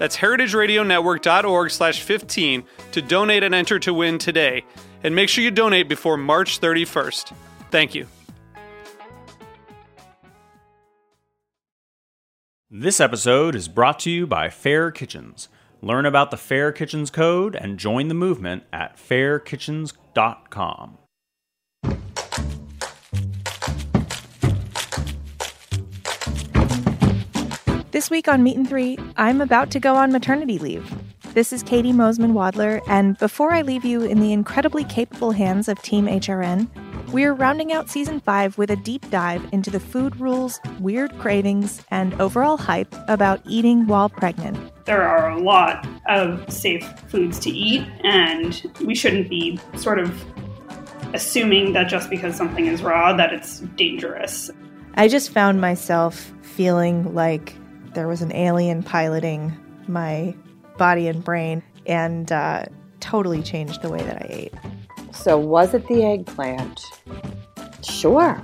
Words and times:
That's 0.00 0.16
heritageradionetwork.org 0.16 1.70
slash 1.70 2.02
15 2.02 2.64
to 2.92 3.02
donate 3.02 3.42
and 3.42 3.54
enter 3.54 3.78
to 3.80 3.92
win 3.92 4.16
today. 4.16 4.64
And 5.04 5.14
make 5.14 5.28
sure 5.28 5.44
you 5.44 5.50
donate 5.50 5.90
before 5.90 6.16
March 6.16 6.58
31st. 6.58 7.34
Thank 7.70 7.94
you. 7.94 8.06
This 12.70 12.98
episode 12.98 13.54
is 13.54 13.68
brought 13.68 13.98
to 14.00 14.10
you 14.10 14.26
by 14.26 14.48
Fair 14.48 14.90
Kitchens. 14.90 15.50
Learn 15.82 16.06
about 16.06 16.30
the 16.30 16.38
Fair 16.38 16.72
Kitchens 16.72 17.10
Code 17.10 17.54
and 17.54 17.78
join 17.78 18.08
the 18.08 18.14
movement 18.14 18.62
at 18.72 18.96
fairkitchens.com. 18.96 20.96
This 28.00 28.08
week 28.08 28.28
on 28.28 28.42
Meat 28.42 28.56
and 28.56 28.66
Three, 28.66 28.96
I'm 29.18 29.42
about 29.42 29.70
to 29.72 29.78
go 29.78 29.94
on 29.94 30.10
maternity 30.10 30.58
leave. 30.58 30.90
This 31.34 31.52
is 31.52 31.62
Katie 31.62 31.92
Mosman 31.92 32.32
Wadler, 32.32 32.80
and 32.88 33.18
before 33.18 33.52
I 33.52 33.60
leave 33.60 33.84
you 33.84 34.00
in 34.00 34.20
the 34.20 34.32
incredibly 34.32 34.84
capable 34.84 35.32
hands 35.32 35.68
of 35.68 35.82
Team 35.82 36.06
HRN, 36.06 36.66
we're 37.12 37.34
rounding 37.34 37.74
out 37.74 37.90
season 37.90 38.18
five 38.20 38.56
with 38.56 38.70
a 38.70 38.76
deep 38.76 39.10
dive 39.10 39.46
into 39.52 39.68
the 39.68 39.78
food 39.78 40.18
rules, 40.18 40.60
weird 40.78 41.12
cravings, 41.18 41.82
and 41.90 42.18
overall 42.18 42.56
hype 42.56 42.94
about 43.06 43.42
eating 43.44 43.86
while 43.86 44.08
pregnant. 44.08 44.56
There 44.86 45.06
are 45.06 45.28
a 45.28 45.38
lot 45.38 45.86
of 46.08 46.50
safe 46.50 46.90
foods 47.08 47.38
to 47.40 47.50
eat, 47.50 47.86
and 48.02 48.62
we 48.82 48.94
shouldn't 48.94 49.28
be 49.28 49.60
sort 49.76 49.98
of 49.98 50.24
assuming 51.12 51.74
that 51.74 51.90
just 51.90 52.08
because 52.08 52.34
something 52.34 52.64
is 52.64 52.80
raw 52.80 53.12
that 53.12 53.34
it's 53.34 53.60
dangerous. 53.76 54.50
I 54.94 55.06
just 55.06 55.28
found 55.28 55.60
myself 55.60 56.32
feeling 56.40 57.14
like 57.14 57.54
there 57.94 58.08
was 58.08 58.22
an 58.22 58.32
alien 58.34 58.82
piloting 58.82 59.56
my 59.88 60.34
body 60.78 61.08
and 61.08 61.22
brain 61.24 61.62
and 61.86 62.30
uh, 62.30 62.64
totally 63.00 63.42
changed 63.42 63.82
the 63.82 63.88
way 63.88 64.02
that 64.02 64.16
I 64.16 64.26
ate. 64.28 64.54
So, 65.12 65.36
was 65.38 65.74
it 65.74 65.86
the 65.88 66.04
eggplant? 66.04 66.80
Sure. 67.82 68.34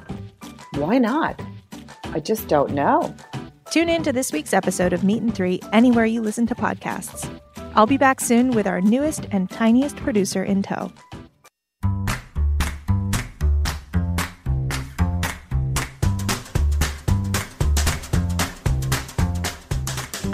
Why 0.74 0.98
not? 0.98 1.40
I 2.04 2.20
just 2.20 2.48
don't 2.48 2.72
know. 2.72 3.14
Tune 3.70 3.88
in 3.88 4.02
to 4.02 4.12
this 4.12 4.32
week's 4.32 4.52
episode 4.52 4.92
of 4.92 5.04
Meat 5.04 5.22
and 5.22 5.34
Three 5.34 5.60
anywhere 5.72 6.06
you 6.06 6.20
listen 6.22 6.46
to 6.48 6.54
podcasts. 6.54 7.30
I'll 7.74 7.86
be 7.86 7.98
back 7.98 8.20
soon 8.20 8.50
with 8.50 8.66
our 8.66 8.80
newest 8.80 9.26
and 9.30 9.50
tiniest 9.50 9.96
producer 9.96 10.42
in 10.42 10.62
tow. 10.62 10.92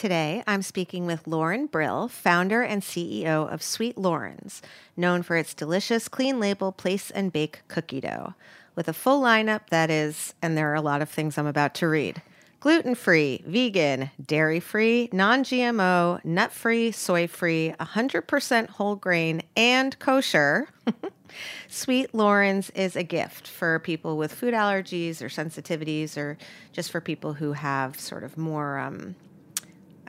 Today, 0.00 0.42
I'm 0.46 0.62
speaking 0.62 1.04
with 1.04 1.26
Loren 1.26 1.66
Brill, 1.66 2.08
founder 2.08 2.62
and 2.62 2.80
CEO 2.80 3.46
of 3.52 3.62
Sweet 3.62 3.98
Loren's, 3.98 4.62
known 4.96 5.22
for 5.22 5.36
its 5.36 5.52
delicious 5.52 6.08
clean 6.08 6.40
label 6.40 6.72
place 6.72 7.10
and 7.10 7.30
bake 7.30 7.60
cookie 7.68 8.00
dough, 8.00 8.32
with 8.74 8.88
a 8.88 8.94
full 8.94 9.20
lineup 9.20 9.68
that 9.68 9.90
is, 9.90 10.32
and 10.40 10.56
there 10.56 10.72
are 10.72 10.74
a 10.74 10.80
lot 10.80 11.02
of 11.02 11.10
things 11.10 11.36
I'm 11.36 11.46
about 11.46 11.74
to 11.74 11.86
read 11.86 12.22
gluten 12.60 12.94
free, 12.94 13.44
vegan, 13.46 14.10
dairy 14.24 14.58
free, 14.58 15.10
non 15.12 15.44
GMO, 15.44 16.24
nut 16.24 16.50
free, 16.50 16.90
soy 16.92 17.26
free, 17.26 17.74
100% 17.78 18.70
whole 18.70 18.96
grain, 18.96 19.42
and 19.54 19.98
kosher. 19.98 20.70
Sweet 21.68 22.14
Loren's 22.14 22.70
is 22.70 22.96
a 22.96 23.02
gift 23.02 23.46
for 23.46 23.78
people 23.80 24.16
with 24.16 24.32
food 24.32 24.54
allergies 24.54 25.20
or 25.20 25.28
sensitivities, 25.28 26.16
or 26.16 26.38
just 26.72 26.90
for 26.90 27.02
people 27.02 27.34
who 27.34 27.52
have 27.52 28.00
sort 28.00 28.24
of 28.24 28.38
more. 28.38 28.78
Um, 28.78 29.14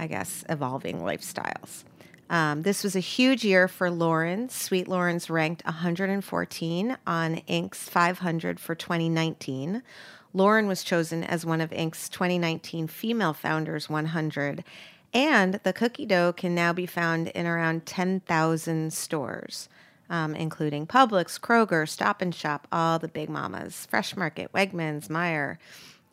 I 0.02 0.08
guess, 0.08 0.44
evolving 0.50 1.02
lifestyles. 1.02 1.84
Um, 2.28 2.64
this 2.64 2.84
was 2.84 2.96
a 2.96 3.00
huge 3.00 3.46
year 3.46 3.68
for 3.68 3.92
Loren's. 3.92 4.56
Sweet 4.56 4.88
Loren's 4.88 5.30
ranked 5.30 5.64
114 5.66 6.98
on 7.06 7.36
Inc.'s 7.48 7.88
500 7.88 8.60
for 8.60 8.74
2019. 8.74 9.84
Loren 10.34 10.68
was 10.68 10.84
chosen 10.84 11.24
as 11.24 11.46
one 11.46 11.62
of 11.62 11.70
Inc.'s 11.70 12.10
2019 12.10 12.88
Female 12.88 13.34
Founders 13.34 13.90
100, 13.90 14.64
and 15.14 15.60
the 15.64 15.74
cookie 15.74 16.08
dough 16.08 16.34
can 16.34 16.56
now 16.56 16.74
be 16.74 16.88
found 16.88 17.28
in 17.28 17.46
around 17.46 17.86
10,000 17.86 18.92
stores, 18.92 19.70
um, 20.10 20.34
including 20.34 20.88
Publix, 20.88 21.40
Kroger, 21.40 21.88
Stop 21.88 22.24
and 22.24 22.34
Shop, 22.34 22.68
all 22.72 22.98
the 22.98 23.08
big 23.08 23.30
mamas, 23.30 23.86
Fresh 23.92 24.16
Market, 24.16 24.52
Wegmans, 24.52 25.10
Meijer, 25.10 25.58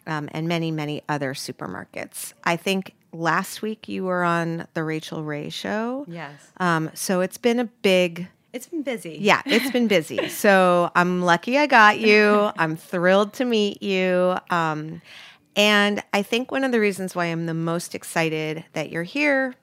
um, 0.06 0.28
and 0.32 0.46
many, 0.46 0.70
many 0.70 1.02
other 1.08 1.32
supermarkets. 1.32 2.34
I 2.44 2.56
think 2.56 2.94
last 3.12 3.62
week 3.62 3.88
you 3.88 4.04
were 4.04 4.22
on 4.22 4.66
the 4.74 4.84
Rachael 4.84 5.22
Ray 5.22 5.50
show. 5.50 6.04
Yes. 6.08 6.50
Um, 6.58 6.90
so 6.94 7.20
it's 7.20 7.38
been 7.38 7.58
a 7.60 7.64
big. 7.64 8.28
It's 8.52 8.66
been 8.66 8.82
busy. 8.82 9.18
Yeah, 9.20 9.42
it's 9.44 9.70
been 9.70 9.88
busy. 9.88 10.28
so 10.30 10.90
I'm 10.94 11.22
lucky 11.22 11.58
I 11.58 11.66
got 11.66 12.00
you. 12.00 12.50
I'm 12.56 12.76
thrilled 12.76 13.34
to 13.34 13.44
meet 13.44 13.82
you. 13.82 14.36
Um, 14.50 15.02
and 15.54 16.02
I 16.12 16.22
think 16.22 16.50
one 16.50 16.64
of 16.64 16.72
the 16.72 16.80
reasons 16.80 17.14
why 17.14 17.26
I'm 17.26 17.46
the 17.46 17.54
most 17.54 17.94
excited 17.94 18.64
that 18.72 18.90
you're 18.90 19.02
here 19.02 19.54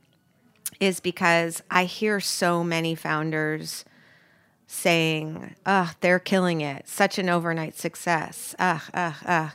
is 0.79 0.99
because 0.99 1.63
I 1.71 1.85
hear 1.85 2.19
so 2.19 2.63
many 2.63 2.95
founders 2.95 3.85
saying, 4.67 5.55
"Ugh, 5.65 5.95
they're 6.01 6.19
killing 6.19 6.61
it. 6.61 6.87
Such 6.87 7.17
an 7.17 7.29
overnight 7.29 7.77
success. 7.77 8.55
Ugh, 8.59 8.81
ugh, 8.93 9.15
ugh." 9.25 9.51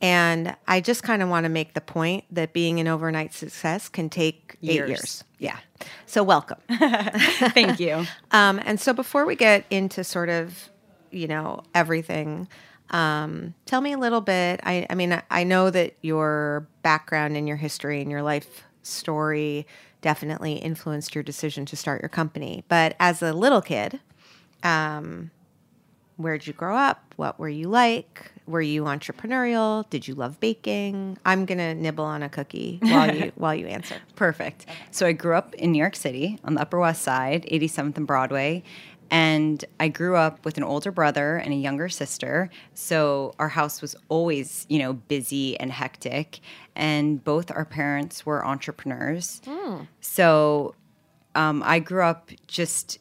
And 0.00 0.54
I 0.68 0.80
just 0.80 1.02
kind 1.02 1.22
of 1.22 1.28
want 1.28 1.44
to 1.44 1.48
make 1.48 1.74
the 1.74 1.80
point 1.80 2.24
that 2.30 2.52
being 2.52 2.78
an 2.78 2.86
overnight 2.86 3.34
success 3.34 3.88
can 3.88 4.08
take 4.08 4.56
Years. 4.60 4.84
eight 4.84 4.88
years. 4.88 5.24
Yeah. 5.38 5.58
So 6.06 6.22
welcome. 6.22 6.58
Thank 6.70 7.80
you. 7.80 8.06
Um, 8.30 8.60
and 8.64 8.78
so 8.78 8.92
before 8.92 9.24
we 9.24 9.34
get 9.36 9.64
into 9.70 10.04
sort 10.04 10.28
of, 10.28 10.68
you 11.10 11.26
know, 11.26 11.62
everything, 11.74 12.46
um, 12.90 13.54
tell 13.66 13.80
me 13.80 13.92
a 13.92 13.98
little 13.98 14.20
bit. 14.20 14.60
I, 14.62 14.86
I 14.90 14.94
mean, 14.94 15.20
I- 15.30 15.44
know 15.44 15.70
that 15.70 15.94
your 16.02 16.66
background 16.82 17.36
and 17.36 17.48
your 17.48 17.56
history 17.56 18.00
and 18.02 18.10
your 18.10 18.22
life 18.22 18.64
story 18.82 19.66
definitely 20.02 20.54
influenced 20.54 21.14
your 21.14 21.24
decision 21.24 21.64
to 21.66 21.76
start 21.76 22.02
your 22.02 22.08
company. 22.08 22.64
But 22.68 22.94
as 23.00 23.20
a 23.22 23.32
little 23.32 23.62
kid, 23.62 23.98
um, 24.62 25.30
where'd 26.16 26.46
you 26.46 26.52
grow 26.52 26.76
up? 26.76 27.14
What 27.16 27.38
were 27.38 27.48
you 27.48 27.68
like? 27.68 28.32
Were 28.48 28.62
you 28.62 28.84
entrepreneurial? 28.84 29.88
Did 29.90 30.08
you 30.08 30.14
love 30.14 30.40
baking? 30.40 31.18
I'm 31.24 31.44
gonna 31.44 31.74
nibble 31.74 32.04
on 32.04 32.22
a 32.22 32.28
cookie 32.28 32.78
while 32.82 33.14
you 33.14 33.32
while 33.36 33.54
you 33.54 33.66
answer. 33.66 33.96
Perfect. 34.16 34.66
So 34.90 35.06
I 35.06 35.12
grew 35.12 35.34
up 35.34 35.54
in 35.54 35.72
New 35.72 35.78
York 35.78 35.94
City 35.96 36.38
on 36.44 36.54
the 36.54 36.62
Upper 36.62 36.78
West 36.78 37.02
Side, 37.02 37.46
87th 37.52 37.96
and 37.98 38.06
Broadway. 38.06 38.62
And 39.10 39.64
I 39.80 39.88
grew 39.88 40.16
up 40.16 40.44
with 40.44 40.58
an 40.58 40.64
older 40.64 40.90
brother 40.90 41.36
and 41.36 41.52
a 41.52 41.56
younger 41.56 41.88
sister. 41.88 42.50
So 42.74 43.34
our 43.38 43.48
house 43.48 43.80
was 43.80 43.96
always, 44.08 44.66
you 44.68 44.78
know, 44.78 44.92
busy 44.92 45.58
and 45.60 45.72
hectic. 45.72 46.40
And 46.76 47.22
both 47.24 47.50
our 47.50 47.64
parents 47.64 48.26
were 48.26 48.44
entrepreneurs. 48.46 49.40
So 50.00 50.74
um, 51.34 51.62
I 51.64 51.78
grew 51.78 52.02
up 52.02 52.30
just, 52.48 52.98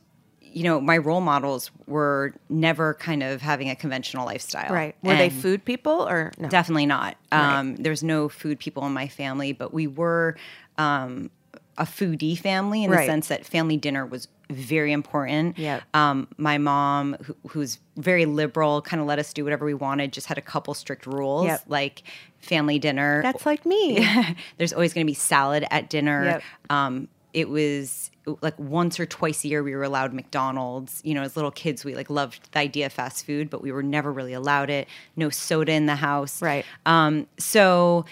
you 0.53 0.63
know, 0.63 0.79
my 0.81 0.97
role 0.97 1.21
models 1.21 1.71
were 1.87 2.33
never 2.49 2.93
kind 2.95 3.23
of 3.23 3.41
having 3.41 3.69
a 3.69 3.75
conventional 3.75 4.25
lifestyle. 4.25 4.73
Right. 4.73 4.95
Were 5.03 5.15
they 5.15 5.29
food 5.29 5.63
people 5.65 6.07
or 6.07 6.31
no? 6.37 6.49
Definitely 6.49 6.85
not. 6.85 7.15
Um, 7.31 7.75
There's 7.77 8.03
no 8.03 8.29
food 8.29 8.59
people 8.59 8.85
in 8.85 8.93
my 8.93 9.07
family, 9.07 9.51
but 9.53 9.73
we 9.73 9.87
were 9.87 10.35
um, 10.77 11.29
a 11.77 11.83
foodie 11.85 12.37
family 12.37 12.83
in 12.83 12.91
Right. 12.91 13.01
the 13.01 13.11
sense 13.11 13.27
that 13.27 13.45
family 13.45 13.77
dinner 13.77 14.05
was 14.05 14.27
very 14.49 14.91
important. 14.93 15.57
Yep. 15.59 15.83
Um, 15.93 16.27
my 16.37 16.57
mom, 16.57 17.15
who, 17.23 17.35
who's 17.49 17.79
very 17.97 18.25
liberal, 18.25 18.81
kind 18.81 19.01
of 19.01 19.07
let 19.07 19.19
us 19.19 19.33
do 19.33 19.43
whatever 19.43 19.65
we 19.65 19.73
wanted, 19.73 20.13
just 20.13 20.27
had 20.27 20.37
a 20.37 20.41
couple 20.41 20.73
strict 20.73 21.05
rules, 21.05 21.47
Yep. 21.47 21.63
like 21.67 22.03
family 22.39 22.79
dinner. 22.79 23.21
That's 23.23 23.45
like 23.45 23.65
me. 23.65 24.07
There's 24.57 24.71
always 24.73 24.93
going 24.93 25.05
to 25.05 25.09
be 25.09 25.13
salad 25.15 25.65
at 25.69 25.89
dinner. 25.89 26.23
Yep. 26.25 26.43
Um, 26.69 27.07
it 27.33 27.49
was 27.49 28.09
like 28.41 28.57
once 28.59 28.99
or 28.99 29.05
twice 29.05 29.43
a 29.43 29.47
year 29.47 29.63
we 29.63 29.75
were 29.75 29.83
allowed 29.83 30.13
McDonald's. 30.13 31.01
You 31.03 31.13
know, 31.13 31.21
as 31.23 31.35
little 31.35 31.51
kids, 31.51 31.85
we 31.85 31.95
like 31.95 32.09
loved 32.09 32.51
the 32.51 32.59
idea 32.59 32.85
of 32.87 32.93
fast 32.93 33.25
food, 33.25 33.49
but 33.49 33.61
we 33.61 33.71
were 33.71 33.83
never 33.83 34.11
really 34.11 34.33
allowed 34.33 34.69
it. 34.69 34.87
No 35.15 35.29
soda 35.29 35.71
in 35.73 35.85
the 35.85 35.95
house. 35.95 36.41
Right. 36.41 36.65
Um, 36.85 37.27
so, 37.37 38.05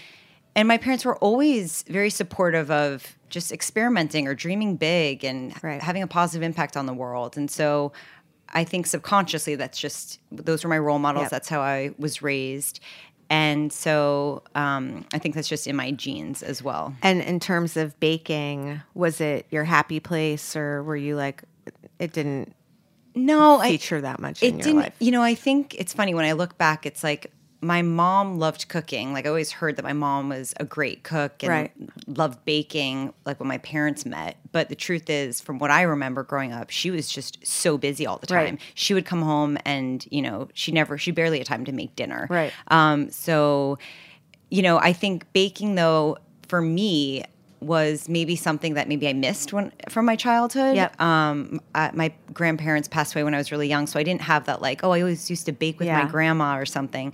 and 0.56 0.68
my 0.68 0.78
parents 0.78 1.04
were 1.06 1.18
always 1.18 1.84
very 1.90 2.10
supportive 2.10 2.72
of 2.72 3.16
just 3.30 3.52
experimenting 3.52 4.28
or 4.28 4.36
dreaming 4.36 4.78
big 4.78 5.26
and 5.26 5.54
Right. 5.64 5.82
having 5.82 6.02
a 6.04 6.08
positive 6.08 6.44
impact 6.44 6.78
on 6.78 6.86
the 6.86 6.94
world. 6.94 7.36
And 7.38 7.50
so, 7.52 7.92
I 8.54 8.64
think 8.64 8.86
subconsciously 8.88 9.56
that's 9.56 9.78
just 9.78 10.20
those 10.32 10.64
were 10.64 10.70
my 10.70 10.78
role 10.78 11.00
models. 11.00 11.24
Yep. 11.24 11.32
That's 11.32 11.50
how 11.50 11.60
I 11.62 11.92
was 11.98 12.22
raised. 12.22 12.80
And 13.30 13.74
so 13.74 14.44
um, 14.54 15.06
I 15.14 15.18
think 15.20 15.34
that's 15.36 15.48
just 15.48 15.66
in 15.68 15.76
my 15.76 15.92
genes 15.92 16.44
as 16.44 16.62
well. 16.62 16.94
And 17.02 17.22
in 17.22 17.40
terms 17.40 17.76
of 17.76 18.00
baking, 18.00 18.82
was 18.94 19.20
it 19.20 19.48
your 19.50 19.64
happy 19.64 20.00
place 20.00 20.56
or 20.56 20.84
were 20.84 20.96
you 20.96 21.16
like 21.16 21.44
it 21.98 22.14
didn't 22.14 22.54
No, 23.16 23.60
I, 23.60 23.70
feature 23.72 24.02
that 24.02 24.20
much 24.20 24.44
it 24.44 24.48
in 24.50 24.60
your 24.60 24.64
didn't. 24.66 24.82
life? 24.82 24.96
You 25.00 25.12
know, 25.12 25.24
I 25.24 25.34
think 25.34 25.74
it's 25.80 25.94
funny 25.94 26.14
when 26.14 26.26
I 26.26 26.34
look 26.34 26.58
back. 26.58 26.86
It's 26.86 27.04
like 27.04 27.32
my 27.66 27.82
mom 27.82 28.38
loved 28.38 28.68
cooking. 28.68 29.12
Like 29.12 29.26
I 29.26 29.30
always 29.30 29.52
heard 29.52 29.76
that 29.78 29.84
my 29.84 29.94
mom 29.94 30.30
was 30.30 30.54
a 30.60 30.66
great 30.66 31.04
cook 31.04 31.42
and 31.44 31.50
Right. 31.50 31.72
loved 32.08 32.46
baking. 32.46 33.14
Like 33.26 33.40
when 33.40 33.48
my 33.48 33.58
parents 33.58 34.06
met, 34.06 34.38
but 34.52 34.70
the 34.70 34.76
truth 34.76 35.10
is, 35.10 35.42
from 35.42 35.58
what 35.60 35.72
I 35.72 35.82
remember 35.82 36.24
growing 36.24 36.54
up, 36.54 36.70
she 36.70 36.92
was 36.92 37.10
just 37.10 37.46
so 37.46 37.78
busy 37.78 38.06
all 38.06 38.18
the 38.18 38.28
time. 38.28 38.56
Right. 38.56 38.62
She 38.76 38.94
would 38.94 39.06
come 39.06 39.22
home 39.22 39.58
and 39.66 40.06
you 40.12 40.22
know 40.22 40.48
she 40.54 40.72
never, 40.72 40.98
she 40.98 41.12
barely 41.12 41.40
had 41.40 41.48
time 41.48 41.66
to 41.66 41.72
make 41.72 41.96
dinner. 41.96 42.28
Right. 42.30 42.54
Um, 42.68 43.10
so, 43.10 43.80
you 44.50 44.62
know, 44.62 44.78
I 44.78 44.94
think 44.94 45.26
baking 45.34 45.76
though 45.76 46.18
for 46.48 46.62
me 46.62 47.24
was 47.66 48.08
maybe 48.08 48.36
something 48.36 48.76
that 48.76 48.88
maybe 48.88 49.08
I 49.08 49.14
missed 49.14 49.52
when 49.54 49.72
from 49.90 50.06
my 50.06 50.16
childhood. 50.16 50.76
Yep. 50.76 51.02
Um, 51.02 51.60
I, 51.74 51.92
my 51.94 52.14
grandparents 52.34 52.88
passed 52.88 53.16
away 53.16 53.24
when 53.24 53.34
I 53.34 53.38
was 53.38 53.52
really 53.52 53.68
young, 53.68 53.88
so 53.88 54.00
I 54.00 54.04
didn't 54.04 54.22
have 54.22 54.46
that 54.46 54.62
like, 54.62 54.84
oh, 54.84 54.92
I 54.92 55.00
always 55.02 55.30
used 55.30 55.46
to 55.48 55.52
bake 55.52 55.80
with 55.80 55.88
Yeah. 55.88 56.04
my 56.04 56.10
grandma 56.10 56.58
or 56.58 56.66
something, 56.66 57.14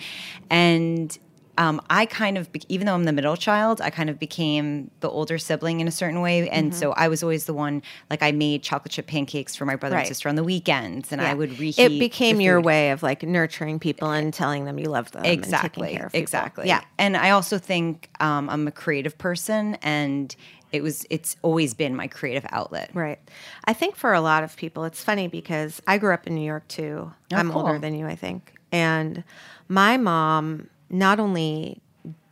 and. 0.49 1.17
Um, 1.61 1.81
I 1.89 2.05
kind 2.05 2.37
of, 2.37 2.51
be- 2.51 2.63
even 2.69 2.87
though 2.87 2.93
I'm 2.95 3.03
the 3.03 3.11
middle 3.13 3.35
child, 3.37 3.81
I 3.81 3.89
kind 3.89 4.09
of 4.09 4.17
became 4.17 4.89
the 5.01 5.09
older 5.09 5.37
sibling 5.37 5.79
in 5.79 5.87
a 5.87 5.91
certain 5.91 6.21
way, 6.21 6.49
and 6.49 6.71
Mm-hmm. 6.71 6.79
so 6.79 6.91
I 6.93 7.07
was 7.07 7.21
always 7.23 7.45
the 7.45 7.53
one. 7.53 7.81
Like 8.09 8.23
I 8.23 8.31
made 8.31 8.63
chocolate 8.63 8.91
chip 8.91 9.07
pancakes 9.07 9.55
for 9.55 9.65
my 9.65 9.75
brother 9.75 9.95
Right. 9.95 10.01
and 10.01 10.07
sister 10.07 10.27
on 10.29 10.35
the 10.35 10.43
weekends, 10.43 11.11
and 11.11 11.21
I 11.21 11.33
would 11.33 11.51
reheat. 11.59 11.79
It 11.79 11.99
became 11.99 12.41
your 12.41 12.59
way 12.61 12.91
of 12.91 13.03
like 13.03 13.21
nurturing 13.23 13.79
people 13.79 14.09
and 14.09 14.33
telling 14.33 14.65
them 14.65 14.79
you 14.79 14.85
love 14.89 15.11
them. 15.11 15.23
and 15.25 15.43
taking 15.43 15.43
exactly 15.43 15.93
care 15.95 16.05
of 16.07 16.15
exactly 16.15 16.67
Yeah. 16.67 16.81
and 16.97 17.15
i 17.15 17.29
also 17.31 17.57
think 17.57 18.09
um, 18.19 18.49
i'm 18.49 18.67
a 18.67 18.71
creative 18.71 19.17
person 19.17 19.77
and 19.83 20.35
it 20.71 20.81
was 20.81 21.05
it's 21.09 21.35
always 21.43 21.73
been 21.73 21.95
my 21.95 22.07
creative 22.07 22.45
outlet 22.49 22.89
Right. 22.93 23.19
I 23.65 23.73
think 23.73 23.95
for 23.95 24.13
a 24.13 24.21
lot 24.21 24.43
of 24.43 24.55
people, 24.55 24.83
it's 24.85 25.03
funny 25.03 25.27
because 25.27 25.81
I 25.85 25.97
grew 25.99 26.13
up 26.13 26.25
in 26.27 26.33
New 26.35 26.45
York 26.53 26.67
too. 26.67 27.11
I'm 27.31 27.51
older 27.51 27.77
than 27.77 27.93
you, 27.93 28.07
I 28.07 28.15
think. 28.15 28.53
And 28.71 29.23
my 29.67 29.97
mom 29.97 30.69
not 30.91 31.19
only 31.19 31.81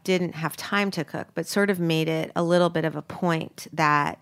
didn't 0.03 0.35
have 0.35 0.55
time 0.55 0.91
to 0.91 1.03
cook, 1.03 1.27
but 1.33 1.47
sort 1.47 1.69
of 1.69 1.79
made 1.79 2.07
it 2.07 2.31
a 2.35 2.43
little 2.43 2.69
bit 2.69 2.85
of 2.85 2.95
a 2.95 3.01
point 3.01 3.67
that 3.73 4.19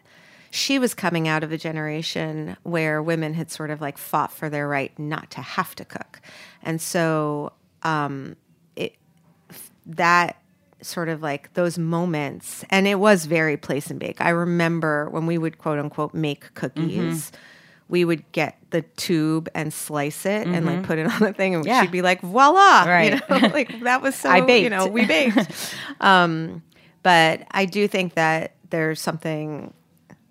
she 0.50 0.80
was 0.80 0.94
coming 0.94 1.28
out 1.28 1.44
of 1.44 1.52
a 1.52 1.58
generation 1.58 2.58
where 2.64 3.02
women 3.02 3.34
had 3.34 3.52
sort 3.52 3.70
of 3.70 3.82
like 3.82 3.98
fought 3.98 4.32
for 4.32 4.50
their 4.50 4.68
right 4.68 4.98
not 4.98 5.30
to 5.32 5.42
have 5.42 5.76
to 5.76 5.86
cook. 5.86 6.22
And 6.64 6.82
so 6.82 7.54
um, 7.84 8.36
it, 8.76 8.96
that 9.86 10.42
sort 10.82 11.10
of 11.10 11.22
like 11.22 11.54
those 11.54 11.78
moments 11.78 12.64
and 12.70 12.88
it 12.88 12.96
was 12.96 13.26
very 13.26 13.58
place 13.58 13.90
and 13.90 14.00
bake 14.00 14.22
i 14.22 14.30
remember 14.30 15.10
when 15.10 15.26
we 15.26 15.36
would 15.36 15.58
quote 15.58 15.80
unquote 15.80 16.14
make 16.14 16.54
cookies 16.54 17.32
we 17.90 18.04
would 18.06 18.30
get 18.34 18.58
the 18.72 18.82
tube 18.82 19.48
and 19.56 19.74
slice 19.74 20.26
it 20.26 20.46
and 20.48 20.66
like 20.66 20.84
put 20.84 20.98
it 21.00 21.08
on 21.08 21.20
the 21.22 21.32
thing 21.34 21.56
and 21.56 21.66
Yeah. 21.66 21.82
she'd 21.82 21.92
be 21.92 22.02
like 22.02 22.22
voila 22.22 22.84
Right. 22.86 23.14
you 23.14 23.20
know 23.42 23.48
like 23.54 23.80
that 23.84 24.02
was 24.02 24.14
so 24.16 24.30
I 24.38 24.42
baked. 24.42 24.64
you 24.64 24.70
know 24.70 24.88
we 24.88 25.06
baked 25.06 25.76
um 26.02 26.62
but 27.04 27.44
i 27.52 27.64
do 27.66 27.88
think 27.88 28.16
that 28.16 28.56
there's 28.70 29.00
something 29.00 29.74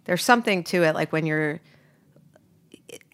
there's 0.05 0.23
something 0.23 0.65
to 0.65 0.83
it 0.85 0.95
like 0.95 1.13
when 1.13 1.25
you're 1.27 1.61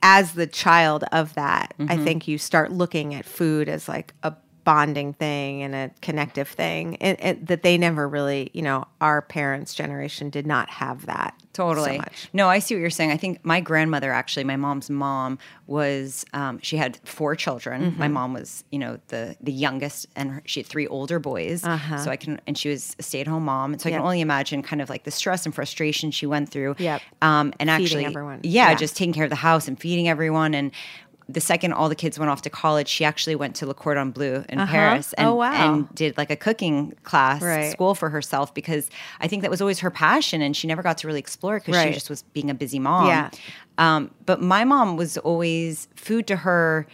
as 0.02 0.32
the 0.32 0.46
child 0.48 1.04
of 1.12 1.32
that, 1.34 1.74
I 1.78 1.82
Mm-hmm. 1.84 2.04
think 2.04 2.28
you 2.28 2.36
start 2.36 2.72
looking 2.72 3.14
at 3.14 3.24
food 3.24 3.68
as 3.68 3.88
like 3.88 4.12
a 4.24 4.34
bonding 4.64 5.12
thing 5.12 5.62
and 5.62 5.75
a 5.75 5.91
connective 6.03 6.49
thing 6.49 6.97
and, 6.97 7.20
and 7.20 7.47
that 7.47 7.62
they 7.62 7.76
never 7.76 8.09
really, 8.09 8.50
you 8.53 8.62
know, 8.62 8.85
our 9.00 9.20
parents' 9.23 9.75
generation 9.75 10.31
did 10.31 10.47
not 10.47 10.70
have 10.70 11.06
that 11.06 11.35
totally 11.53 11.91
so 11.93 11.99
much. 11.99 12.29
no 12.32 12.49
i 12.49 12.59
see 12.59 12.75
what 12.75 12.81
you're 12.81 12.88
saying 12.88 13.11
i 13.11 13.17
think 13.19 13.44
my 13.44 13.61
grandmother 13.61 14.11
actually 14.11 14.43
my 14.43 14.56
mom's 14.56 14.88
mom 14.88 15.38
was 15.67 16.25
um, 16.32 16.59
she 16.62 16.79
had 16.79 16.99
four 17.05 17.35
children 17.37 17.82
Mm-hmm. 17.82 17.99
my 17.99 18.09
mom 18.09 18.32
was 18.32 18.64
you 18.70 18.79
know 18.79 18.99
the 19.09 19.37
the 19.41 19.53
youngest 19.53 20.06
and 20.17 20.31
her, 20.31 20.43
she 20.47 20.61
had 20.61 20.67
three 20.67 20.87
older 20.87 21.19
boys 21.19 21.61
so 21.61 22.11
i 22.11 22.17
can 22.17 22.41
and 22.47 22.56
she 22.56 22.70
was 22.70 22.97
a 22.99 23.03
stay-at-home 23.03 23.44
mom 23.44 23.73
and 23.73 23.82
so 23.82 23.88
i 23.88 23.93
Uh-huh. 23.93 23.99
Can 23.99 24.05
only 24.06 24.23
imagine 24.23 24.62
kind 24.62 24.81
of 24.81 24.88
like 24.88 25.05
the 25.05 25.11
stress 25.11 25.44
and 25.44 25.55
frustration 25.55 26.11
she 26.11 26.25
went 26.25 26.49
through 26.49 26.75
Yep. 26.79 27.03
um, 27.20 27.53
and 27.61 27.69
Feeding 27.69 27.85
actually 27.85 28.05
everyone. 28.06 28.41
yeah, 28.44 28.70
Yeah. 28.70 28.75
just 28.75 28.97
taking 28.97 29.12
care 29.12 29.25
of 29.25 29.31
the 29.31 29.37
house 29.37 29.69
and 29.69 29.79
feeding 29.79 30.09
everyone 30.09 30.55
and 30.55 30.70
the 31.28 31.40
second 31.40 31.72
all 31.72 31.88
the 31.88 31.94
kids 31.94 32.19
went 32.19 32.30
off 32.30 32.42
to 32.42 32.50
college, 32.50 32.88
she 32.88 33.04
actually 33.04 33.34
went 33.36 33.54
to 33.56 33.66
Le 33.66 33.74
Cordon 33.74 34.10
Bleu 34.10 34.44
in 34.48 34.58
Paris 34.66 35.12
and, 35.14 35.28
Oh, 35.28 35.34
wow. 35.36 35.74
and 35.74 35.94
did 35.94 36.16
like 36.19 36.30
a 36.30 36.36
cooking 36.36 36.94
class 37.04 37.40
Right. 37.42 37.70
school 37.70 37.94
for 37.94 38.11
herself 38.11 38.52
because 38.52 38.90
I 39.20 39.28
think 39.28 39.42
that 39.42 39.50
was 39.50 39.61
always 39.61 39.78
her 39.80 39.90
passion 39.90 40.42
and 40.42 40.56
she 40.56 40.66
never 40.66 40.82
got 40.82 40.99
to 40.99 41.06
really 41.06 41.20
explore 41.20 41.58
because 41.61 41.76
Right. 41.76 41.88
she 41.88 41.94
just 41.94 42.11
was 42.11 42.23
being 42.32 42.50
a 42.50 42.54
busy 42.54 42.78
mom. 42.78 43.06
Yeah. 43.06 43.30
Um, 43.78 44.11
but 44.26 44.42
my 44.42 44.64
mom 44.64 44.97
was 44.97 45.16
always 45.18 45.88
food 45.97 46.26
to 46.26 46.37
her 46.37 46.87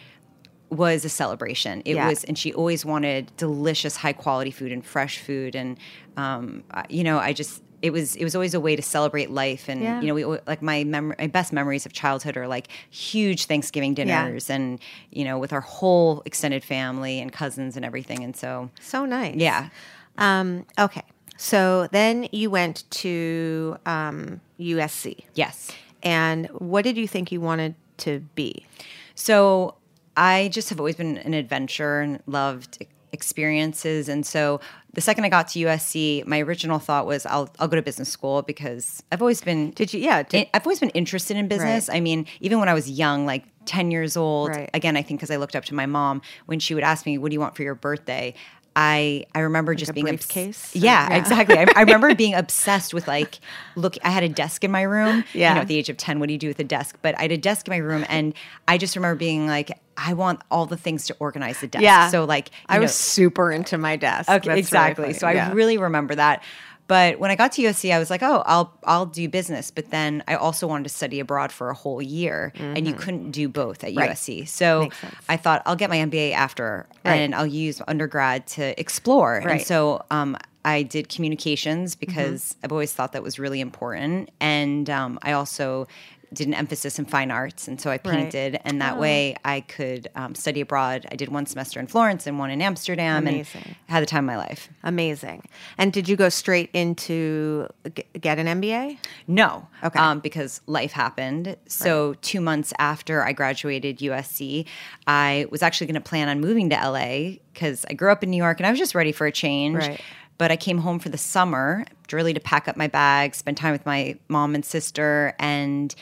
was 0.70 1.02
a 1.04 1.08
celebration. 1.08 1.80
It 1.86 1.94
Yeah. 1.96 2.08
was, 2.08 2.24
and 2.24 2.36
she 2.36 2.52
always 2.52 2.84
wanted 2.84 3.32
delicious, 3.38 3.96
high 3.96 4.12
quality 4.12 4.50
food 4.50 4.70
and 4.70 4.84
fresh 4.84 5.18
food. 5.18 5.54
And 5.56 5.78
um, 6.18 6.64
you 6.90 7.02
know, 7.04 7.18
I 7.18 7.32
just 7.32 7.62
it 7.82 7.90
was 7.92 8.16
it 8.16 8.24
was 8.24 8.34
always 8.34 8.54
a 8.54 8.60
way 8.60 8.74
to 8.76 8.82
celebrate 8.82 9.30
life. 9.30 9.68
And 9.68 9.80
Yeah. 9.82 10.00
you 10.00 10.06
know, 10.08 10.14
we 10.14 10.24
like 10.46 10.62
my 10.62 10.84
mem- 10.84 11.14
my 11.18 11.26
best 11.28 11.52
memories 11.52 11.86
of 11.86 11.92
childhood 11.92 12.36
are 12.36 12.48
like 12.48 12.68
huge 12.90 13.44
Thanksgiving 13.46 13.94
Yeah. 13.96 14.24
dinners, 14.26 14.50
and 14.50 14.80
you 15.10 15.24
know, 15.24 15.38
with 15.38 15.52
our 15.52 15.60
whole 15.60 16.22
extended 16.24 16.64
family 16.64 17.20
and 17.20 17.32
cousins 17.32 17.76
and 17.76 17.84
everything. 17.84 18.24
And 18.24 18.36
so, 18.36 18.70
So 18.80 19.04
nice. 19.04 19.36
yeah, 19.36 19.68
Um, 20.16 20.66
okay. 20.78 21.02
So 21.36 21.86
then 21.92 22.28
you 22.32 22.50
went 22.50 22.82
to 22.90 23.76
um, 23.86 24.40
USC. 24.58 25.24
yes. 25.34 25.70
And 26.02 26.46
what 26.48 26.82
did 26.82 26.96
you 26.96 27.06
think 27.08 27.30
you 27.32 27.40
wanted 27.40 27.74
to 27.98 28.20
be? 28.34 28.66
So 29.14 29.74
I 30.16 30.48
just 30.52 30.68
have 30.70 30.80
always 30.80 30.96
been 30.96 31.16
an 31.18 31.34
adventurer 31.34 32.00
and 32.00 32.20
loved 32.26 32.84
experiences. 33.12 34.08
And 34.08 34.24
so 34.26 34.60
the 34.94 35.00
second 35.00 35.24
I 35.24 35.28
got 35.28 35.48
to 35.48 35.60
USC, 35.60 36.26
my 36.26 36.40
original 36.40 36.78
thought 36.78 37.06
was 37.06 37.24
I'll 37.26 37.48
I'll 37.58 37.68
go 37.68 37.76
to 37.76 37.82
business 37.82 38.08
school 38.08 38.42
because 38.42 39.02
I've 39.12 39.20
always 39.22 39.40
been 39.40 39.70
Did 39.72 39.92
you? 39.92 40.00
Yeah. 40.00 40.22
Did, 40.22 40.48
I've 40.54 40.66
always 40.66 40.80
been 40.80 40.90
interested 40.90 41.36
in 41.36 41.48
business. 41.48 41.88
I 41.88 42.00
mean, 42.00 42.26
even 42.40 42.58
when 42.58 42.68
I 42.68 42.74
was 42.74 42.90
young, 42.90 43.26
like 43.26 43.44
10 43.66 43.90
years 43.90 44.16
old, 44.16 44.48
Right. 44.50 44.70
again, 44.72 44.96
I 44.96 45.02
think 45.02 45.20
because 45.20 45.30
I 45.30 45.36
looked 45.36 45.54
up 45.54 45.64
to 45.66 45.74
my 45.74 45.84
mom 45.86 46.22
when 46.46 46.58
she 46.58 46.74
would 46.74 46.84
ask 46.84 47.04
me, 47.06 47.18
What 47.18 47.30
do 47.30 47.34
you 47.34 47.40
want 47.40 47.54
for 47.56 47.62
your 47.62 47.74
birthday? 47.74 48.34
I, 48.80 49.24
I 49.34 49.40
remember 49.40 49.74
just 49.74 49.90
a 49.90 49.92
being 49.92 50.06
obs- 50.08 50.24
briefcase? 50.26 50.76
Yeah, 50.76 51.08
Yeah. 51.10 51.16
exactly. 51.16 51.58
I, 51.58 51.66
I 51.74 51.80
remember 51.80 52.14
being 52.24 52.34
obsessed 52.34 52.94
with 52.94 53.08
like, 53.08 53.40
look, 53.74 53.96
I 54.04 54.10
had 54.10 54.22
a 54.22 54.28
desk 54.28 54.62
in 54.62 54.70
my 54.70 54.82
room. 54.82 55.24
Yeah. 55.34 55.48
You 55.48 55.54
know, 55.56 55.60
at 55.62 55.66
the 55.68 55.76
age 55.76 55.88
of 55.88 55.96
10, 55.96 56.20
what 56.20 56.28
do 56.28 56.32
you 56.32 56.38
do 56.38 56.46
with 56.46 56.60
a 56.60 56.64
desk? 56.64 56.96
But 57.02 57.18
I 57.18 57.22
had 57.22 57.32
a 57.32 57.36
desk 57.36 57.66
in 57.66 57.72
my 57.72 57.78
room 57.78 58.04
and 58.08 58.34
I 58.68 58.78
just 58.78 58.94
remember 58.94 59.16
being 59.16 59.48
like, 59.48 59.76
I 59.96 60.12
want 60.12 60.40
all 60.50 60.64
the 60.66 60.76
things 60.76 61.06
to 61.08 61.16
organize 61.18 61.60
the 61.60 61.66
desk. 61.66 61.82
Yeah. 61.82 62.08
So 62.10 62.24
like, 62.24 62.50
I 62.68 62.76
know, 62.76 62.82
was 62.82 62.94
super 62.94 63.50
into 63.50 63.76
my 63.78 63.96
desk. 63.96 64.30
Okay, 64.30 64.48
That's 64.48 64.58
exactly. 64.60 65.06
funny. 65.06 65.14
so 65.14 65.26
I 65.26 65.32
Yeah. 65.32 65.52
really 65.52 65.76
remember 65.76 66.14
that. 66.14 66.44
But 66.88 67.20
when 67.20 67.30
I 67.30 67.36
got 67.36 67.52
to 67.52 67.62
USC, 67.62 67.92
I 67.94 67.98
was 67.98 68.10
like, 68.10 68.22
oh, 68.22 68.42
I'll 68.46 68.72
I'll 68.84 69.06
do 69.06 69.28
business. 69.28 69.70
But 69.70 69.90
then 69.90 70.24
I 70.26 70.34
also 70.34 70.66
wanted 70.66 70.84
to 70.84 70.88
study 70.90 71.20
abroad 71.20 71.52
for 71.52 71.70
a 71.70 71.74
whole 71.74 72.02
year, 72.02 72.52
and 72.58 72.86
you 72.88 72.94
couldn't 72.94 73.30
do 73.30 73.48
both 73.48 73.84
at 73.84 73.90
Mm-hmm. 73.90 73.98
Right. 73.98 74.10
USC. 74.10 74.48
So 74.48 74.88
I 75.28 75.36
thought 75.36 75.62
I'll 75.66 75.76
get 75.76 75.90
my 75.90 75.98
MBA 75.98 76.32
after, 76.32 76.86
Right. 77.04 77.14
and 77.16 77.34
I'll 77.34 77.46
use 77.46 77.80
undergrad 77.86 78.46
to 78.48 78.78
explore. 78.80 79.36
And 79.36 79.46
Right. 79.46 79.60
Mm-hmm. 79.60 79.66
so 79.66 80.04
um, 80.10 80.36
I 80.64 80.82
did 80.82 81.08
communications 81.08 81.94
because 81.94 82.56
I've 82.64 82.72
always 82.72 82.92
thought 82.92 83.12
that 83.12 83.22
was 83.22 83.38
really 83.38 83.60
important, 83.60 84.30
and 84.40 84.88
um, 84.90 85.18
I 85.22 85.32
also 85.32 85.86
did 86.32 86.46
an 86.46 86.54
emphasis 86.54 86.98
in 86.98 87.04
fine 87.06 87.30
arts, 87.30 87.68
and 87.68 87.80
so 87.80 87.88
I 87.90 87.94
Right. 87.94 88.02
painted, 88.02 88.60
and 88.64 88.80
that 88.82 88.98
way 88.98 89.34
I 89.44 89.60
could 89.60 90.08
um, 90.14 90.34
study 90.34 90.60
abroad. 90.60 91.06
I 91.10 91.16
did 91.16 91.28
one 91.30 91.46
semester 91.46 91.80
in 91.80 91.86
Florence 91.86 92.26
and 92.26 92.38
one 92.38 92.50
in 92.50 92.60
Amsterdam, 92.60 93.26
Amazing. 93.26 93.62
and 93.64 93.76
had 93.88 94.02
the 94.02 94.06
time 94.06 94.24
of 94.28 94.34
my 94.34 94.36
life. 94.36 94.68
Amazing. 94.84 95.44
And 95.78 95.92
did 95.92 96.08
you 96.08 96.16
go 96.16 96.28
straight 96.28 96.70
into 96.74 97.68
g- 97.94 98.04
get 98.20 98.38
an 98.38 98.46
MBA? 98.46 98.98
No. 99.26 99.66
Okay. 99.82 99.98
Um, 99.98 100.20
because 100.20 100.60
life 100.66 100.92
happened. 100.92 101.56
So, 101.66 102.14
two 102.20 102.40
months 102.40 102.72
after 102.78 103.24
I 103.24 103.32
graduated 103.32 103.98
USC, 103.98 104.66
I 105.06 105.46
was 105.50 105.62
actually 105.62 105.86
going 105.86 105.94
to 106.02 106.08
plan 106.08 106.28
on 106.28 106.40
moving 106.40 106.68
to 106.70 106.76
LA 106.76 107.38
because 107.54 107.84
I 107.90 107.94
grew 107.94 108.10
up 108.12 108.22
in 108.22 108.30
New 108.30 108.36
York 108.36 108.60
and 108.60 108.66
I 108.66 108.70
was 108.70 108.78
just 108.78 108.94
ready 108.94 109.12
for 109.12 109.26
a 109.26 109.32
change. 109.32 109.76
Right. 109.78 110.00
But 110.38 110.50
I 110.50 110.56
came 110.56 110.78
home 110.78 110.98
for 110.98 111.08
the 111.08 111.18
summer, 111.18 111.84
really 112.12 112.32
to 112.32 112.40
pack 112.40 112.68
up 112.68 112.76
my 112.76 112.86
bags, 112.86 113.38
spend 113.38 113.56
time 113.56 113.72
with 113.72 113.84
my 113.84 114.16
mom 114.28 114.54
and 114.54 114.64
sister. 114.64 115.34
And 115.38 115.94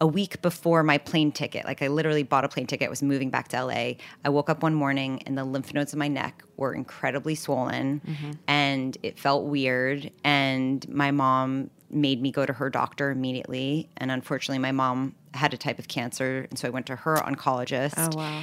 a 0.00 0.06
week 0.06 0.42
before 0.42 0.82
my 0.82 0.98
plane 0.98 1.30
ticket, 1.30 1.64
like 1.64 1.80
I 1.80 1.86
literally 1.86 2.24
bought 2.24 2.44
a 2.44 2.48
plane 2.48 2.66
ticket, 2.66 2.90
was 2.90 3.02
moving 3.02 3.30
back 3.30 3.48
to 3.48 3.64
LA. 3.64 3.92
I 4.24 4.30
woke 4.30 4.50
up 4.50 4.62
one 4.62 4.74
morning 4.74 5.22
and 5.26 5.38
the 5.38 5.44
lymph 5.44 5.72
nodes 5.72 5.92
in 5.92 5.98
my 6.00 6.08
neck 6.08 6.42
were 6.56 6.74
incredibly 6.74 7.36
swollen 7.36 8.00
mm-hmm. 8.04 8.32
and 8.48 8.98
it 9.04 9.16
felt 9.16 9.44
weird. 9.44 10.10
And 10.24 10.88
my 10.88 11.12
mom 11.12 11.70
made 11.88 12.20
me 12.20 12.32
go 12.32 12.44
to 12.44 12.52
her 12.52 12.68
doctor 12.68 13.10
immediately. 13.10 13.88
And 13.96 14.10
unfortunately, 14.10 14.58
my 14.58 14.72
mom 14.72 15.14
had 15.34 15.54
a 15.54 15.56
type 15.56 15.78
of 15.78 15.86
cancer. 15.86 16.48
And 16.50 16.58
so 16.58 16.66
I 16.66 16.70
went 16.70 16.86
to 16.86 16.96
her 16.96 17.16
oncologist. 17.18 17.94
Oh, 17.96 18.16
wow. 18.16 18.42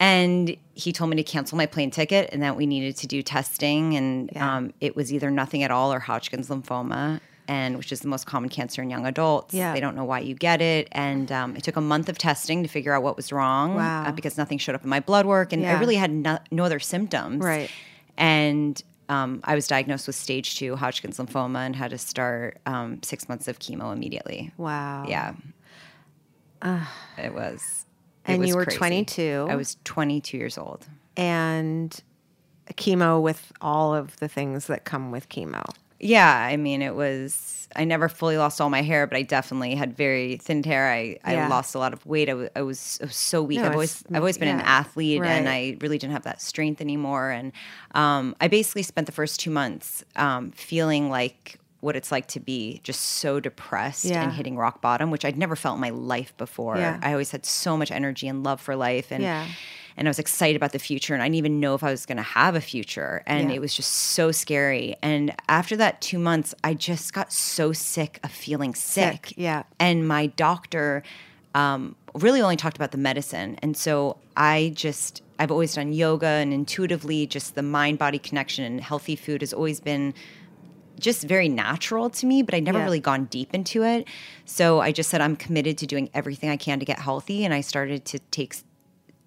And 0.00 0.56
he 0.74 0.92
told 0.92 1.10
me 1.10 1.16
to 1.16 1.22
cancel 1.22 1.56
my 1.56 1.66
plane 1.66 1.90
ticket 1.90 2.30
and 2.32 2.42
that 2.42 2.56
we 2.56 2.66
needed 2.66 2.96
to 2.98 3.06
do 3.06 3.22
testing. 3.22 3.96
And 3.96 4.36
um, 4.36 4.72
it 4.80 4.96
was 4.96 5.12
either 5.12 5.30
nothing 5.30 5.62
at 5.62 5.70
all 5.70 5.92
or 5.92 6.00
Hodgkin's 6.00 6.48
lymphoma, 6.48 7.20
and 7.46 7.76
which 7.78 7.92
is 7.92 8.00
the 8.00 8.08
most 8.08 8.26
common 8.26 8.50
cancer 8.50 8.82
in 8.82 8.90
young 8.90 9.06
adults. 9.06 9.54
Yeah. 9.54 9.72
They 9.72 9.80
don't 9.80 9.94
know 9.94 10.04
why 10.04 10.20
you 10.20 10.34
get 10.34 10.60
it. 10.60 10.88
And 10.92 11.30
um, 11.30 11.56
it 11.56 11.62
took 11.62 11.76
a 11.76 11.80
month 11.80 12.08
of 12.08 12.18
testing 12.18 12.62
to 12.62 12.68
figure 12.68 12.92
out 12.92 13.02
what 13.02 13.16
was 13.16 13.32
wrong 13.32 13.76
Wow. 13.76 14.04
uh, 14.06 14.12
because 14.12 14.36
nothing 14.36 14.58
showed 14.58 14.74
up 14.74 14.82
in 14.82 14.88
my 14.90 15.00
blood 15.00 15.26
work. 15.26 15.52
And 15.52 15.62
Yeah. 15.62 15.76
I 15.76 15.80
really 15.80 15.96
had 15.96 16.10
no, 16.10 16.38
no 16.50 16.64
other 16.64 16.80
symptoms. 16.80 17.44
Right. 17.44 17.70
And 18.16 18.82
um, 19.08 19.40
I 19.44 19.54
was 19.54 19.66
diagnosed 19.68 20.06
with 20.06 20.16
stage 20.16 20.56
two 20.56 20.74
Hodgkin's 20.76 21.18
lymphoma 21.18 21.58
and 21.66 21.76
had 21.76 21.90
to 21.90 21.98
start 21.98 22.58
um, 22.66 23.02
six 23.02 23.28
months 23.28 23.46
of 23.48 23.58
chemo 23.58 23.92
immediately. 23.92 24.50
Wow. 24.56 25.04
Yeah. 25.08 25.34
it 27.18 27.34
was. 27.34 27.83
And 28.26 28.46
you 28.46 28.56
were 28.56 28.64
crazy. 28.64 28.78
22. 28.78 29.46
I 29.50 29.56
was 29.56 29.76
22 29.84 30.36
years 30.36 30.58
old. 30.58 30.86
And 31.16 31.98
chemo 32.72 33.20
with 33.20 33.52
all 33.60 33.94
of 33.94 34.16
the 34.18 34.28
things 34.28 34.66
that 34.66 34.84
come 34.84 35.10
with 35.10 35.28
chemo. 35.28 35.64
Yeah, 36.00 36.36
I 36.36 36.56
mean, 36.56 36.82
it 36.82 36.94
was. 36.94 37.68
I 37.76 37.84
never 37.84 38.08
fully 38.08 38.36
lost 38.36 38.60
all 38.60 38.68
my 38.68 38.82
hair, 38.82 39.06
but 39.06 39.16
I 39.16 39.22
definitely 39.22 39.74
had 39.74 39.96
very 39.96 40.36
thin 40.36 40.62
hair. 40.62 40.90
I, 40.90 41.18
Yeah. 41.26 41.46
I 41.46 41.48
lost 41.48 41.74
a 41.74 41.78
lot 41.78 41.92
of 41.92 42.04
weight. 42.04 42.28
I 42.28 42.34
was, 42.34 42.50
I 42.54 42.62
was 42.62 43.16
so 43.16 43.42
weak. 43.42 43.60
No, 43.60 43.66
I've 43.66 43.72
always 43.72 44.04
I've 44.10 44.16
always 44.16 44.36
been 44.36 44.48
an 44.48 44.58
yeah. 44.58 44.64
athlete, 44.66 45.22
and 45.22 45.48
I 45.48 45.76
really 45.80 45.96
didn't 45.96 46.12
have 46.12 46.24
that 46.24 46.42
strength 46.42 46.80
anymore. 46.80 47.30
And 47.30 47.52
um, 47.94 48.36
I 48.40 48.48
basically 48.48 48.82
spent 48.82 49.06
the 49.06 49.12
first 49.12 49.40
two 49.40 49.50
months 49.50 50.04
um, 50.16 50.50
feeling 50.52 51.08
like 51.08 51.58
what 51.84 51.94
it's 51.96 52.10
like 52.10 52.26
to 52.28 52.40
be 52.40 52.80
just 52.82 53.00
so 53.00 53.38
depressed 53.40 54.06
Yeah. 54.06 54.22
and 54.22 54.32
hitting 54.32 54.56
rock 54.56 54.80
bottom, 54.80 55.10
which 55.10 55.24
I'd 55.24 55.36
never 55.36 55.54
felt 55.54 55.74
in 55.76 55.80
my 55.80 55.90
life 55.90 56.34
before. 56.38 56.76
Yeah. 56.78 56.98
I 57.02 57.12
always 57.12 57.30
had 57.30 57.44
so 57.44 57.76
much 57.76 57.90
energy 57.90 58.26
and 58.26 58.42
love 58.42 58.60
for 58.60 58.74
life, 58.74 59.12
and 59.12 59.22
Yeah. 59.22 59.46
and 59.96 60.08
I 60.08 60.10
was 60.10 60.18
excited 60.18 60.56
about 60.56 60.72
the 60.72 60.78
future, 60.78 61.12
and 61.14 61.22
I 61.22 61.26
didn't 61.26 61.36
even 61.36 61.60
know 61.60 61.74
if 61.74 61.84
I 61.84 61.90
was 61.90 62.04
going 62.06 62.16
to 62.16 62.22
have 62.40 62.54
a 62.56 62.60
future, 62.60 63.22
and 63.26 63.52
it 63.52 63.60
was 63.60 63.74
just 63.76 63.90
so 63.92 64.32
scary. 64.32 64.96
And 65.02 65.34
after 65.48 65.76
that 65.76 66.00
two 66.00 66.18
months, 66.18 66.54
I 66.64 66.74
just 66.74 67.12
got 67.12 67.32
so 67.32 67.72
sick 67.72 68.18
of 68.24 68.32
feeling 68.32 68.74
sick. 68.74 69.26
Sick, 69.28 69.34
yeah. 69.36 69.62
And 69.78 70.08
my 70.08 70.26
doctor 70.26 71.02
um, 71.54 71.94
really 72.14 72.40
only 72.40 72.56
talked 72.56 72.76
about 72.76 72.90
the 72.92 72.98
medicine, 72.98 73.56
and 73.62 73.76
so 73.76 74.16
I 74.36 74.72
just 74.74 75.22
I've 75.38 75.50
always 75.50 75.74
done 75.74 75.92
yoga, 75.92 76.26
and 76.26 76.52
intuitively, 76.52 77.26
just 77.26 77.54
the 77.56 77.62
mind 77.62 77.98
body 77.98 78.18
connection 78.18 78.64
and 78.64 78.80
healthy 78.80 79.16
food 79.16 79.42
has 79.42 79.52
always 79.52 79.80
been 79.80 80.14
just 80.98 81.24
very 81.24 81.48
natural 81.48 82.10
to 82.10 82.26
me, 82.26 82.42
but 82.42 82.54
I'd 82.54 82.64
never 82.64 82.78
Yeah. 82.78 82.84
really 82.84 83.00
gone 83.00 83.24
deep 83.26 83.52
into 83.54 83.82
it. 83.82 84.06
So 84.44 84.80
I 84.80 84.92
just 84.92 85.10
said 85.10 85.20
I'm 85.20 85.36
committed 85.36 85.78
to 85.78 85.86
doing 85.86 86.08
everything 86.14 86.50
I 86.50 86.56
can 86.56 86.78
to 86.78 86.84
get 86.84 86.98
healthy, 86.98 87.44
and 87.44 87.52
I 87.52 87.60
started 87.60 88.04
to 88.06 88.18
take 88.30 88.56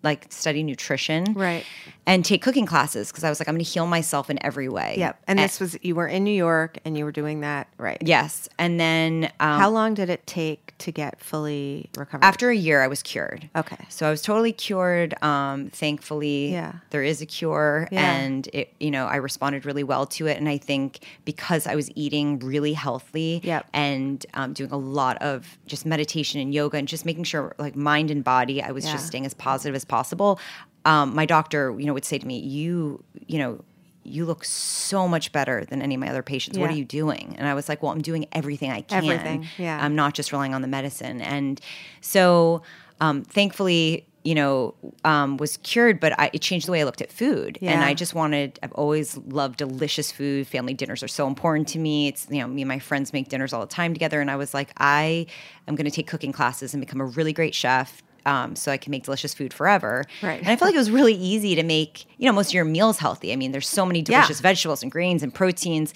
like 0.03 0.27
study 0.31 0.63
nutrition, 0.63 1.33
Right. 1.33 1.65
And 2.07 2.23
take 2.25 2.41
cooking 2.41 2.65
classes 2.65 3.09
because 3.11 3.23
I 3.25 3.29
was 3.29 3.39
like, 3.39 3.47
I'm 3.49 3.53
going 3.55 3.63
to 3.65 3.69
heal 3.69 3.85
myself 3.85 4.29
in 4.29 4.43
every 4.43 4.69
way. 4.69 4.95
Yep. 4.97 5.19
And 5.27 5.37
this 5.37 5.59
was, 5.59 5.77
you 5.83 5.93
were 5.93 6.07
in 6.07 6.23
New 6.23 6.31
York 6.31 6.77
and 6.85 6.97
you 6.97 7.03
were 7.05 7.11
doing 7.11 7.41
that. 7.41 7.67
Right. 7.77 7.97
yes, 8.01 8.47
and 8.57 8.79
then 8.79 9.25
um, 9.41 9.59
How 9.59 9.69
long 9.69 9.93
did 9.93 10.09
it 10.09 10.25
take 10.25 10.73
to 10.79 10.91
get 10.91 11.19
fully 11.19 11.89
recovered? 11.97 12.23
after 12.23 12.49
a 12.49 12.55
year, 12.55 12.81
I 12.81 12.87
was 12.87 13.03
cured. 13.03 13.49
Okay. 13.55 13.77
So 13.89 14.07
I 14.07 14.09
was 14.09 14.21
totally 14.21 14.53
cured. 14.53 15.21
Um, 15.21 15.69
thankfully, 15.69 16.53
Yeah. 16.53 16.73
there 16.91 17.03
is 17.03 17.21
a 17.21 17.25
cure, 17.25 17.87
Yeah. 17.91 18.09
and 18.15 18.47
it, 18.53 18.73
you 18.79 18.89
know, 18.89 19.05
I 19.05 19.17
responded 19.17 19.65
really 19.65 19.83
well 19.83 20.05
to 20.05 20.27
it. 20.27 20.37
And 20.37 20.47
I 20.47 20.57
think 20.57 20.99
because 21.25 21.67
I 21.67 21.75
was 21.75 21.91
eating 21.95 22.39
really 22.39 22.73
healthy, 22.73 23.41
Yep. 23.43 23.65
and 23.73 24.25
um, 24.33 24.53
doing 24.53 24.71
a 24.71 24.77
lot 24.77 25.17
of 25.21 25.57
just 25.65 25.85
meditation 25.85 26.39
and 26.39 26.53
yoga, 26.53 26.77
and 26.77 26.87
just 26.87 27.05
making 27.05 27.25
sure, 27.25 27.53
like 27.59 27.75
mind 27.75 28.11
and 28.11 28.23
body, 28.23 28.61
I 28.63 28.71
was 28.71 28.85
Yeah. 28.85 28.93
just 28.93 29.07
staying 29.07 29.25
as 29.25 29.33
positive 29.33 29.75
as 29.75 29.83
possible. 29.83 30.39
Um, 30.87 31.13
my 31.13 31.25
doctor, 31.25 31.75
you 31.77 31.85
know, 31.85 31.93
would 31.93 32.05
say 32.05 32.17
to 32.17 32.25
me, 32.25 32.39
"You, 32.39 33.03
you 33.27 33.39
know." 33.39 33.63
You 34.09 34.23
look 34.25 34.45
so 34.45 35.05
much 35.05 35.33
better 35.33 35.65
than 35.65 35.81
any 35.81 35.95
of 35.95 35.99
my 35.99 36.07
other 36.07 36.23
patients. 36.23 36.57
What 36.57 36.69
are 36.69 36.73
you 36.73 36.85
doing? 36.85 37.35
And 37.37 37.45
I 37.45 37.53
was 37.53 37.67
like, 37.67 37.83
Well, 37.83 37.91
I'm 37.91 38.01
doing 38.01 38.25
everything 38.31 38.71
I 38.71 38.79
can. 38.79 39.03
Everything, 39.03 39.45
yeah. 39.57 39.83
I'm 39.83 39.95
not 39.95 40.13
just 40.13 40.31
relying 40.31 40.53
on 40.53 40.61
the 40.61 40.67
medicine. 40.69 41.19
And 41.19 41.59
so, 41.99 42.61
um, 43.01 43.23
thankfully, 43.23 44.07
you 44.23 44.33
know, 44.33 44.75
um, 45.03 45.35
was 45.35 45.57
cured, 45.57 45.99
but 45.99 46.17
I, 46.17 46.29
it 46.31 46.41
changed 46.41 46.67
the 46.67 46.71
way 46.71 46.81
I 46.81 46.83
looked 46.85 47.01
at 47.01 47.11
food. 47.11 47.57
And 47.61 47.83
I 47.83 47.93
just 47.93 48.13
wanted, 48.13 48.59
I've 48.63 48.71
always 48.73 49.17
loved 49.17 49.57
delicious 49.57 50.11
food. 50.11 50.47
Family 50.47 50.73
dinners 50.73 51.03
are 51.03 51.07
so 51.09 51.27
important 51.27 51.67
to 51.69 51.79
me. 51.79 52.07
It's, 52.07 52.27
you 52.29 52.39
know, 52.41 52.47
me 52.47 52.61
and 52.61 52.69
my 52.69 52.79
friends 52.79 53.11
make 53.11 53.27
dinners 53.27 53.51
all 53.51 53.61
the 53.61 53.67
time 53.67 53.93
together. 53.93 54.21
And 54.21 54.31
I 54.31 54.37
was 54.37 54.53
like, 54.53 54.71
I 54.77 55.27
am 55.67 55.75
going 55.75 55.85
to 55.85 55.91
take 55.91 56.07
cooking 56.07 56.31
classes 56.31 56.73
and 56.73 56.79
become 56.79 57.01
a 57.01 57.05
really 57.05 57.33
great 57.33 57.55
chef. 57.55 58.03
Um, 58.27 58.55
so 58.55 58.71
I 58.71 58.77
can 58.77 58.91
make 58.91 59.03
delicious 59.05 59.33
food 59.33 59.53
forever. 59.53 60.03
Right. 60.21 60.39
And 60.39 60.49
I 60.49 60.55
felt 60.57 60.67
like 60.69 60.75
it 60.75 60.79
was 60.79 60.91
really 60.91 61.15
easy 61.15 61.55
to 61.55 61.63
make, 61.63 62.05
you 62.17 62.25
know, 62.27 62.33
most 62.33 62.49
of 62.49 62.53
your 62.53 62.65
meals 62.65 62.99
healthy. 62.99 63.31
I 63.31 63.35
mean, 63.37 63.51
there's 63.53 63.67
so 63.69 63.85
many 63.85 63.99
Yeah. 63.99 64.19
delicious 64.19 64.41
vegetables 64.41 64.83
and 64.83 64.91
grains 64.91 65.23
and 65.23 65.33
proteins, 65.33 65.93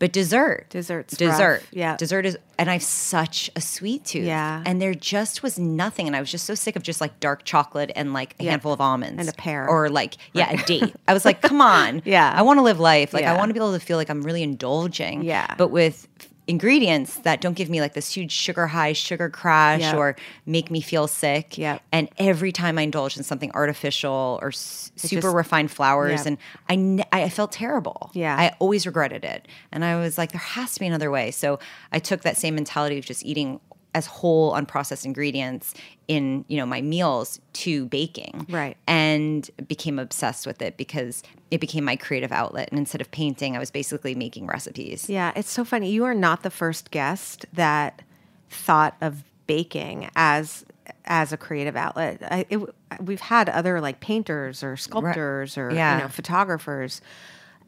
but 0.00 0.12
dessert. 0.12 0.66
Dessert's 0.70 1.16
Dessert. 1.16 1.60
rough. 1.62 1.68
Yeah. 1.72 1.96
Dessert 1.96 2.24
is, 2.26 2.38
and 2.56 2.70
I 2.70 2.74
have 2.74 2.82
such 2.84 3.50
a 3.56 3.60
sweet 3.60 4.04
tooth. 4.04 4.24
Yeah. 4.26 4.62
And 4.64 4.80
there 4.80 4.94
just 4.94 5.42
was 5.42 5.58
nothing. 5.58 6.06
And 6.06 6.14
I 6.14 6.20
was 6.20 6.30
just 6.30 6.44
so 6.46 6.54
sick 6.54 6.76
of 6.76 6.82
just 6.84 7.00
like 7.00 7.18
dark 7.20 7.44
chocolate 7.44 7.90
and 7.96 8.12
like 8.12 8.34
a 8.38 8.44
Yeah. 8.44 8.50
handful 8.50 8.72
of 8.72 8.80
almonds. 8.80 9.18
And 9.20 9.28
a 9.28 9.32
pear. 9.32 9.68
Or 9.68 9.88
like, 9.88 10.14
yeah, 10.34 10.50
a 10.52 10.64
date. 10.66 10.94
I 11.08 11.14
was 11.14 11.24
like, 11.24 11.42
come 11.42 11.60
on. 11.60 12.02
Yeah. 12.04 12.32
I 12.36 12.42
want 12.42 12.58
to 12.58 12.62
live 12.62 12.78
life. 12.78 13.12
Like, 13.12 13.22
Yeah. 13.22 13.34
I 13.34 13.36
want 13.36 13.50
to 13.50 13.54
be 13.54 13.58
able 13.60 13.72
to 13.72 13.80
feel 13.80 13.96
like 13.96 14.08
I'm 14.08 14.22
really 14.22 14.42
indulging. 14.42 15.22
Yeah. 15.24 15.52
But 15.58 15.68
with 15.72 16.06
ingredients 16.48 17.16
that 17.18 17.40
don't 17.40 17.54
give 17.54 17.68
me 17.70 17.80
like 17.80 17.92
this 17.94 18.12
huge 18.12 18.32
sugar 18.32 18.66
high, 18.66 18.94
sugar 18.94 19.28
crash, 19.28 19.80
Yep. 19.82 19.94
or 19.96 20.16
make 20.46 20.70
me 20.70 20.80
feel 20.80 21.06
sick. 21.06 21.56
Yep. 21.58 21.82
And 21.92 22.08
every 22.18 22.50
time 22.52 22.78
I 22.78 22.82
indulge 22.82 23.16
in 23.16 23.22
something 23.22 23.50
artificial 23.52 24.38
or 24.42 24.48
s- 24.48 24.90
super 24.96 25.20
just- 25.20 25.34
refined 25.36 25.70
flours, 25.70 26.24
Yep. 26.24 26.38
and 26.70 27.04
I, 27.12 27.28
felt 27.28 27.52
terrible. 27.52 28.10
Yeah. 28.14 28.34
I 28.36 28.56
always 28.58 28.86
regretted 28.86 29.24
it. 29.24 29.46
And 29.70 29.84
I 29.84 29.96
was 30.00 30.16
like, 30.18 30.32
there 30.32 30.40
has 30.40 30.72
to 30.74 30.80
be 30.80 30.86
another 30.86 31.10
way. 31.10 31.30
So 31.30 31.58
I 31.92 31.98
took 31.98 32.22
that 32.22 32.36
same 32.38 32.54
mentality 32.54 32.98
of 32.98 33.04
just 33.04 33.24
eating 33.24 33.60
as 33.98 34.06
whole 34.06 34.52
unprocessed 34.52 35.04
ingredients 35.04 35.74
in 36.06 36.44
you 36.48 36.56
know 36.56 36.64
my 36.66 36.80
meals 36.80 37.40
to 37.52 37.86
baking 37.86 38.46
Right. 38.48 38.76
and 38.86 39.50
became 39.66 39.98
obsessed 39.98 40.46
with 40.46 40.62
it 40.62 40.76
because 40.76 41.22
it 41.50 41.60
became 41.60 41.84
my 41.84 41.96
creative 41.96 42.32
outlet 42.32 42.68
and 42.70 42.78
instead 42.78 43.00
of 43.00 43.10
painting 43.10 43.56
i 43.56 43.58
was 43.58 43.70
basically 43.70 44.14
making 44.14 44.46
recipes 44.46 45.08
Yeah, 45.10 45.32
it's 45.36 45.50
so 45.50 45.64
funny. 45.64 45.90
You 45.90 46.04
are 46.04 46.14
not 46.28 46.42
the 46.42 46.50
first 46.62 46.90
guest 46.90 47.44
that 47.52 48.02
thought 48.50 48.94
of 49.00 49.12
baking 49.46 50.08
as 50.16 50.64
as 51.04 51.32
a 51.32 51.36
creative 51.36 51.76
outlet. 51.76 52.14
I, 52.22 52.46
it, 52.48 52.60
we've 53.08 53.20
had 53.20 53.48
other 53.48 53.80
like 53.80 54.00
painters 54.00 54.62
or 54.62 54.76
sculptors 54.76 55.58
or 55.58 55.70
Yeah. 55.70 55.96
you 55.96 56.02
know 56.02 56.08
photographers. 56.08 57.00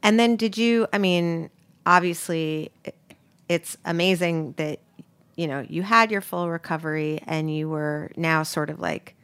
And 0.03 0.19
then 0.19 0.37
did 0.37 0.57
you? 0.57 0.87
I 0.95 0.99
mean, 0.99 1.51
obviously, 1.85 2.71
it's 3.49 3.77
amazing 3.85 4.53
that 4.57 4.79
you 5.41 5.47
know 5.49 5.65
you 5.69 5.83
had 5.83 6.11
your 6.11 6.21
full 6.21 6.51
recovery 6.51 7.21
and 7.27 7.55
you 7.55 7.69
were 7.69 8.11
now 8.17 8.43
sort 8.43 8.69
of 8.71 8.79
like. 8.79 9.15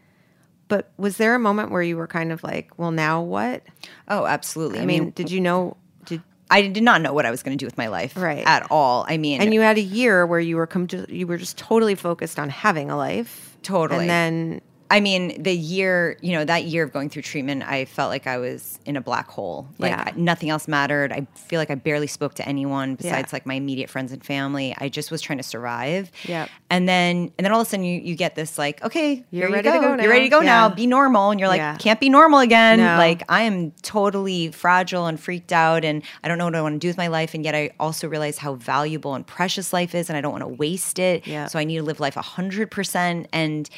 But 0.68 0.90
was 0.96 1.16
there 1.16 1.34
a 1.36 1.38
moment 1.38 1.70
where 1.70 1.82
you 1.82 1.96
were 1.96 2.08
kind 2.08 2.32
of 2.32 2.42
like, 2.42 2.76
well, 2.78 2.90
now 2.90 3.20
what? 3.22 3.62
oh 4.08 4.26
absolutely 4.26 4.80
I, 4.80 4.86
mean, 4.86 5.10
did 5.10 5.30
you 5.30 5.40
know? 5.40 5.76
Did 6.06 6.22
I 6.50 6.62
did 6.62 6.82
not 6.82 7.02
know 7.02 7.12
what 7.12 7.24
I 7.26 7.30
was 7.30 7.42
going 7.44 7.56
to 7.56 7.62
do 7.62 7.66
with 7.66 7.78
my 7.78 7.86
life 7.88 8.16
Right. 8.16 8.44
at 8.46 8.66
all. 8.70 9.04
I 9.08 9.16
mean, 9.16 9.40
And 9.40 9.52
you 9.54 9.60
had 9.60 9.78
a 9.78 9.88
year 10.00 10.26
where 10.26 10.40
you 10.40 10.56
were 10.56 10.66
com- 10.66 10.88
you 11.08 11.26
were 11.26 11.36
just 11.36 11.56
totally 11.58 11.94
focused 11.94 12.38
on 12.38 12.48
having 12.50 12.90
a 12.90 12.96
life. 12.96 13.56
Totally. 13.62 14.00
And 14.00 14.10
then 14.10 14.60
I 14.90 15.00
mean, 15.00 15.42
the 15.42 15.52
year, 15.52 16.16
you 16.20 16.32
know, 16.32 16.44
that 16.44 16.64
year 16.64 16.84
of 16.84 16.92
going 16.92 17.10
through 17.10 17.22
treatment, 17.22 17.62
I 17.64 17.84
felt 17.86 18.08
like 18.10 18.26
I 18.26 18.38
was 18.38 18.78
in 18.84 18.96
a 18.96 19.00
black 19.00 19.28
hole. 19.28 19.68
Like 19.78 19.90
Yeah. 19.90 20.12
Nothing 20.16 20.50
else 20.50 20.68
mattered. 20.68 21.12
I 21.12 21.26
feel 21.34 21.58
like 21.58 21.70
I 21.70 21.74
barely 21.74 22.06
spoke 22.06 22.34
to 22.34 22.48
anyone 22.48 22.94
besides 22.94 23.32
Yeah. 23.32 23.36
like 23.36 23.46
my 23.46 23.54
immediate 23.54 23.90
friends 23.90 24.12
and 24.12 24.24
family. 24.24 24.74
I 24.78 24.88
just 24.88 25.10
was 25.10 25.20
trying 25.20 25.38
to 25.38 25.42
survive. 25.42 26.10
Yep. 26.24 26.48
And 26.70 26.88
then, 26.88 27.32
and 27.36 27.44
then 27.44 27.52
all 27.52 27.60
of 27.60 27.66
a 27.66 27.70
sudden, 27.70 27.84
you, 27.84 28.00
you 28.00 28.14
get 28.14 28.34
this 28.36 28.58
like, 28.58 28.82
okay, 28.84 29.24
You're 29.30 29.48
here 29.48 29.48
you 29.48 29.54
ready 29.54 29.68
to 29.70 29.74
go 29.80 29.94
now. 29.96 30.02
You're 30.02 30.10
ready 30.12 30.24
to 30.26 30.30
go 30.30 30.40
now. 30.40 30.68
Be 30.68 30.86
normal. 30.86 31.30
And 31.30 31.40
you're 31.40 31.48
like, 31.48 31.58
Yeah. 31.58 31.76
can't 31.76 31.98
be 32.00 32.08
normal 32.08 32.38
again. 32.40 32.78
No. 32.78 32.96
Like 32.96 33.22
I 33.28 33.42
am 33.42 33.72
totally 33.82 34.50
fragile 34.52 35.06
and 35.06 35.18
freaked 35.18 35.52
out, 35.52 35.84
and 35.84 36.02
I 36.22 36.28
don't 36.28 36.38
know 36.38 36.44
what 36.44 36.54
I 36.54 36.62
want 36.62 36.74
to 36.74 36.78
do 36.78 36.88
with 36.88 36.96
my 36.96 37.08
life. 37.08 37.34
And 37.34 37.44
yet, 37.44 37.54
I 37.54 37.70
also 37.80 38.08
realize 38.08 38.38
how 38.38 38.54
valuable 38.54 39.14
and 39.14 39.26
precious 39.26 39.72
life 39.72 39.94
is, 39.94 40.08
and 40.08 40.16
I 40.16 40.20
don't 40.20 40.32
want 40.32 40.42
to 40.44 40.48
waste 40.48 40.98
it. 40.98 41.26
Yeah. 41.26 41.46
So 41.46 41.58
I 41.58 41.64
need 41.64 41.76
to 41.78 41.82
live 41.82 41.98
life 42.00 42.16
a 42.16 42.22
hundred 42.22 42.70
percent. 42.70 43.28
And 43.32 43.68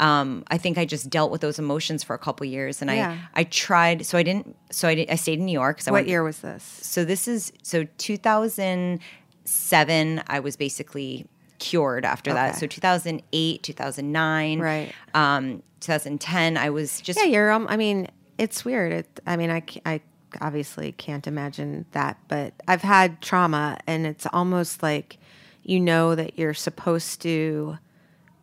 um, 0.00 0.44
I 0.48 0.57
think 0.58 0.78
I 0.78 0.84
just 0.84 1.10
dealt 1.10 1.30
with 1.30 1.40
those 1.40 1.58
emotions 1.58 2.04
for 2.04 2.14
a 2.14 2.18
couple 2.18 2.46
years, 2.46 2.80
and 2.82 2.90
Yeah. 2.90 3.16
I 3.34 3.40
I 3.40 3.44
tried. 3.44 4.06
So 4.06 4.18
I 4.18 4.22
didn't. 4.22 4.56
So 4.70 4.88
I 4.88 4.94
did, 4.94 5.10
I 5.10 5.16
stayed 5.16 5.38
in 5.38 5.46
New 5.46 5.52
York. 5.52 5.80
So 5.80 5.90
I 5.90 5.92
what 5.92 5.98
went, 5.98 6.08
year 6.08 6.22
was 6.22 6.40
this? 6.40 6.62
So 6.62 7.04
this 7.04 7.28
is 7.28 7.52
so 7.62 7.86
2007. 7.98 10.22
I 10.26 10.40
was 10.40 10.56
basically 10.56 11.26
cured 11.58 12.04
after 12.04 12.32
that. 12.32 12.56
So 12.56 12.66
2008, 12.66 13.62
2009, 13.62 14.60
Right. 14.60 14.92
Um, 15.14 15.62
2010. 15.80 16.56
I 16.56 16.70
was 16.70 17.00
just 17.00 17.18
Yeah, 17.18 17.26
you're. 17.26 17.50
Um, 17.50 17.66
I 17.68 17.76
mean, 17.76 18.08
it's 18.36 18.64
weird. 18.64 18.92
It, 18.92 19.20
I 19.26 19.36
mean, 19.36 19.50
I, 19.50 19.62
I 19.84 20.00
obviously 20.40 20.92
can't 20.92 21.26
imagine 21.26 21.86
that, 21.92 22.18
but 22.28 22.54
I've 22.66 22.82
had 22.82 23.20
trauma, 23.20 23.78
and 23.86 24.06
it's 24.06 24.26
almost 24.32 24.82
like 24.82 25.18
you 25.62 25.80
know 25.80 26.14
that 26.14 26.38
you're 26.38 26.54
supposed 26.54 27.20
to 27.22 27.78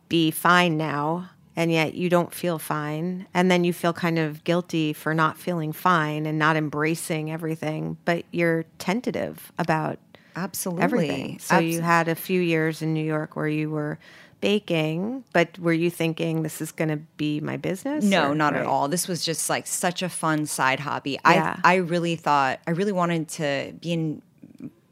be 0.08 0.30
fine 0.30 0.76
now, 0.76 1.30
and 1.56 1.72
yet 1.72 1.94
you 1.94 2.08
don't 2.10 2.32
feel 2.34 2.58
fine, 2.58 3.26
and 3.34 3.50
then 3.50 3.64
you 3.64 3.72
feel 3.72 3.92
kind 3.92 4.18
of 4.18 4.44
guilty 4.44 4.92
for 4.92 5.14
not 5.14 5.38
feeling 5.38 5.72
fine 5.72 6.26
and 6.26 6.38
not 6.38 6.54
embracing 6.56 7.30
everything, 7.32 7.96
but 8.04 8.24
you're 8.30 8.64
tentative 8.78 9.50
about 9.58 9.98
absolutely 10.36 10.84
everything. 10.84 11.38
So 11.38 11.58
you 11.58 11.80
had 11.80 12.08
a 12.08 12.14
few 12.14 12.40
years 12.40 12.82
in 12.82 12.92
New 12.92 13.04
York 13.04 13.36
where 13.36 13.48
you 13.48 13.70
were 13.70 13.98
baking, 14.42 15.24
but 15.32 15.58
were 15.58 15.72
you 15.72 15.90
thinking 15.90 16.42
this 16.42 16.60
is 16.60 16.70
going 16.70 16.90
to 16.90 16.98
be 17.16 17.40
my 17.40 17.56
business? 17.56 18.04
No, 18.04 18.30
or- 18.30 18.34
not 18.34 18.54
at 18.54 18.66
all. 18.66 18.86
This 18.88 19.08
was 19.08 19.24
just 19.24 19.48
like 19.48 19.66
such 19.66 20.02
a 20.02 20.08
fun 20.10 20.44
side 20.46 20.78
hobby. 20.80 21.12
Yeah. 21.24 21.56
I 21.64 21.72
I 21.72 21.76
really 21.76 22.16
thought 22.16 22.60
I 22.66 22.72
really 22.72 22.92
wanted 22.92 23.28
to 23.30 23.72
be 23.80 23.92
in 23.94 24.22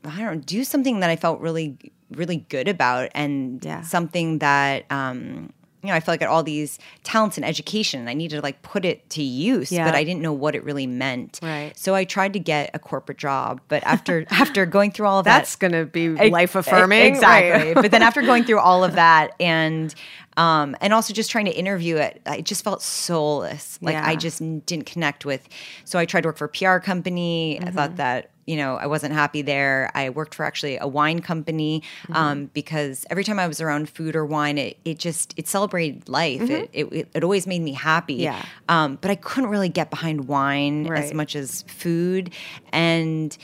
I 0.07 0.19
don't 0.21 0.35
know, 0.37 0.43
do 0.45 0.65
something 0.65 1.01
that 1.01 1.11
I 1.11 1.17
felt 1.17 1.41
really 1.41 1.77
really 2.11 2.39
good 2.49 2.69
about 2.69 3.11
and 3.15 3.63
Yeah. 3.65 3.83
something 3.83 4.39
that 4.39 4.85
um 4.91 5.53
you 5.85 5.91
know, 5.91 5.95
I 5.97 6.01
felt 6.01 6.15
like 6.15 6.23
I 6.23 6.25
had 6.25 6.31
all 6.33 6.43
these 6.43 6.79
talents 7.03 7.37
and 7.37 7.45
education 7.45 8.01
and 8.01 8.09
I 8.09 8.15
needed 8.15 8.37
to 8.37 8.43
like 8.43 8.63
put 8.63 8.85
it 8.85 9.09
to 9.11 9.23
use, 9.23 9.71
Yeah. 9.71 9.85
but 9.85 9.95
I 9.95 10.03
didn't 10.05 10.23
know 10.23 10.33
what 10.33 10.55
it 10.55 10.65
really 10.65 10.87
meant. 10.87 11.39
Right. 11.43 11.73
So 11.77 11.95
I 11.95 12.05
tried 12.05 12.33
to 12.33 12.39
get 12.39 12.71
a 12.75 12.79
corporate 12.79 13.19
job, 13.19 13.61
but 13.69 13.83
after 13.85 14.25
after 14.31 14.65
going 14.67 14.91
through 14.93 15.07
all 15.07 15.19
of 15.19 15.25
That's 15.25 15.55
that 15.57 15.61
going 15.61 15.73
to 15.73 15.85
be 15.91 16.09
life 16.31 16.55
affirming. 16.55 17.03
Exactly. 17.03 17.67
right? 17.73 17.75
but 17.75 17.91
then 17.91 18.03
after 18.03 18.23
going 18.23 18.45
through 18.45 18.61
all 18.61 18.83
of 18.83 18.95
that 19.03 19.33
and 19.39 19.95
um, 20.37 20.75
and 20.81 20.93
also 20.93 21.13
just 21.15 21.31
trying 21.31 21.45
to 21.45 21.53
interview 21.53 21.97
it, 21.97 22.21
I 22.27 22.41
just 22.41 22.65
felt 22.65 22.83
soulless. 22.83 23.79
Like 23.81 23.95
I 23.97 24.17
just 24.17 24.41
didn't 24.67 24.87
connect 24.87 25.25
with. 25.25 25.47
So 25.85 25.99
I 25.99 26.07
tried 26.07 26.23
to 26.23 26.29
work 26.29 26.39
for 26.39 26.47
a 26.47 26.49
PR 26.49 26.79
company. 26.79 27.59
I 27.61 27.65
Mm-hmm. 27.67 27.75
thought 27.77 27.97
that 27.97 28.31
you 28.47 28.57
know 28.57 28.77
I 28.77 28.87
wasn't 28.87 29.15
happy 29.15 29.43
there. 29.43 29.91
I 29.95 30.11
worked 30.11 30.35
for 30.35 30.45
actually 30.45 30.77
a 30.79 30.87
wine 30.87 31.21
company 31.21 31.83
Mm-hmm. 32.05 32.15
um, 32.17 32.51
because 32.53 33.07
every 33.11 33.25
time 33.25 33.39
I 33.39 33.47
was 33.49 33.61
around 33.61 33.89
food 33.89 34.15
or 34.17 34.25
wine, 34.25 34.59
it, 34.59 34.77
it 34.85 34.99
just 34.99 35.35
it 35.37 35.49
celebrated 35.49 36.09
life. 36.09 36.43
It, 36.43 36.71
it 36.73 36.89
it 36.93 37.09
it 37.15 37.25
always 37.25 37.47
made 37.47 37.63
me 37.63 37.73
happy. 37.73 38.15
Mm-hmm. 38.21 38.23
Yeah. 38.39 38.45
Um, 38.69 38.99
but 39.01 39.11
I 39.11 39.15
couldn't 39.17 39.51
really 39.51 39.69
get 39.69 39.91
behind 39.91 40.29
wine 40.29 40.87
as 40.93 41.13
much 41.15 41.35
as 41.37 41.63
food 41.69 42.33
and 42.73 43.37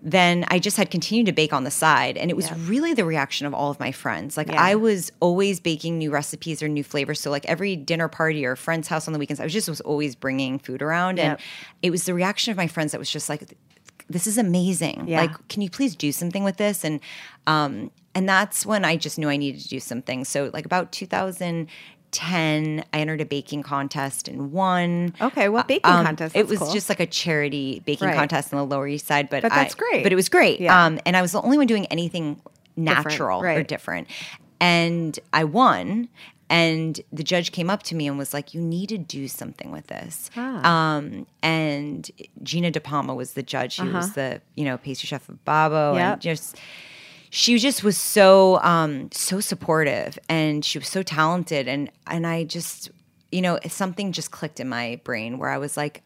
then 0.00 0.44
I 0.46 0.60
just 0.60 0.76
had 0.76 0.92
continued 0.92 1.26
to 1.26 1.32
bake 1.32 1.52
on 1.52 1.64
the 1.64 1.72
side. 1.72 2.16
And 2.16 2.30
it 2.30 2.34
was 2.36 2.52
really 2.52 2.94
the 2.94 3.04
reaction 3.04 3.48
of 3.48 3.52
all 3.52 3.68
of 3.72 3.80
my 3.80 3.90
friends. 3.90 4.36
Like 4.36 4.46
Yeah. 4.48 4.62
I 4.62 4.76
was 4.76 5.10
always 5.18 5.58
baking 5.58 5.98
new 5.98 6.12
recipes 6.12 6.62
or 6.62 6.68
new 6.68 6.84
flavors. 6.84 7.20
So 7.20 7.32
like 7.32 7.44
every 7.46 7.74
dinner 7.74 8.06
party 8.06 8.46
or 8.46 8.54
friend's 8.54 8.86
house 8.86 9.08
on 9.08 9.12
the 9.12 9.18
weekends, 9.18 9.40
I 9.40 9.44
was 9.44 9.52
just 9.52 9.68
was 9.68 9.80
always 9.80 10.14
bringing 10.14 10.60
food 10.60 10.82
around. 10.82 11.18
And 11.18 11.36
it 11.82 11.90
was 11.90 12.04
the 12.04 12.14
reaction 12.14 12.52
of 12.52 12.56
my 12.56 12.68
friends 12.68 12.92
that 12.92 12.98
was 12.98 13.10
just 13.10 13.28
like, 13.28 13.42
this 14.08 14.26
is 14.26 14.38
amazing. 14.38 15.04
Yeah. 15.06 15.20
Like, 15.22 15.48
can 15.48 15.62
you 15.62 15.70
please 15.70 15.94
do 15.96 16.12
something 16.12 16.44
with 16.44 16.56
this? 16.56 16.84
And 16.84 17.00
um, 17.46 17.90
and 18.14 18.28
that's 18.28 18.64
when 18.66 18.84
I 18.84 18.96
just 18.96 19.18
knew 19.18 19.28
I 19.28 19.36
needed 19.36 19.60
to 19.62 19.68
do 19.68 19.80
something. 19.80 20.24
So 20.24 20.50
like 20.52 20.64
about 20.66 20.90
2010, 20.92 22.84
I 22.92 22.98
entered 22.98 23.20
a 23.20 23.24
baking 23.26 23.62
contest 23.62 24.28
and 24.28 24.50
won. 24.52 25.14
Okay, 25.20 25.48
what 25.48 25.68
baking 25.68 25.90
Um, 25.90 26.04
contest? 26.06 26.34
It 26.36 26.46
was 26.48 26.58
cool. 26.58 26.72
just 26.72 26.88
like 26.88 27.00
a 27.00 27.06
charity 27.06 27.82
baking 27.84 28.08
Right. 28.08 28.16
contest 28.16 28.52
on 28.52 28.58
the 28.58 28.64
Lower 28.66 28.88
East 28.88 29.06
Side, 29.06 29.28
but 29.30 29.42
But 29.42 29.52
that's 29.52 29.74
I- 29.74 29.78
great. 29.78 30.02
But 30.02 30.12
it 30.12 30.16
was 30.16 30.28
great. 30.28 30.60
Yeah. 30.60 30.84
Um, 30.86 30.98
and 31.06 31.16
I 31.16 31.22
was 31.22 31.32
the 31.32 31.42
only 31.42 31.58
one 31.58 31.66
doing 31.66 31.86
anything 31.86 32.40
natural 32.76 33.40
or 33.40 33.44
right. 33.44 33.66
different, 33.68 34.08
and 34.60 35.18
I 35.32 35.44
won. 35.44 36.08
And 36.50 37.00
the 37.12 37.22
judge 37.22 37.52
came 37.52 37.68
up 37.68 37.82
to 37.84 37.94
me 37.94 38.06
and 38.08 38.16
was 38.16 38.32
like, 38.32 38.54
"You 38.54 38.60
need 38.62 38.88
to 38.88 38.98
do 38.98 39.28
something 39.28 39.70
with 39.70 39.88
this." 39.88 40.30
Ah. 40.36 40.96
Um, 40.96 41.26
and 41.42 42.10
Gina 42.42 42.70
De 42.70 42.80
Palma 42.80 43.14
was 43.14 43.34
the 43.34 43.42
judge. 43.42 43.72
She 43.74 43.82
was 43.86 44.12
the 44.14 44.40
you 44.54 44.64
know 44.64 44.78
pastry 44.78 45.06
chef 45.06 45.28
of 45.28 45.44
Babbo, 45.44 45.90
Uh-huh. 45.90 45.98
Yep. 45.98 46.12
and 46.14 46.22
just 46.22 46.56
she 47.30 47.58
just 47.58 47.84
was 47.84 47.98
so 47.98 48.58
um 48.62 49.10
so 49.12 49.40
supportive 49.40 50.18
and 50.30 50.64
she 50.64 50.78
was 50.78 50.88
so 50.88 51.02
talented 51.02 51.68
and 51.68 51.90
and 52.06 52.26
I 52.26 52.44
just 52.44 52.90
you 53.30 53.42
know 53.42 53.58
something 53.68 54.12
just 54.12 54.30
clicked 54.30 54.58
in 54.60 54.68
my 54.70 54.98
brain 55.04 55.36
where 55.38 55.50
I 55.50 55.58
was 55.58 55.76
like 55.76 56.02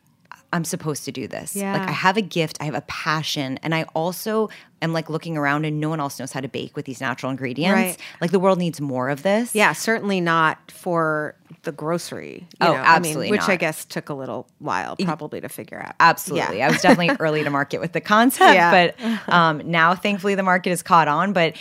I'm 0.52 0.64
supposed 0.64 1.04
to 1.06 1.12
do 1.12 1.26
this. 1.26 1.56
Like 1.56 1.64
I 1.88 1.92
have 1.92 2.16
a 2.16 2.22
gift, 2.22 2.58
I 2.60 2.64
have 2.64 2.74
a 2.74 2.82
passion, 2.82 3.58
and 3.62 3.74
I 3.74 3.84
also 3.94 4.50
am 4.82 4.92
like 4.92 5.08
looking 5.08 5.36
around 5.38 5.64
and 5.64 5.80
no 5.80 5.88
one 5.88 5.98
else 6.00 6.18
knows 6.18 6.32
how 6.32 6.40
to 6.40 6.48
bake 6.48 6.76
with 6.76 6.84
these 6.84 7.00
natural 7.00 7.30
ingredients. 7.30 7.74
Right. 7.74 7.96
Like 8.20 8.32
the 8.32 8.38
world 8.40 8.58
needs 8.58 8.80
more 8.80 9.08
of 9.08 9.22
this. 9.22 9.54
Yeah, 9.54 9.72
certainly 9.72 10.20
not 10.20 10.70
for 10.70 11.34
the 11.62 11.72
grocery. 11.72 12.46
you 12.50 12.56
Oh, 12.66 12.72
know, 12.72 12.72
I 12.74 12.98
mean, 12.98 13.06
absolutely 13.06 13.30
which 13.30 13.48
I 13.48 13.56
guess 13.56 13.84
took 13.84 14.08
a 14.08 14.14
little 14.14 14.46
while 14.58 14.96
probably 14.96 15.40
to 15.40 15.48
figure 15.48 15.80
out. 15.80 15.94
Absolutely. 16.00 16.58
Yeah. 16.58 16.66
I 16.68 16.70
was 16.72 16.82
definitely 16.82 17.16
early 17.20 17.44
to 17.44 17.50
market 17.50 17.80
with 17.80 17.92
the 17.92 18.00
concept, 18.00 18.54
Yeah. 18.54 18.92
but 19.28 19.28
um, 19.32 19.62
now 19.70 19.94
thankfully 19.94 20.34
the 20.34 20.42
market 20.42 20.70
has 20.70 20.82
caught 20.82 21.08
on. 21.08 21.32
But 21.32 21.56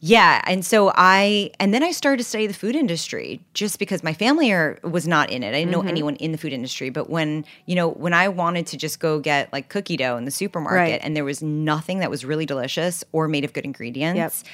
yeah, 0.00 0.40
and 0.46 0.64
so 0.64 0.92
I 0.94 1.50
and 1.58 1.74
then 1.74 1.82
I 1.82 1.90
started 1.90 2.18
to 2.18 2.24
study 2.24 2.46
the 2.46 2.54
food 2.54 2.76
industry 2.76 3.40
just 3.54 3.78
because 3.80 4.02
my 4.04 4.12
family 4.14 4.52
are, 4.52 4.78
was 4.84 5.08
not 5.08 5.30
in 5.30 5.42
it. 5.42 5.48
I 5.48 5.52
didn't 5.52 5.72
Mm-hmm. 5.72 5.82
know 5.84 5.88
anyone 5.88 6.16
in 6.16 6.32
the 6.32 6.38
food 6.38 6.52
industry, 6.52 6.90
but 6.90 7.10
when 7.10 7.44
you 7.66 7.74
know 7.74 7.88
when 7.90 8.12
I 8.14 8.28
wanted 8.28 8.66
to 8.68 8.76
just 8.76 9.00
go 9.00 9.18
get 9.18 9.52
like 9.52 9.68
cookie 9.68 9.96
dough 9.96 10.16
in 10.16 10.24
the 10.24 10.30
supermarket 10.30 10.78
Right. 10.92 11.00
and 11.02 11.16
there 11.16 11.24
was 11.24 11.42
nothing 11.42 11.98
that 11.98 12.10
was 12.10 12.24
really 12.24 12.46
delicious 12.46 13.02
or 13.12 13.26
made 13.28 13.44
of 13.44 13.52
good 13.52 13.64
ingredients, 13.64 14.44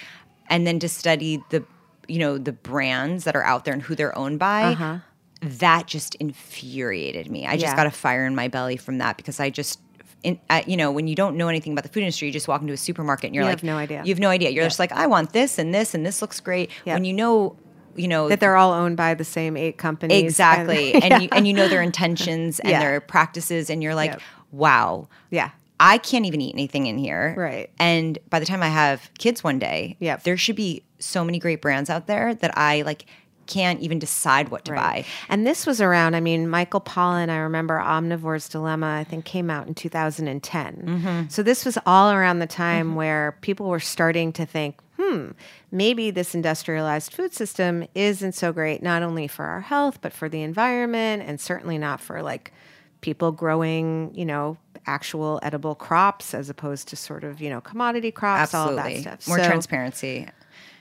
and 0.49 0.67
then 0.67 0.79
to 0.79 0.89
study 0.89 1.43
the 1.51 1.63
you 2.09 2.19
know 2.19 2.39
the 2.39 2.53
brands 2.53 3.25
that 3.25 3.37
are 3.37 3.45
out 3.45 3.65
there 3.65 3.75
and 3.75 3.83
who 3.83 3.95
they're 3.95 4.17
owned 4.17 4.39
by. 4.39 5.03
That 5.43 5.87
just 5.87 6.15
infuriated 6.15 7.31
me. 7.31 7.47
I 7.47 7.57
just 7.59 7.65
Uh-huh. 7.65 7.71
Yeah. 7.73 7.77
got 7.77 7.87
a 7.87 7.91
fire 7.91 8.25
in 8.25 8.35
my 8.35 8.49
belly 8.49 8.79
from 8.79 8.97
that 8.99 9.19
because 9.19 9.41
I 9.41 9.51
just 9.51 9.79
in, 10.25 10.41
uh, 10.51 10.63
you 10.67 10.77
know, 10.77 10.91
when 10.91 11.07
you 11.07 11.15
don't 11.15 11.37
know 11.37 11.49
anything 11.49 11.73
about 11.73 11.85
the 11.85 11.91
food 11.91 12.01
industry, 12.03 12.29
you 12.29 12.33
just 12.33 12.49
walk 12.49 12.61
into 12.61 12.73
a 12.73 12.77
supermarket 12.77 13.27
and 13.29 13.35
you're 13.35 13.45
You 13.45 13.51
like, 13.51 13.59
have 13.59 13.65
no 13.65 13.77
idea. 13.77 14.03
You 14.05 14.13
have 14.13 14.19
no 14.21 14.31
idea. 14.31 14.51
You're 14.51 14.65
just 14.65 14.79
like, 14.79 14.93
I 14.93 15.07
want 15.07 15.33
this 15.33 15.59
and 15.59 15.73
this 15.75 15.95
and 15.95 16.05
this 16.05 16.21
looks 16.21 16.41
great. 16.41 16.71
Yeah. 16.85 16.95
When 16.95 17.05
you 17.05 17.13
know, 17.13 17.57
you 17.97 18.09
know 18.09 18.29
that 18.29 18.41
they're 18.41 18.57
all 18.57 18.73
owned 18.73 18.97
by 18.97 19.15
the 19.15 19.23
same 19.25 19.57
eight 19.57 19.77
companies. 19.79 20.21
exactly, 20.23 20.95
And, 20.95 21.05
and 21.13 21.23
you 21.23 21.29
and 21.31 21.47
you 21.47 21.53
know 21.53 21.69
their 21.69 21.83
intentions 21.83 22.59
and 22.59 22.71
Yeah. 22.71 22.81
their 22.81 23.01
practices, 23.01 23.71
and 23.71 23.83
you're 23.83 23.95
like, 23.95 24.11
Yep. 24.13 24.21
wow, 24.51 25.09
yeah. 25.31 25.51
I 25.79 25.99
can't 25.99 26.25
even 26.27 26.41
eat 26.41 26.55
anything 26.55 26.87
in 26.87 26.99
here. 26.99 27.35
Right. 27.37 27.69
And 27.79 28.19
by 28.31 28.39
the 28.41 28.47
time 28.47 28.63
I 28.63 28.69
have 28.69 29.11
kids 29.19 29.45
one 29.45 29.59
day, 29.59 29.97
Yep. 30.01 30.23
there 30.25 30.37
should 30.37 30.57
be 30.57 30.83
so 30.99 31.25
many 31.25 31.39
great 31.39 31.61
brands 31.61 31.91
out 31.91 32.07
there 32.07 32.35
that 32.37 32.57
I 32.57 32.83
like 32.83 33.07
can't 33.47 33.81
even 33.81 33.99
decide 33.99 34.49
what 34.49 34.65
to 34.67 34.73
buy. 34.73 35.05
And 35.29 35.47
this 35.47 35.67
was 35.67 35.81
around, 35.81 36.15
I 36.15 36.21
mean, 36.21 36.49
Michael 36.49 36.81
Pollan, 36.81 37.29
I 37.29 37.37
remember 37.39 37.79
Omnivore's 37.79 38.49
Dilemma, 38.49 38.99
I 39.01 39.05
think 39.05 39.25
came 39.25 39.51
out 39.51 39.67
in 39.67 39.75
2010. 39.75 40.75
Mm-hmm. 40.77 41.29
So 41.29 41.43
this 41.43 41.65
was 41.65 41.79
all 41.87 42.11
around 42.13 42.39
the 42.39 42.47
time 42.47 42.95
where 42.95 43.37
people 43.41 43.69
were 43.69 43.81
starting 43.81 44.33
to 44.35 44.47
think, 44.47 44.77
hmm, 44.99 45.31
maybe 45.73 46.11
this 46.11 46.35
industrialized 46.35 47.13
food 47.13 47.33
system 47.33 47.87
isn't 47.95 48.33
so 48.33 48.53
great, 48.53 48.83
not 48.83 49.03
only 49.03 49.27
for 49.27 49.45
our 49.45 49.61
health, 49.61 49.99
but 50.01 50.13
for 50.13 50.29
the 50.29 50.43
environment, 50.43 51.23
and 51.27 51.41
certainly 51.41 51.79
not 51.79 52.01
for 52.01 52.23
like 52.23 52.53
people 53.01 53.33
growing, 53.33 54.11
you 54.15 54.25
know, 54.25 54.57
actual 54.87 55.41
edible 55.43 55.75
crops 55.75 56.33
as 56.35 56.49
opposed 56.49 56.89
to 56.89 56.97
sort 56.97 57.25
of, 57.25 57.41
you 57.41 57.51
know, 57.51 57.61
commodity 57.61 58.11
crops, 58.11 58.55
all 58.55 58.71
of 58.71 58.77
that 58.77 58.97
stuff. 58.99 59.29
More 59.29 59.39
So- 59.39 59.47
transparency. 59.47 60.29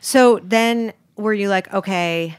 so 0.02 0.40
then 0.44 0.94
were 1.16 1.34
you 1.34 1.50
like, 1.50 1.74
okay, 1.74 2.38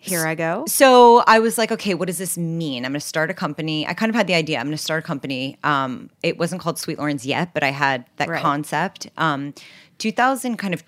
Here 0.00 0.26
I 0.26 0.34
go. 0.34 0.64
So 0.66 1.22
I 1.26 1.40
was 1.40 1.58
like, 1.58 1.72
okay, 1.72 1.94
what 1.94 2.06
does 2.06 2.18
this 2.18 2.38
mean? 2.38 2.84
I'm 2.84 2.92
going 2.92 3.00
to 3.00 3.06
start 3.06 3.30
a 3.30 3.34
company. 3.34 3.86
I 3.86 3.94
kind 3.94 4.08
of 4.10 4.16
had 4.16 4.26
the 4.26 4.34
idea. 4.34 4.58
I'm 4.58 4.66
going 4.66 4.76
to 4.76 4.82
start 4.82 5.02
a 5.04 5.06
company. 5.06 5.58
Um, 5.64 6.08
it 6.22 6.38
wasn't 6.38 6.60
called 6.62 6.78
Sweet 6.78 6.98
Loren's 6.98 7.26
yet, 7.26 7.52
but 7.52 7.62
I 7.64 7.70
had 7.70 8.04
that 8.16 8.28
Right. 8.28 8.40
concept. 8.40 9.08
Um, 9.16 9.54
2000 9.98 10.56
kind 10.56 10.72
of 10.72 10.84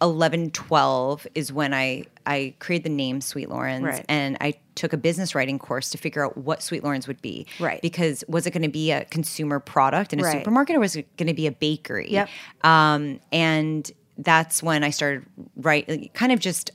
11, 0.00 0.50
12 0.50 1.26
is 1.34 1.52
when 1.52 1.72
I 1.74 2.04
I 2.26 2.54
created 2.58 2.84
the 2.84 2.94
name 2.94 3.20
Sweet 3.20 3.50
Loren's, 3.50 3.84
Right. 3.84 4.04
and 4.08 4.38
I 4.40 4.54
took 4.76 4.92
a 4.94 4.96
business 4.96 5.34
writing 5.34 5.58
course 5.58 5.90
to 5.90 5.98
figure 5.98 6.24
out 6.24 6.38
what 6.38 6.62
Sweet 6.62 6.82
Loren's 6.82 7.06
would 7.06 7.20
be. 7.20 7.46
Right. 7.60 7.82
Because 7.82 8.24
was 8.28 8.46
it 8.46 8.52
going 8.52 8.62
to 8.62 8.68
be 8.70 8.92
a 8.92 9.04
consumer 9.06 9.60
product 9.60 10.12
in 10.14 10.20
a 10.20 10.22
Right. 10.22 10.38
supermarket, 10.38 10.76
or 10.76 10.80
was 10.80 10.96
it 10.96 11.14
going 11.18 11.26
to 11.26 11.34
be 11.34 11.46
a 11.46 11.52
bakery? 11.52 12.10
Yep. 12.12 12.28
Um, 12.62 13.20
and 13.30 13.90
that's 14.16 14.62
when 14.62 14.82
I 14.84 14.88
started 14.90 15.26
right, 15.56 16.10
kind 16.14 16.32
of 16.32 16.38
just 16.40 16.70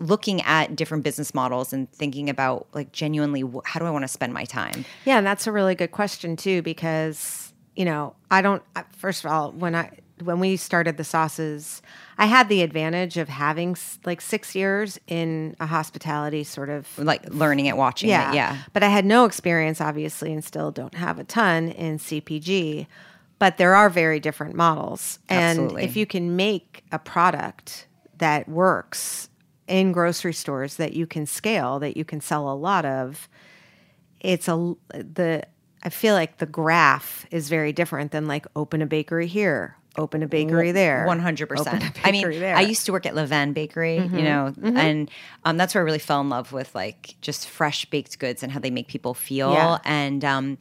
looking 0.00 0.40
at 0.42 0.76
different 0.76 1.04
business 1.04 1.34
models 1.34 1.72
and 1.72 1.90
thinking 1.92 2.30
about 2.30 2.66
like 2.72 2.92
genuinely 2.92 3.42
how 3.64 3.80
do 3.80 3.86
I 3.86 3.90
want 3.90 4.04
to 4.04 4.08
spend 4.08 4.32
my 4.32 4.44
time? 4.44 4.84
Yeah, 5.04 5.18
and 5.18 5.26
that's 5.26 5.46
a 5.46 5.52
really 5.52 5.74
good 5.74 5.90
question 5.92 6.36
too 6.36 6.62
because 6.62 7.52
you 7.76 7.84
know 7.84 8.14
I 8.30 8.42
don't. 8.42 8.62
First 8.96 9.24
of 9.24 9.30
all, 9.30 9.52
when 9.52 9.74
I 9.74 9.90
when 10.22 10.40
we 10.40 10.56
started 10.56 10.96
the 10.96 11.04
sauces, 11.04 11.80
I 12.16 12.26
had 12.26 12.48
the 12.48 12.62
advantage 12.62 13.16
of 13.18 13.28
having 13.28 13.72
s- 13.72 13.98
like 14.04 14.20
six 14.20 14.54
years 14.54 14.98
in 15.06 15.54
a 15.60 15.66
hospitality 15.66 16.42
sort 16.42 16.70
of 16.70 16.88
Like 16.98 17.32
learning 17.32 17.66
it, 17.66 17.76
watching 17.76 18.08
yeah, 18.08 18.32
it. 18.32 18.34
Yeah. 18.34 18.58
But 18.72 18.82
I 18.82 18.88
had 18.88 19.04
no 19.04 19.24
experience, 19.26 19.80
obviously, 19.80 20.32
and 20.32 20.42
still 20.44 20.72
don't 20.72 20.94
have 20.94 21.18
a 21.20 21.24
ton 21.24 21.68
in 21.68 21.98
CPG. 21.98 22.86
But 23.38 23.56
there 23.58 23.76
are 23.76 23.88
very 23.88 24.18
different 24.18 24.56
models, 24.56 25.20
Absolutely. 25.30 25.82
and 25.82 25.88
if 25.88 25.96
you 25.96 26.06
can 26.06 26.34
make 26.34 26.82
a 26.90 26.98
product 26.98 27.86
that 28.18 28.48
works 28.48 29.28
in 29.68 29.92
grocery 29.92 30.32
stores 30.32 30.76
that 30.76 30.94
you 30.94 31.06
can 31.06 31.26
scale, 31.26 31.78
that 31.78 31.96
you 31.96 32.04
can 32.04 32.20
sell 32.20 32.50
a 32.50 32.54
lot 32.54 32.84
of, 32.84 33.28
it's 34.20 34.48
a 34.48 34.74
the 34.94 35.44
I 35.82 35.90
feel 35.90 36.14
like 36.14 36.38
the 36.38 36.46
graph 36.46 37.24
is 37.30 37.48
very 37.48 37.72
different 37.72 38.10
than 38.10 38.26
like 38.26 38.46
open 38.56 38.82
a 38.82 38.86
bakery 38.86 39.28
here, 39.28 39.76
open 39.96 40.24
a 40.24 40.26
bakery 40.26 40.72
there, 40.72 41.06
One 41.06 41.20
hundred 41.20 41.52
open 41.52 41.64
percent. 41.64 41.98
a 41.98 42.08
I 42.08 42.10
mean, 42.10 42.22
there. 42.22 42.32
Mm-hmm. 42.32 42.58
I 42.58 42.62
used 42.62 42.86
to 42.86 42.92
work 42.92 43.06
at 43.06 43.14
Levain 43.14 43.54
Bakery, 43.54 43.98
you 43.98 44.22
know, 44.22 44.52
and 44.60 45.08
um, 45.44 45.56
that's 45.56 45.74
where 45.74 45.82
I 45.82 45.84
really 45.84 46.00
fell 46.00 46.20
in 46.20 46.28
love 46.30 46.52
with 46.52 46.74
like 46.74 47.14
just 47.20 47.48
fresh 47.48 47.84
baked 47.84 48.18
goods 48.18 48.42
and 48.42 48.50
how 48.50 48.58
they 48.58 48.70
make 48.70 48.88
people 48.88 49.14
feel. 49.14 49.52
Yeah. 49.52 49.78
And 49.84 50.24
um, 50.24 50.58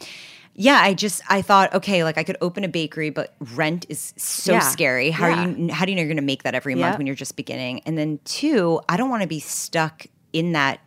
yeah, 0.60 0.80
I 0.82 0.94
just 0.96 1.22
I 1.30 1.42
thought, 1.44 1.74
okay, 1.74 2.04
like 2.04 2.18
I 2.18 2.24
could 2.24 2.38
open 2.42 2.64
a 2.64 2.68
bakery, 2.68 3.12
but 3.12 3.36
rent 3.54 3.86
is 3.90 4.14
so 4.18 4.54
Yeah. 4.54 4.60
scary. 4.62 5.12
How 5.12 5.28
Yeah. 5.28 5.46
are 5.46 5.48
you? 5.48 5.72
How 5.72 5.86
do 5.86 5.92
you 5.92 5.96
know 5.96 6.02
you're 6.02 6.10
going 6.10 6.18
to 6.18 6.22
make 6.24 6.44
that 6.44 6.56
every 6.56 6.74
month 6.76 6.98
when 6.98 7.06
you're 7.08 7.16
just 7.16 7.36
beginning? 7.36 7.82
And 7.86 7.98
then 7.98 8.20
two, 8.26 8.82
I 8.90 8.98
don't 8.98 9.10
want 9.10 9.22
to 9.22 9.28
be 9.28 9.40
stuck 9.40 10.08
in 10.34 10.52
that 10.52 10.80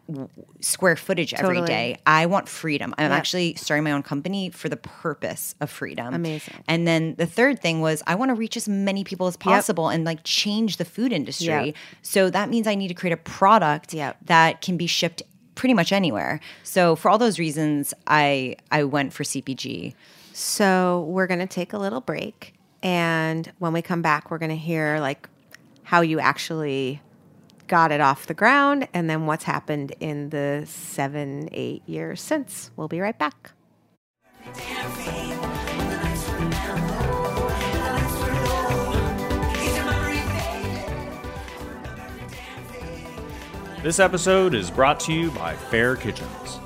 square 0.60 0.96
footage 0.96 1.32
every 1.32 1.56
Totally. 1.56 1.66
day. 1.66 1.96
I 2.04 2.26
want 2.26 2.48
freedom. 2.48 2.94
I'm 2.98 3.10
Yep. 3.10 3.18
actually 3.18 3.54
starting 3.54 3.84
my 3.84 3.92
own 3.92 4.02
company 4.02 4.50
for 4.50 4.68
the 4.68 4.76
purpose 4.76 5.54
of 5.60 5.70
freedom. 5.70 6.12
Amazing. 6.14 6.62
And 6.68 6.86
then 6.86 7.14
the 7.16 7.26
third 7.26 7.60
thing 7.62 7.80
was 7.80 8.02
I 8.06 8.16
want 8.16 8.28
to 8.30 8.34
reach 8.34 8.56
as 8.56 8.68
many 8.68 9.02
people 9.02 9.26
as 9.28 9.36
possible 9.36 9.88
and 9.88 10.04
like 10.04 10.20
change 10.24 10.76
the 10.76 10.84
food 10.84 11.12
industry. 11.12 11.46
Yep. 11.66 11.74
So 12.02 12.30
that 12.30 12.50
means 12.50 12.66
I 12.66 12.74
need 12.74 12.88
to 12.88 12.94
create 12.94 13.14
a 13.14 13.16
product 13.16 13.94
Yep. 13.94 14.18
that 14.26 14.60
can 14.60 14.76
be 14.76 14.86
shipped 14.86 15.22
pretty 15.60 15.74
much 15.74 15.92
anywhere. 15.92 16.40
So 16.62 16.96
for 16.96 17.10
all 17.10 17.18
those 17.18 17.38
reasons, 17.38 17.92
I 18.06 18.56
I 18.70 18.84
went 18.84 19.12
for 19.12 19.24
CPG. 19.24 19.92
So 20.32 21.04
we're 21.06 21.26
going 21.26 21.40
to 21.40 21.46
take 21.46 21.74
a 21.74 21.78
little 21.78 22.00
break. 22.00 22.54
And 22.82 23.52
when 23.58 23.74
we 23.74 23.82
come 23.82 24.00
back, 24.00 24.30
we're 24.30 24.38
going 24.38 24.52
to 24.52 24.56
hear 24.56 25.00
like 25.00 25.28
how 25.82 26.00
you 26.00 26.18
actually 26.18 27.02
got 27.68 27.92
it 27.92 28.00
off 28.00 28.26
the 28.26 28.32
ground 28.32 28.88
and 28.94 29.10
then 29.10 29.26
what's 29.26 29.44
happened 29.44 29.92
in 30.00 30.30
the 30.30 30.64
seven, 30.66 31.50
eight 31.52 31.82
years 31.86 32.22
since. 32.22 32.70
We'll 32.76 32.88
be 32.88 33.00
right 33.00 33.18
back. 33.18 33.52
This 43.82 43.98
episode 43.98 44.52
is 44.52 44.70
brought 44.70 45.00
to 45.00 45.12
you 45.14 45.30
by 45.30 45.56
Fair 45.56 45.96
Kitchens. 45.96 46.60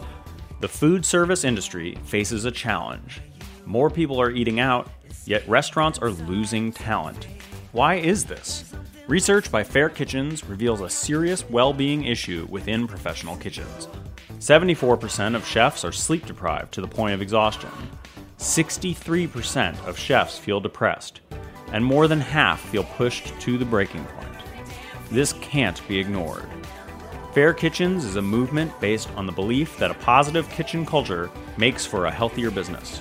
The 0.59 0.66
food 0.66 1.07
service 1.07 1.44
industry 1.44 1.96
faces 2.07 2.44
a 2.44 2.50
challenge. 2.50 3.20
More 3.64 3.88
people 3.88 4.20
are 4.20 4.33
eating 4.33 4.59
out, 4.59 4.90
yet 5.24 5.48
restaurants 5.48 6.00
are 6.00 6.11
losing 6.11 6.72
talent. 6.72 7.29
Why 7.70 7.94
is 7.94 8.24
this? 8.24 8.74
Research 9.07 9.53
by 9.53 9.62
Fair 9.62 9.88
Kitchens 9.88 10.44
reveals 10.46 10.81
a 10.81 10.90
serious 10.90 11.48
well 11.48 11.72
being 11.72 12.03
issue 12.03 12.48
within 12.50 12.88
professional 12.88 13.37
kitchens. 13.37 13.87
74% 14.40 15.37
of 15.37 15.46
chefs 15.46 15.85
are 15.85 15.92
sleep 15.92 16.27
deprived 16.27 16.72
to 16.72 16.81
the 16.81 16.88
point 16.88 17.14
of 17.14 17.22
exhaustion. 17.22 17.70
63% 18.38 19.87
of 19.87 19.96
chefs 19.96 20.37
feel 20.37 20.59
depressed, 20.59 21.20
and 21.72 21.85
more 21.85 22.09
than 22.09 22.18
half 22.18 22.61
feel 22.70 22.83
pushed 22.83 23.38
to 23.42 23.57
the 23.57 23.64
breaking 23.64 24.05
point. 24.05 24.29
This 25.12 25.35
can't 25.35 25.81
be 25.87 26.00
ignored. 26.00 26.48
Fair 27.35 27.53
Kitchens 27.53 28.05
is 28.05 28.14
a 28.14 28.23
movement 28.23 28.79
based 28.79 29.11
on 29.16 29.27
the 29.27 29.33
belief 29.33 29.77
that 29.79 29.90
a 29.90 29.94
positive 29.94 30.49
kitchen 30.51 30.87
culture 30.87 31.29
makes 31.57 31.85
for 31.85 32.07
a 32.07 32.11
healthier 32.11 32.49
business. 32.49 33.01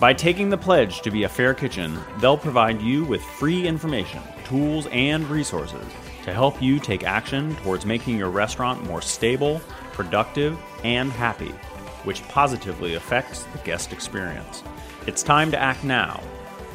By 0.00 0.12
taking 0.12 0.50
the 0.50 0.58
pledge 0.58 1.02
to 1.02 1.10
be 1.12 1.22
a 1.22 1.28
fair 1.28 1.54
kitchen, 1.54 1.96
they'll 2.18 2.36
provide 2.36 2.82
you 2.82 3.04
with 3.04 3.22
free 3.22 3.64
information, 3.64 4.20
tools, 4.42 4.88
and 4.90 5.24
resources 5.30 5.84
to 6.24 6.32
help 6.32 6.60
you 6.60 6.80
take 6.80 7.04
action 7.04 7.54
towards 7.62 7.86
making 7.86 8.18
your 8.18 8.28
restaurant 8.28 8.82
more 8.88 9.00
stable, 9.00 9.60
productive, 9.92 10.58
and 10.82 11.12
happy, 11.12 11.54
which 12.02 12.26
positively 12.26 12.94
affects 12.94 13.44
the 13.44 13.58
guest 13.58 13.92
experience. 13.92 14.64
It's 15.06 15.22
time 15.22 15.52
to 15.52 15.58
act 15.58 15.84
now. 15.84 16.20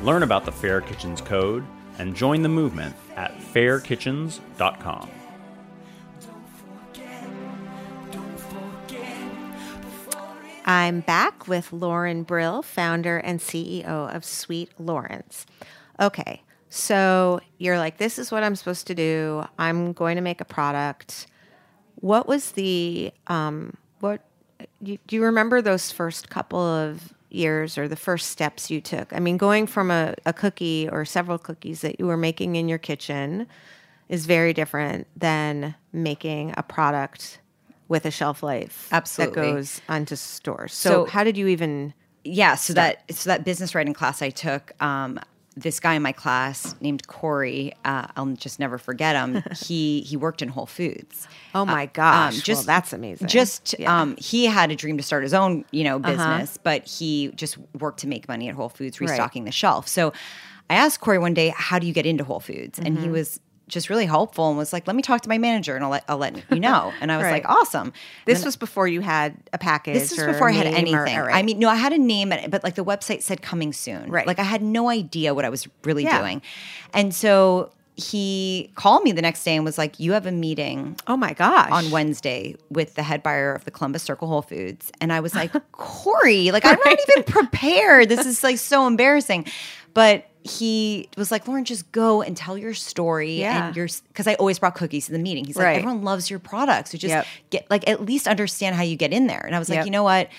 Learn 0.02 0.24
about 0.24 0.46
the 0.46 0.54
Fair 0.54 0.80
Kitchens 0.80 1.20
Code 1.20 1.66
and 2.00 2.16
join 2.16 2.42
the 2.42 2.48
movement 2.48 2.96
at 3.18 3.38
fairkitchens.com. 3.38 5.10
I'm 10.68 11.00
back 11.00 11.48
with 11.48 11.72
Loren 11.72 12.24
Brill, 12.24 12.62
founder 12.62 13.20
and 13.20 13.40
CEO 13.40 14.14
of 14.14 14.26
Sweet 14.26 14.70
Loren's. 14.78 15.46
Okay, 15.98 16.44
so 16.68 17.40
you're 17.58 17.78
like, 17.78 18.00
this 18.00 18.20
is 18.20 18.34
what 18.34 18.44
I'm 18.44 18.54
supposed 18.58 18.86
to 18.88 18.94
do. 18.94 19.46
I'm 19.58 19.94
going 19.94 20.18
to 20.18 20.22
make 20.22 20.42
a 20.42 20.46
product. 20.46 21.28
What 21.96 22.28
was 22.28 22.52
the 22.52 23.14
um, 23.28 23.78
what? 24.02 24.26
Do 24.84 24.98
you 25.10 25.24
remember 25.24 25.62
those 25.62 25.90
first 25.90 26.30
couple 26.30 26.60
of 26.60 27.14
years 27.30 27.78
or 27.78 27.88
the 27.88 27.96
first 27.96 28.28
steps 28.28 28.70
you 28.70 28.82
took? 28.82 29.14
I 29.14 29.20
mean, 29.20 29.38
going 29.38 29.68
from 29.68 29.90
a, 29.90 30.16
a 30.26 30.34
cookie 30.34 30.90
or 30.92 31.06
several 31.06 31.38
cookies 31.38 31.80
that 31.80 31.98
you 31.98 32.08
were 32.08 32.18
making 32.18 32.58
in 32.58 32.68
your 32.68 32.78
kitchen 32.78 33.48
is 34.10 34.26
very 34.26 34.52
different 34.52 35.08
than 35.16 35.76
making 35.94 36.54
a 36.58 36.64
product 36.64 37.40
with 37.88 38.06
a 38.06 38.12
shelf 38.12 38.44
life 38.44 38.88
Absolutely. 38.92 39.36
that 39.42 39.54
goes 39.54 39.82
onto 39.90 40.16
stores. 40.16 40.74
So, 40.74 40.90
So- 40.90 41.06
how 41.12 41.24
did 41.24 41.38
you 41.38 41.48
even? 41.48 41.94
yeah 42.24 42.56
so 42.56 42.74
that 42.74 43.04
so 43.10 43.30
that 43.30 43.46
business 43.46 43.74
writing 43.74 43.94
class 43.94 44.22
i 44.22 44.30
took 44.30 44.74
um 44.84 45.18
this 45.56 45.80
guy 45.80 45.94
in 45.96 46.04
my 46.04 46.12
class 46.12 46.76
named 46.82 47.08
Corey, 47.08 47.74
uh, 47.84 48.06
I'll 48.16 48.28
just 48.34 48.60
never 48.60 48.78
forget 48.78 49.16
him. 49.16 49.42
he 49.66 50.02
he 50.02 50.16
worked 50.16 50.44
in 50.44 50.50
Whole 50.50 50.68
Foods. 50.68 51.28
Oh 51.56 51.66
my 51.66 51.88
gosh! 51.88 52.48
Um, 52.48 52.54
well, 52.56 52.64
that's 52.64 52.94
amazing. 52.94 53.28
Just 53.28 53.74
Yeah. 53.80 53.92
Uh-huh. 53.92 54.02
um, 54.04 54.16
he 54.20 54.46
had 54.46 54.70
a 54.70 54.76
dream 54.76 54.98
to 54.98 55.04
start 55.04 55.24
his 55.24 55.34
own, 55.34 55.66
you 55.72 55.84
know, 55.84 55.98
business, 55.98 56.60
but 56.62 56.86
he 56.88 57.30
just 57.30 57.58
worked 57.80 58.02
to 58.02 58.08
make 58.08 58.28
money 58.28 58.48
at 58.50 58.54
Whole 58.54 58.70
Foods, 58.70 59.02
Right. 59.02 59.10
restocking 59.10 59.46
the 59.46 59.52
shelf. 59.52 59.88
So 59.88 60.14
I 60.70 60.76
asked 60.76 61.00
Corey 61.02 61.18
one 61.18 61.34
day, 61.34 61.52
"How 61.58 61.80
do 61.80 61.88
you 61.88 61.94
get 61.94 62.06
into 62.06 62.24
Whole 62.24 62.40
Foods?" 62.40 62.78
And 62.78 62.90
Mm-hmm. 62.90 63.04
he 63.06 63.10
was 63.10 63.40
just 63.68 63.90
really 63.90 64.06
helpful 64.06 64.48
and 64.50 64.58
was 64.58 64.72
like, 64.74 64.88
"Let 64.88 64.96
me 64.96 65.02
talk 65.02 65.22
to 65.22 65.30
my 65.30 65.38
manager, 65.38 65.76
and 65.76 65.84
I'll 65.84 65.92
let 65.92 66.04
I'll 66.08 66.18
let 66.18 66.36
you 66.52 66.60
know." 66.60 66.94
And 67.02 67.12
I 67.12 67.18
was 67.18 67.26
Right. 67.26 67.44
like, 67.44 67.50
"Awesome." 67.50 67.92
this 68.26 68.40
And 68.40 68.46
was 68.46 68.56
before 68.56 68.88
you 68.88 69.02
had 69.02 69.36
a 69.54 69.58
package. 69.58 69.96
this 69.96 70.12
was 70.12 70.20
or 70.20 70.28
before 70.32 70.50
I 70.50 70.54
had 70.54 70.68
anything. 70.68 70.96
or- 70.96 71.30
all 71.30 71.36
I 71.36 71.44
mean, 71.44 71.60
no, 71.60 71.70
I 71.70 71.76
had 71.76 71.94
a 71.94 71.98
name, 71.98 72.30
but 72.50 72.64
like 72.64 72.76
the 72.76 72.86
website 72.86 73.22
said 73.24 73.42
coming 73.42 73.74
soon. 73.74 74.10
Right. 74.10 74.26
Like 74.28 74.40
I 74.40 74.44
had 74.44 74.62
no 74.62 74.90
idea 74.90 75.34
what 75.34 75.46
I 75.46 75.50
was 75.50 75.68
really 75.84 76.04
Yeah. 76.04 76.20
doing. 76.20 76.42
And 76.94 77.14
so 77.14 77.72
he 78.00 78.70
called 78.76 79.02
me 79.04 79.12
the 79.12 79.24
next 79.24 79.44
day 79.44 79.56
and 79.56 79.66
was 79.66 79.78
like, 79.78 80.00
You 80.00 80.12
have 80.14 80.26
a 80.28 80.32
meeting 80.32 80.96
oh 81.08 81.18
my 81.18 81.34
gosh! 81.34 81.72
on 81.72 81.90
Wednesday 81.90 82.56
with 82.70 82.94
the 82.96 83.02
head 83.04 83.24
buyer 83.24 83.54
of 83.54 83.66
the 83.66 83.72
Columbus 83.72 84.04
Circle 84.04 84.28
Whole 84.28 84.44
Foods. 84.44 84.92
And 85.02 85.12
I 85.12 85.20
was 85.20 85.34
like, 85.34 85.52
Corey, 85.72 86.52
like 86.52 86.64
I'm 86.64 86.78
not 86.86 86.98
even 87.10 87.24
prepared. 87.24 88.08
This 88.10 88.26
is 88.26 88.44
like 88.44 88.60
so 88.60 88.86
embarrassing. 88.88 89.46
But 89.96 90.26
he 90.50 91.10
was 91.18 91.32
like, 91.32 91.48
Loren, 91.48 91.66
just 91.66 91.92
go 91.92 92.22
and 92.22 92.36
tell 92.36 92.58
your 92.58 92.74
story. 92.74 93.40
Yeah. 93.40 93.68
And 93.68 93.76
your 93.76 93.88
because 94.08 94.28
I 94.28 94.34
always 94.36 94.60
brought 94.60 94.76
cookies 94.76 95.06
to 95.08 95.12
the 95.12 95.20
meeting. 95.20 95.46
He's 95.46 95.56
like, 95.56 95.66
Right. 95.66 95.78
everyone 95.78 96.04
loves 96.04 96.30
your 96.30 96.40
products. 96.40 96.92
So 96.92 96.98
just 96.98 97.12
Yep. 97.12 97.26
get 97.50 97.70
like 97.70 97.88
at 97.90 98.04
least 98.06 98.28
understand 98.28 98.76
how 98.76 98.84
you 98.84 98.96
get 98.96 99.14
in 99.14 99.28
there. 99.28 99.42
And 99.46 99.56
I 99.56 99.60
was 99.60 99.70
like, 99.70 99.78
Yep. 99.78 99.86
you 99.86 99.92
know 99.92 100.04
what? 100.04 100.30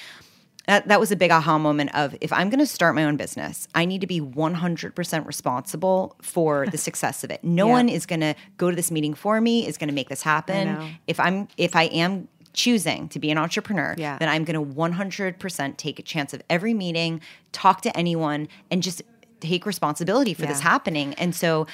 that, 0.67 0.87
that 0.89 1.01
was 1.01 1.11
a 1.11 1.17
big 1.17 1.31
aha 1.31 1.57
moment 1.57 1.95
of 1.95 2.15
if 2.21 2.31
I'm 2.31 2.51
going 2.51 2.59
to 2.59 2.67
start 2.67 2.95
my 2.95 3.05
own 3.05 3.17
business, 3.17 3.67
I 3.75 3.87
need 3.87 4.03
to 4.03 4.07
be 4.07 4.21
100% 4.21 5.27
responsible 5.27 6.15
for 6.21 6.67
the 6.67 6.77
success 6.89 7.25
of 7.25 7.31
it. 7.31 7.43
No 7.43 7.67
one 7.67 7.89
is 7.89 8.05
going 8.05 8.21
to 8.21 8.35
go 8.59 8.69
to 8.69 8.77
this 8.77 8.91
meeting 8.91 9.15
for 9.15 9.41
me, 9.41 9.67
is 9.67 9.79
going 9.79 9.89
to 9.89 9.95
make 9.95 10.11
this 10.11 10.21
happen. 10.21 10.99
If 11.07 11.19
I'm 11.21 11.49
if 11.57 11.75
I 11.75 11.85
am 11.85 12.29
choosing 12.53 13.09
to 13.09 13.19
be 13.19 13.31
an 13.31 13.39
entrepreneur, 13.39 13.95
Yeah. 13.97 14.19
then 14.19 14.29
I'm 14.29 14.45
going 14.45 14.55
to 14.63 14.75
100% 14.75 15.77
take 15.79 15.99
a 15.99 16.03
chance 16.03 16.35
of 16.35 16.43
every 16.51 16.75
meeting, 16.75 17.21
talk 17.53 17.81
to 17.83 17.97
anyone 17.97 18.49
and 18.71 18.83
just 18.83 19.01
take 19.41 19.67
responsibility 19.67 20.35
for 20.35 20.47
this 20.47 20.61
happening. 20.61 21.15
And 21.15 21.35
so 21.35 21.67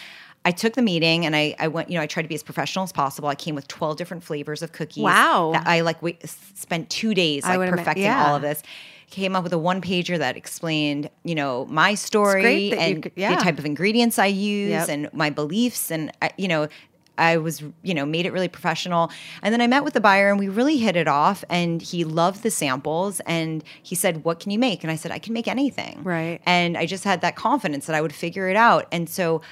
I 0.45 0.51
took 0.51 0.75
the 0.75 0.83
meeting 0.83 1.25
and 1.25 1.35
I, 1.35 1.55
I 1.59 1.69
went, 1.69 1.89
you 1.91 1.97
know, 1.97 2.03
I 2.03 2.07
tried 2.07 2.25
to 2.25 2.29
be 2.29 2.35
as 2.35 2.43
professional 2.43 2.83
as 2.83 2.93
possible. 2.93 3.29
I 3.29 3.35
came 3.35 3.55
with 3.55 3.67
12 3.69 3.97
different 3.97 4.23
flavors 4.23 4.63
of 4.63 4.73
cookies. 4.73 5.03
Wow. 5.03 5.53
That 5.55 5.67
I 5.67 5.81
like 5.81 6.03
wait, 6.03 6.29
spent 6.29 6.91
two 6.91 7.15
days 7.15 7.45
like 7.45 7.71
perfecting 7.71 8.05
yeah. 8.05 8.27
all 8.27 8.37
of 8.37 8.43
this. 8.43 8.63
Came 9.11 9.37
up 9.37 9.45
with 9.45 9.53
a 9.53 9.59
one 9.59 9.81
pager 9.81 10.19
that 10.19 10.37
explained, 10.37 11.09
you 11.25 11.35
know, 11.35 11.67
my 11.67 11.95
story 11.95 12.71
that 12.71 12.91
you 12.91 12.95
and 12.95 13.11
yeah. 13.15 13.37
the 13.37 13.43
type 13.43 13.59
of 13.59 13.65
ingredients 13.65 14.19
I 14.19 14.27
use 14.27 14.71
Yep. 14.71 14.89
and 14.89 15.13
my 15.13 15.31
beliefs. 15.31 15.91
And, 15.91 16.11
I, 16.21 16.31
you 16.37 16.49
know, 16.49 16.69
I 17.17 17.37
was, 17.37 17.63
you 17.83 17.95
know, 17.95 18.05
made 18.07 18.27
it 18.27 18.33
really 18.33 18.49
professional. 18.49 19.11
And 19.43 19.53
then 19.53 19.61
I 19.61 19.67
met 19.67 19.85
with 19.85 19.95
the 19.95 20.01
buyer 20.01 20.31
and 20.31 20.39
we 20.39 20.49
really 20.49 20.79
hit 20.79 20.97
it 20.97 21.09
off. 21.09 21.45
And 21.49 21.81
he 21.81 22.05
loved 22.05 22.43
the 22.43 22.51
samples. 22.51 23.21
And 23.27 23.63
he 23.83 23.95
said, 23.95 24.25
What 24.25 24.41
can 24.41 24.51
you 24.51 24.59
make? 24.59 24.83
And 24.83 24.91
I 24.91 24.97
said, 24.97 25.13
I 25.13 25.19
can 25.19 25.33
make 25.33 25.47
anything. 25.49 26.03
Right. 26.03 26.41
And 26.47 26.77
I 26.77 26.87
just 26.87 27.05
had 27.05 27.21
that 27.21 27.37
confidence 27.37 27.87
that 27.87 27.95
I 27.97 28.01
would 28.01 28.15
figure 28.15 28.49
it 28.49 28.57
out. 28.57 28.87
And 28.93 29.09
so 29.09 29.43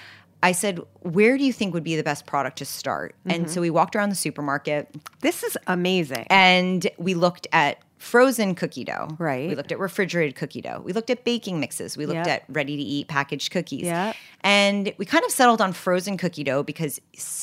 I 0.42 0.51
said, 0.53 0.81
Where 1.01 1.38
do 1.38 1.44
you 1.44 1.53
think 1.53 1.72
would 1.75 1.85
be 1.85 1.94
the 1.96 2.03
best 2.03 2.27
product 2.27 2.59
to 2.59 2.64
start? 2.64 3.14
And 3.27 3.44
Mm-hmm. 3.44 3.53
so 3.53 3.61
we 3.61 3.70
walked 3.70 3.94
around 3.94 4.09
the 4.11 4.16
supermarket 4.16 4.88
This 5.20 5.42
is 5.44 5.57
amazing. 5.68 6.27
and 6.31 6.87
we 6.98 7.14
looked 7.14 7.46
at 7.53 7.79
frozen 8.02 8.54
cookie 8.54 8.84
dough. 8.84 9.08
Right. 9.18 9.48
We 9.48 9.54
looked 9.54 9.70
at 9.72 9.78
refrigerated 9.78 10.34
cookie 10.34 10.60
dough. 10.60 10.82
We 10.84 10.92
looked 10.92 11.08
at 11.10 11.24
baking 11.24 11.60
mixes. 11.60 11.96
We 11.96 12.04
looked 12.04 12.26
Yep. 12.26 12.28
at 12.28 12.44
ready 12.48 12.76
to 12.76 12.82
eat 12.82 13.06
packaged 13.08 13.52
cookies. 13.52 13.82
Yep. 13.84 14.16
And 14.44 14.92
we 14.98 15.04
kind 15.06 15.24
of 15.24 15.30
settled 15.30 15.60
on 15.60 15.72
frozen 15.72 16.16
cookie 16.16 16.42
dough 16.42 16.64
because 16.64 17.00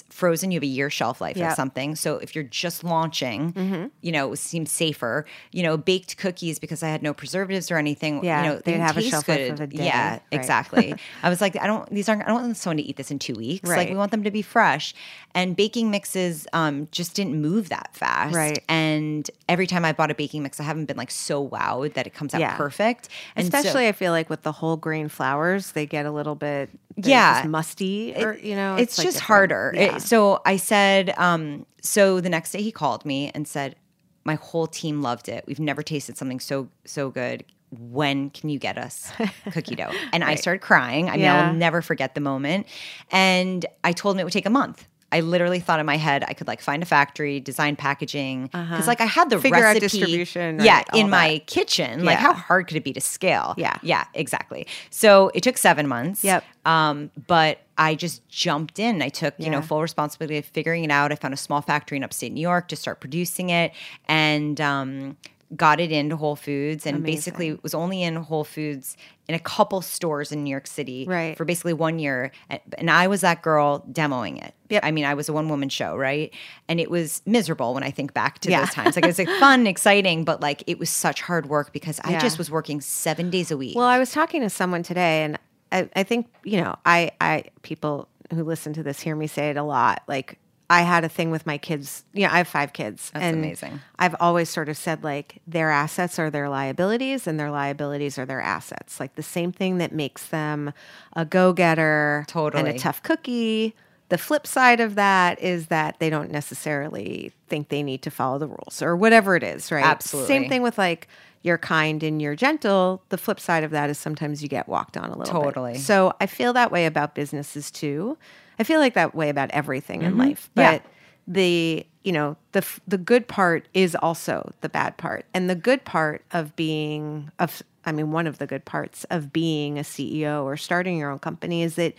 frozen, 0.09 0.51
you 0.51 0.57
have 0.57 0.63
a 0.63 0.67
year 0.67 0.89
shelf 0.89 1.21
life 1.21 1.37
Yep. 1.37 1.43
Mm-hmm. 1.43 1.51
of 1.51 1.55
something. 1.55 1.95
So 1.95 2.17
if 2.17 2.35
you're 2.35 2.43
just 2.43 2.83
launching, 2.83 3.89
you 4.01 4.11
know, 4.11 4.33
it 4.33 4.37
seems 4.37 4.69
safer. 4.71 5.25
You 5.51 5.63
know, 5.63 5.77
baked 5.77 6.17
cookies 6.17 6.59
because 6.59 6.83
I 6.83 6.89
had 6.89 7.01
no 7.01 7.13
preservatives 7.13 7.71
or 7.71 7.77
anything. 7.77 8.23
Yeah, 8.23 8.43
you 8.43 8.49
know, 8.49 8.59
didn't 8.59 8.81
have 8.81 8.97
a 8.97 9.01
shelf 9.01 9.27
life 9.29 9.37
good. 9.37 9.51
of 9.53 9.61
a 9.61 9.67
day. 9.67 9.85
Yeah, 9.85 10.11
Right. 10.11 10.21
exactly. 10.31 10.93
I 11.23 11.29
was 11.29 11.39
like, 11.39 11.55
I 11.57 11.67
don't. 11.67 11.89
These 11.89 12.09
aren't. 12.09 12.23
I 12.23 12.27
don't 12.27 12.41
want 12.41 12.57
someone 12.57 12.77
to 12.77 12.83
eat 12.83 12.97
this 12.97 13.11
in 13.11 13.19
two 13.19 13.33
weeks. 13.35 13.69
Right. 13.69 13.77
Like 13.77 13.89
we 13.89 13.95
want 13.95 14.11
them 14.11 14.23
to 14.23 14.31
be 14.31 14.41
fresh. 14.41 14.93
And 15.35 15.55
baking 15.55 15.91
mixes 15.91 16.47
um, 16.53 16.87
just 16.91 17.15
didn't 17.15 17.39
move 17.39 17.69
that 17.69 17.91
fast. 17.95 18.35
Right. 18.35 18.63
And 18.67 19.29
every 19.47 19.67
time 19.67 19.85
I 19.85 19.93
bought 19.93 20.09
a 20.09 20.15
baking 20.15 20.41
mix, 20.43 20.48
I 20.57 20.63
haven't 20.63 20.85
been 20.85 20.95
like 20.95 21.11
so 21.11 21.45
wowed 21.45 21.95
that 21.95 22.07
it 22.07 22.13
comes 22.13 22.33
out 22.33 22.39
Yeah. 22.39 22.55
perfect. 22.55 23.09
And 23.35 23.45
so- 23.51 23.57
Especially, 23.57 23.89
I 23.89 23.91
feel 23.91 24.13
like 24.13 24.29
with 24.29 24.43
the 24.43 24.53
whole 24.53 24.77
grain 24.77 25.09
flours, 25.09 25.73
they 25.73 25.85
get 25.85 26.05
a 26.05 26.11
little 26.11 26.35
bit 26.35 26.69
Yeah. 26.95 27.39
just 27.41 27.49
musty, 27.49 28.13
or 28.15 28.35
you 28.37 28.55
know, 28.55 28.77
it's, 28.77 28.97
like 28.97 29.05
just 29.05 29.17
different. 29.17 29.51
harder. 29.51 29.73
It- 29.75 30.01
so 30.01 30.41
I 30.45 30.55
said, 30.55 31.13
um, 31.17 31.65
so 31.81 32.21
the 32.21 32.29
next 32.29 32.53
day 32.53 32.61
he 32.61 32.71
called 32.71 33.03
me 33.05 33.31
and 33.35 33.45
said, 33.45 33.75
my 34.23 34.35
whole 34.35 34.67
team 34.67 35.01
loved 35.01 35.27
it. 35.27 35.43
We've 35.47 35.59
never 35.59 35.81
tasted 35.81 36.17
something 36.17 36.39
so 36.39 36.69
so 36.85 37.09
good. 37.09 37.43
When 37.71 38.31
can 38.31 38.49
you 38.49 38.57
get 38.59 38.77
us 38.79 39.11
cookie 39.53 39.75
dough? 39.75 39.91
And 40.11 40.23
I 40.23 40.35
started 40.35 40.59
crying. 40.59 41.07
I 41.07 41.13
mean, 41.13 41.21
Yeah. 41.21 41.47
I'll 41.49 41.53
never 41.53 41.81
forget 41.83 42.15
the 42.15 42.21
moment. 42.21 42.65
And 43.11 43.65
I 43.83 43.91
told 43.91 44.15
him 44.15 44.19
it 44.19 44.23
would 44.23 44.33
take 44.33 44.47
a 44.47 44.49
month. 44.49 44.87
I 45.11 45.21
literally 45.21 45.59
thought 45.59 45.79
in 45.79 45.85
my 45.85 45.97
head 45.97 46.23
I 46.27 46.33
could 46.33 46.47
like 46.47 46.61
find 46.61 46.83
a 46.83 46.85
factory, 46.85 47.39
design 47.39 47.75
packaging, 47.75 48.47
because 48.47 48.87
like 48.87 49.01
I 49.01 49.05
had 49.05 49.29
the 49.29 49.37
Uh-huh. 49.37 49.41
Figure 49.41 49.57
out 49.65 49.73
recipe, 49.75 49.79
distribution, 49.87 50.59
yeah, 50.61 50.77
right, 50.77 50.87
all 50.93 50.99
in 50.99 51.09
my 51.09 51.33
that. 51.33 51.47
kitchen. 51.47 52.05
Like 52.05 52.19
how 52.19 52.33
hard 52.33 52.67
could 52.67 52.77
it 52.77 52.83
be 52.83 52.93
to 52.93 53.01
scale? 53.01 53.55
Yeah. 53.57 53.77
yeah, 53.81 54.05
exactly. 54.13 54.67
So 54.91 55.31
it 55.33 55.41
took 55.41 55.57
seven 55.57 55.87
months. 55.87 56.23
Yep. 56.23 56.43
Um, 56.65 57.09
but 57.27 57.59
I 57.77 57.95
just 57.95 58.27
jumped 58.29 58.77
in. 58.77 59.01
I 59.01 59.09
took, 59.09 59.33
you 59.39 59.49
know, 59.49 59.61
full 59.61 59.81
responsibility 59.81 60.37
of 60.37 60.45
figuring 60.45 60.83
it 60.83 60.91
out. 60.91 61.11
I 61.11 61.15
found 61.15 61.33
a 61.33 61.37
small 61.37 61.61
factory 61.61 61.97
in 61.97 62.03
upstate 62.03 62.31
New 62.33 62.41
York 62.41 62.67
to 62.67 62.75
start 62.75 62.99
producing 62.99 63.49
it 63.49 63.71
and 64.07 64.59
um, 64.61 65.17
got 65.55 65.79
it 65.79 65.91
into 65.91 66.15
Whole 66.15 66.35
Foods 66.35 66.85
and 66.85 67.03
basically 67.03 67.57
was 67.63 67.73
only 67.73 68.03
in 68.03 68.15
Whole 68.17 68.43
Foods 68.43 68.95
in 69.27 69.33
a 69.33 69.39
couple 69.39 69.81
stores 69.81 70.31
in 70.31 70.43
New 70.43 70.49
York 70.51 70.67
City 70.67 71.05
Right. 71.07 71.35
for 71.35 71.43
basically 71.43 71.73
one 71.73 71.97
year. 71.97 72.31
And, 72.77 72.89
I 72.91 73.07
was 73.07 73.21
that 73.21 73.41
girl 73.41 73.83
demoing 73.91 74.43
it. 74.43 74.53
Yep. 74.69 74.83
I 74.85 74.91
mean, 74.91 75.05
I 75.05 75.15
was 75.15 75.27
a 75.27 75.33
one 75.33 75.49
woman 75.49 75.69
show, 75.69 75.95
right? 75.95 76.31
And 76.67 76.79
it 76.79 76.91
was 76.91 77.23
miserable 77.25 77.73
when 77.73 77.81
I 77.83 77.89
think 77.89 78.13
back 78.13 78.39
to 78.39 78.51
Yeah. 78.51 78.59
those 78.61 78.69
times. 78.75 78.95
Like 78.95 79.05
it 79.05 79.07
was 79.07 79.17
like 79.19 79.29
fun, 79.39 79.65
exciting, 79.65 80.23
but 80.23 80.39
like 80.39 80.63
it 80.67 80.77
was 80.77 80.89
such 80.91 81.21
hard 81.21 81.47
work 81.47 81.73
because 81.73 81.99
I 82.03 82.19
just 82.19 82.37
was 82.37 82.51
working 82.51 82.79
seven 82.79 83.29
days 83.31 83.49
a 83.49 83.57
week. 83.57 83.75
Well, 83.75 83.85
I 83.85 83.97
was 83.97 84.11
talking 84.11 84.41
to 84.41 84.49
someone 84.51 84.83
today, 84.83 85.23
and 85.23 85.39
I, 85.71 85.89
I 85.95 86.03
think 86.03 86.27
you 86.43 86.61
know, 86.61 86.75
I, 86.85 87.11
I 87.21 87.45
people 87.63 88.07
who 88.33 88.43
listen 88.43 88.73
to 88.73 88.83
this 88.83 88.99
hear 88.99 89.15
me 89.15 89.25
say 89.25 89.49
it 89.49 89.57
a 89.57 89.63
lot. 89.63 90.03
Like 90.07 90.37
I 90.69 90.81
had 90.81 91.03
a 91.03 91.09
thing 91.09 91.31
with 91.31 91.45
my 91.45 91.57
kids. 91.57 92.03
You 92.13 92.27
know, 92.27 92.33
I 92.33 92.37
have 92.37 92.47
five 92.47 92.73
kids. 92.73 93.09
That's 93.13 93.23
and 93.23 93.37
amazing. 93.37 93.79
I've 93.97 94.15
always 94.19 94.49
sort 94.49 94.69
of 94.69 94.77
said 94.77 95.03
like 95.03 95.41
their 95.47 95.71
assets 95.71 96.19
are 96.19 96.29
their 96.29 96.47
liabilities, 96.47 97.25
and 97.25 97.39
their 97.39 97.49
liabilities 97.49 98.19
are 98.19 98.25
their 98.25 98.41
assets. 98.41 98.99
Like 98.99 99.15
the 99.15 99.23
same 99.23 99.51
thing 99.51 99.79
that 99.79 99.91
makes 99.91 100.27
them 100.27 100.71
a 101.13 101.25
go 101.25 101.53
getter, 101.53 102.25
and 102.35 102.67
a 102.67 102.77
tough 102.77 103.01
cookie. 103.01 103.75
The 104.09 104.17
flip 104.17 104.47
side 104.47 104.79
of 104.79 104.95
that 104.95 105.39
is 105.39 105.67
that 105.67 105.99
they 105.99 106.09
don't 106.09 106.31
necessarily 106.31 107.31
think 107.47 107.69
they 107.69 107.83
need 107.83 108.01
to 108.01 108.11
follow 108.11 108.39
the 108.39 108.47
rules 108.47 108.81
or 108.81 108.95
whatever 108.95 109.35
it 109.35 109.43
is, 109.43 109.71
right? 109.71 109.85
Absolutely. 109.85 110.27
Same 110.27 110.49
thing 110.49 110.63
with 110.63 110.79
like 110.79 111.07
you're 111.43 111.59
kind 111.59 112.03
and 112.03 112.21
you're 112.21 112.35
gentle. 112.35 113.03
The 113.09 113.17
flip 113.17 113.39
side 113.39 113.63
of 113.63 113.71
that 113.71 113.89
is 113.89 113.97
sometimes 113.97 114.41
you 114.41 114.49
get 114.49 114.67
walked 114.67 114.97
on 114.97 115.11
a 115.11 115.17
little 115.17 115.41
bit. 115.41 115.45
Totally. 115.45 115.77
So 115.77 116.13
I 116.19 116.25
feel 116.25 116.53
that 116.53 116.71
way 116.71 116.85
about 116.85 117.15
businesses 117.15 117.71
too. 117.71 118.17
I 118.59 118.63
feel 118.63 118.79
like 118.79 118.93
that 118.93 119.15
way 119.15 119.29
about 119.29 119.49
everything 119.51 120.01
in 120.01 120.17
life. 120.17 120.49
Mm-hmm. 120.51 120.59
Yeah. 120.59 120.71
But 120.73 120.85
the 121.27 121.85
you 122.03 122.11
know 122.11 122.37
the 122.51 122.65
the 122.87 122.97
good 122.97 123.27
part 123.27 123.67
is 123.73 123.95
also 123.95 124.51
the 124.61 124.69
bad 124.69 124.97
part, 124.97 125.25
and 125.33 125.49
the 125.49 125.55
good 125.55 125.85
part 125.85 126.23
of 126.31 126.55
being 126.55 127.31
of 127.39 127.63
I 127.85 127.91
mean 127.91 128.11
one 128.11 128.27
of 128.27 128.37
the 128.37 128.47
good 128.47 128.65
parts 128.65 129.05
of 129.05 129.31
being 129.31 129.79
a 129.79 129.83
CEO 129.83 130.43
or 130.43 130.57
starting 130.57 130.97
your 130.97 131.11
own 131.11 131.19
company 131.19 131.63
is 131.63 131.75
that 131.75 131.93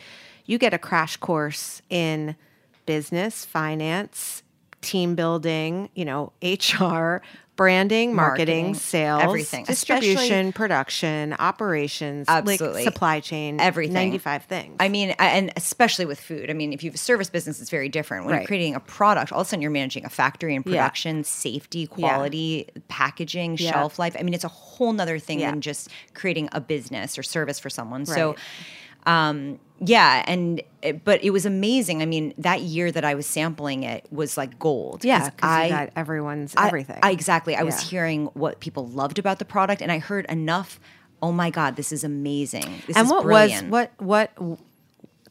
you 0.46 0.58
get 0.58 0.74
a 0.74 0.78
crash 0.78 1.16
course 1.16 1.80
in 1.88 2.36
business, 2.86 3.44
finance, 3.44 4.42
team 4.80 5.14
building, 5.14 5.88
you 5.94 6.04
know, 6.04 6.32
HR, 6.42 7.22
branding, 7.60 8.14
marketing, 8.14 8.62
Marketing, 8.68 8.74
sales, 8.74 9.22
everything. 9.22 9.64
distribution, 9.66 10.50
production, 10.50 11.34
operations, 11.38 12.24
Absolutely. 12.26 12.72
like 12.72 12.84
supply 12.84 13.20
chain, 13.20 13.60
Everything. 13.60 13.92
95 13.92 14.44
things. 14.44 14.76
I 14.80 14.88
mean, 14.88 15.10
and 15.18 15.52
especially 15.58 16.06
with 16.06 16.18
food. 16.18 16.48
I 16.48 16.54
mean, 16.54 16.72
if 16.72 16.82
you 16.82 16.88
have 16.88 16.94
a 16.94 16.98
service 16.98 17.28
business, 17.28 17.60
it's 17.60 17.68
very 17.68 17.90
different. 17.90 18.24
When 18.24 18.32
Right. 18.32 18.40
you're 18.40 18.46
creating 18.46 18.76
a 18.76 18.80
product, 18.80 19.30
all 19.30 19.42
of 19.42 19.46
a 19.46 19.50
sudden 19.50 19.60
you're 19.60 19.70
managing 19.70 20.06
a 20.06 20.08
factory 20.08 20.54
and 20.56 20.64
Yeah. 20.64 20.70
production, 20.72 21.22
safety, 21.22 21.86
quality, 21.86 22.66
packaging, 22.88 23.58
Yeah. 23.58 23.72
shelf 23.72 23.98
life. 23.98 24.16
I 24.18 24.22
mean, 24.22 24.32
it's 24.32 24.44
a 24.44 24.48
whole 24.48 24.94
nother 24.94 25.18
thing 25.18 25.40
Yeah. 25.40 25.50
than 25.50 25.60
just 25.60 25.90
creating 26.14 26.48
a 26.52 26.62
business 26.62 27.18
or 27.18 27.22
service 27.22 27.58
for 27.58 27.68
someone. 27.68 28.06
So, 28.06 28.36
um, 29.04 29.58
yeah, 29.80 30.22
and 30.26 30.62
eh, 30.82 30.92
but 30.92 31.24
it 31.24 31.30
was 31.30 31.46
amazing. 31.46 32.02
I 32.02 32.06
mean, 32.06 32.34
that 32.38 32.60
year 32.60 32.92
that 32.92 33.04
I 33.04 33.14
was 33.14 33.26
sampling 33.26 33.82
it 33.82 34.06
was 34.10 34.36
like 34.36 34.58
gold. 34.58 35.04
Yeah, 35.04 35.30
because 35.30 35.64
you 35.64 35.70
got 35.70 35.90
everyone's 35.96 36.54
I- 36.56 36.66
everything. 36.66 36.98
I, 37.02 37.10
exactly. 37.10 37.56
I 37.56 37.62
was 37.62 37.80
hearing 37.80 38.26
what 38.34 38.60
people 38.60 38.86
loved 38.86 39.18
about 39.18 39.38
the 39.38 39.44
product, 39.44 39.80
and 39.80 39.90
I 39.90 39.98
heard 39.98 40.26
enough. 40.26 40.78
Oh 41.22 41.32
my 41.32 41.50
god, 41.50 41.76
this 41.76 41.92
is 41.92 42.04
amazing! 42.04 42.82
This 42.86 42.96
and 42.96 43.06
is 43.06 43.12
what 43.12 43.24
brilliant. 43.24 43.70
was 43.70 43.88
what 43.98 44.32
what 44.38 44.58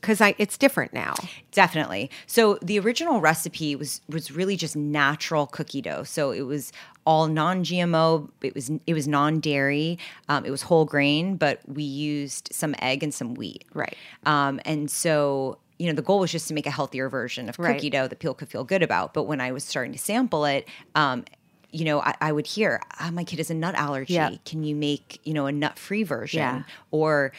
because 0.01 0.21
I 0.21 0.35
it's 0.37 0.57
different 0.57 0.93
now. 0.93 1.13
Definitely. 1.51 2.09
So 2.27 2.57
the 2.61 2.79
original 2.79 3.19
recipe 3.21 3.75
was 3.75 4.01
was 4.09 4.31
really 4.31 4.55
just 4.55 4.75
natural 4.75 5.47
cookie 5.47 5.81
dough. 5.81 6.03
So 6.03 6.31
it 6.31 6.41
was 6.41 6.71
all 7.05 7.27
non-GMO. 7.27 8.29
It 8.41 8.53
was 8.55 8.71
it 8.85 8.93
was 8.93 9.07
non-dairy. 9.07 9.97
Um, 10.27 10.45
it 10.45 10.51
was 10.51 10.63
whole 10.63 10.85
grain, 10.85 11.35
but 11.37 11.59
we 11.67 11.83
used 11.83 12.49
some 12.51 12.75
egg 12.81 13.03
and 13.03 13.13
some 13.13 13.33
wheat. 13.35 13.65
Right. 13.73 13.95
Um, 14.25 14.59
and 14.65 14.89
so 14.89 15.57
you 15.77 15.87
know 15.87 15.93
the 15.93 16.01
goal 16.01 16.19
was 16.19 16.31
just 16.31 16.47
to 16.49 16.53
make 16.53 16.65
a 16.65 16.71
healthier 16.71 17.09
version 17.09 17.49
of 17.49 17.57
cookie 17.57 17.69
Right. 17.71 17.91
dough 17.91 18.07
that 18.07 18.19
people 18.19 18.33
could 18.35 18.49
feel 18.49 18.63
good 18.63 18.83
about. 18.83 19.13
But 19.13 19.23
when 19.23 19.41
I 19.41 19.51
was 19.51 19.63
starting 19.63 19.93
to 19.93 19.99
sample 19.99 20.45
it. 20.45 20.67
Um, 20.95 21.25
you 21.71 21.85
know, 21.85 22.01
I, 22.01 22.15
I 22.19 22.31
would 22.31 22.47
hear, 22.47 22.81
ah, 22.99 23.11
my 23.13 23.23
kid 23.23 23.37
has 23.37 23.51
a 23.51 23.53
nut 23.53 23.75
allergy. 23.75 24.13
Yeah. 24.15 24.31
Can 24.43 24.63
you 24.63 24.75
make, 24.75 25.19
you 25.23 25.35
know, 25.35 25.45
a 25.45 25.51
nut 25.51 25.77
free 25.77 26.01
version? 26.01 26.39
Yeah. 26.39 26.63
Or, 26.89 27.31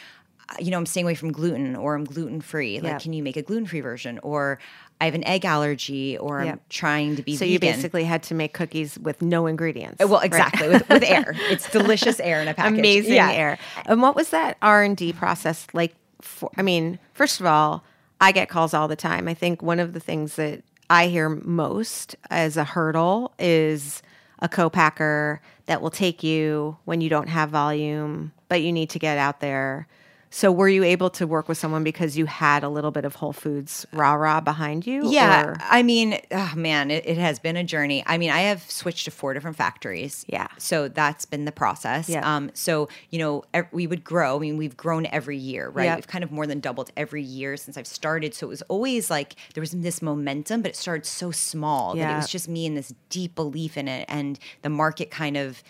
you 0.58 0.70
know, 0.70 0.78
I'm 0.78 0.86
staying 0.86 1.06
away 1.06 1.14
from 1.14 1.32
gluten 1.32 1.76
or 1.76 1.94
I'm 1.94 2.04
gluten 2.04 2.40
free. 2.40 2.80
Like, 2.80 2.92
Yeah. 2.92 2.98
can 2.98 3.12
you 3.12 3.22
make 3.22 3.36
a 3.36 3.42
gluten 3.42 3.66
free 3.66 3.80
version? 3.80 4.18
Or 4.22 4.58
I 5.00 5.04
have 5.04 5.14
an 5.14 5.24
egg 5.24 5.44
allergy 5.44 6.18
or 6.18 6.42
Yeah. 6.42 6.52
I'm 6.52 6.60
trying 6.68 7.16
to 7.16 7.22
be 7.22 7.34
So 7.36 7.40
vegan. 7.40 7.52
you 7.52 7.58
basically 7.60 8.04
had 8.04 8.22
to 8.24 8.34
make 8.34 8.52
cookies 8.52 8.98
with 8.98 9.22
no 9.22 9.46
ingredients. 9.46 9.98
Well, 10.00 10.14
right? 10.14 10.24
exactly 10.24 10.68
with, 10.68 10.88
with 10.88 11.02
air. 11.04 11.34
It's 11.50 11.70
delicious 11.70 12.18
air 12.20 12.42
in 12.42 12.48
a 12.48 12.54
package. 12.54 12.78
amazing 12.78 13.14
Yeah. 13.14 13.30
air. 13.32 13.58
And 13.86 14.02
what 14.02 14.16
was 14.16 14.30
that 14.30 14.56
R 14.60 14.82
and 14.82 14.96
D 14.96 15.12
process 15.12 15.66
like? 15.72 15.94
For 16.20 16.50
I 16.58 16.62
mean, 16.62 16.98
first 17.14 17.40
of 17.40 17.46
all, 17.46 17.82
I 18.20 18.32
get 18.32 18.48
calls 18.50 18.74
all 18.74 18.88
the 18.88 18.96
time. 18.96 19.26
I 19.28 19.34
think 19.34 19.62
one 19.62 19.80
of 19.80 19.92
the 19.94 20.00
things 20.00 20.36
that 20.36 20.62
I 20.90 21.06
hear 21.06 21.28
most 21.30 22.16
as 22.28 22.56
a 22.58 22.64
hurdle 22.64 23.32
is 23.38 24.02
a 24.40 24.48
co-packer 24.48 25.40
that 25.66 25.80
will 25.80 25.90
take 25.90 26.22
you 26.22 26.76
when 26.84 27.00
you 27.00 27.08
don't 27.08 27.28
have 27.28 27.50
volume, 27.50 28.32
but 28.48 28.60
you 28.60 28.72
need 28.72 28.90
to 28.90 28.98
get 28.98 29.16
out 29.16 29.40
there. 29.40 29.86
So 30.32 30.52
were 30.52 30.68
you 30.68 30.84
able 30.84 31.10
to 31.10 31.26
work 31.26 31.48
with 31.48 31.58
someone 31.58 31.82
because 31.82 32.16
you 32.16 32.26
had 32.26 32.62
a 32.62 32.68
little 32.68 32.92
bit 32.92 33.04
of 33.04 33.16
Whole 33.16 33.32
Foods 33.32 33.84
rah 33.92 34.14
rah 34.14 34.40
behind 34.40 34.86
you? 34.86 35.10
Yeah, 35.10 35.44
or- 35.46 35.56
I 35.60 35.82
mean, 35.82 36.20
oh 36.30 36.52
man, 36.54 36.92
it, 36.92 37.04
it 37.04 37.18
has 37.18 37.40
been 37.40 37.56
a 37.56 37.64
journey. 37.64 38.04
I 38.06 38.16
mean, 38.16 38.30
I 38.30 38.42
have 38.42 38.62
switched 38.70 39.06
to 39.06 39.10
four 39.10 39.34
different 39.34 39.56
factories. 39.56 40.24
Yeah. 40.28 40.46
so 40.56 40.86
that's 40.86 41.24
been 41.24 41.46
the 41.46 41.52
process. 41.52 42.08
Yeah. 42.08 42.20
Um, 42.36 42.52
so 42.54 42.88
you 43.10 43.18
know, 43.18 43.42
we 43.72 43.88
would 43.88 44.04
grow. 44.04 44.36
I 44.36 44.38
mean, 44.38 44.56
we've 44.56 44.76
grown 44.76 45.06
every 45.06 45.36
year, 45.36 45.68
right? 45.68 45.86
Yep. 45.86 45.96
We've 45.98 46.06
kind 46.08 46.22
of 46.22 46.30
more 46.30 46.46
than 46.46 46.60
doubled 46.60 46.90
every 46.96 47.22
year 47.22 47.56
since 47.56 47.76
I've 47.76 47.88
started. 47.88 48.32
So 48.32 48.46
it 48.46 48.50
was 48.50 48.62
always 48.62 49.10
like 49.10 49.34
there 49.54 49.60
was 49.62 49.72
this 49.72 50.00
momentum, 50.00 50.62
but 50.62 50.70
it 50.70 50.76
started 50.76 51.06
so 51.06 51.32
small 51.32 51.94
that 51.94 51.98
Yeah. 52.00 52.12
it 52.12 52.16
was 52.16 52.28
just 52.28 52.48
me 52.48 52.66
and 52.66 52.76
this 52.76 52.94
deep 53.08 53.34
belief 53.34 53.76
in 53.76 53.88
it, 53.88 54.06
and 54.08 54.38
the 54.62 54.70
market 54.70 55.10
kind 55.10 55.36
of 55.36 55.64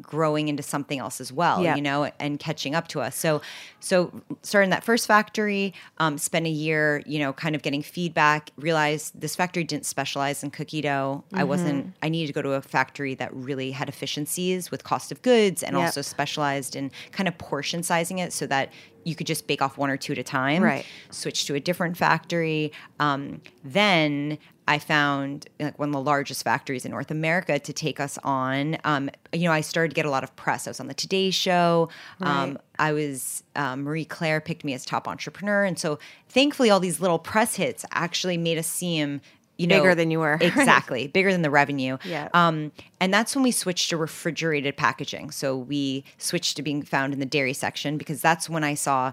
growing 0.00 0.48
into 0.48 0.62
something 0.62 0.98
else 0.98 1.20
as 1.20 1.32
well 1.32 1.62
Yeah. 1.62 1.76
you 1.76 1.82
know 1.82 2.10
and 2.18 2.38
catching 2.38 2.74
up 2.74 2.88
to 2.88 3.00
us 3.00 3.16
so 3.16 3.40
so 3.80 4.12
starting 4.42 4.70
that 4.70 4.84
first 4.84 5.06
factory 5.06 5.72
um, 5.98 6.18
spent 6.18 6.46
a 6.46 6.50
year 6.50 7.02
you 7.06 7.18
know 7.18 7.32
kind 7.32 7.54
of 7.54 7.62
getting 7.62 7.82
feedback 7.82 8.50
realized 8.56 9.20
this 9.20 9.36
factory 9.36 9.64
didn't 9.64 9.86
specialize 9.86 10.42
in 10.42 10.50
cookie 10.50 10.80
dough 10.80 11.24
i 11.32 11.38
Mm-hmm. 11.38 11.48
wasn't 11.48 11.94
i 12.02 12.08
needed 12.08 12.26
to 12.28 12.32
go 12.32 12.42
to 12.42 12.52
a 12.52 12.62
factory 12.62 13.14
that 13.14 13.32
really 13.34 13.70
had 13.70 13.88
efficiencies 13.88 14.70
with 14.70 14.84
cost 14.84 15.12
of 15.12 15.22
goods 15.22 15.62
and 15.62 15.76
Yep. 15.76 15.84
also 15.84 16.02
specialized 16.02 16.76
in 16.76 16.90
kind 17.12 17.28
of 17.28 17.36
portion 17.38 17.82
sizing 17.82 18.18
it 18.18 18.32
so 18.32 18.46
that 18.46 18.72
you 19.06 19.14
could 19.14 19.26
just 19.26 19.46
bake 19.46 19.60
off 19.60 19.76
one 19.76 19.90
or 19.90 19.98
two 19.98 20.12
at 20.12 20.18
a 20.18 20.22
time 20.22 20.62
Right. 20.62 20.86
switched 21.10 21.46
to 21.48 21.54
a 21.54 21.60
different 21.60 21.96
factory 21.96 22.72
um, 23.00 23.40
then 23.62 24.38
I 24.66 24.78
found 24.78 25.46
like 25.60 25.78
one 25.78 25.90
of 25.90 25.92
the 25.92 26.00
largest 26.00 26.42
factories 26.42 26.84
in 26.84 26.90
North 26.90 27.10
America 27.10 27.58
to 27.58 27.72
take 27.72 28.00
us 28.00 28.18
on. 28.24 28.78
Um, 28.84 29.10
you 29.32 29.44
know, 29.44 29.52
I 29.52 29.60
started 29.60 29.90
to 29.90 29.94
get 29.94 30.06
a 30.06 30.10
lot 30.10 30.24
of 30.24 30.34
press. 30.36 30.66
I 30.66 30.70
was 30.70 30.80
on 30.80 30.88
the 30.88 30.94
Today 30.94 31.30
Show. 31.30 31.90
Um, 32.20 32.58
I 32.78 32.92
was 32.92 33.42
um, 33.56 33.82
Marie 33.82 34.06
Claire 34.06 34.40
picked 34.40 34.64
me 34.64 34.72
as 34.72 34.84
top 34.84 35.06
entrepreneur, 35.06 35.64
and 35.64 35.78
so 35.78 35.98
thankfully, 36.28 36.70
all 36.70 36.80
these 36.80 37.00
little 37.00 37.18
press 37.18 37.56
hits 37.56 37.84
actually 37.92 38.38
made 38.38 38.58
us 38.58 38.66
seem. 38.66 39.20
You 39.56 39.68
know, 39.68 39.78
Bigger 39.78 39.94
than 39.94 40.10
you 40.10 40.18
were. 40.18 40.34
exactly 40.40 41.06
bigger 41.06 41.30
than 41.30 41.42
the 41.42 41.50
revenue. 41.50 41.96
Yeah. 42.04 42.28
Um, 42.34 42.72
and 42.98 43.14
that's 43.14 43.36
when 43.36 43.44
we 43.44 43.52
switched 43.52 43.90
to 43.90 43.96
refrigerated 43.96 44.76
packaging. 44.76 45.30
So 45.30 45.56
we 45.56 46.02
switched 46.18 46.56
to 46.56 46.62
being 46.64 46.82
found 46.82 47.12
in 47.12 47.20
the 47.20 47.26
dairy 47.26 47.52
section 47.52 47.96
because 47.96 48.20
that's 48.20 48.50
when 48.50 48.64
I 48.64 48.74
saw 48.74 49.12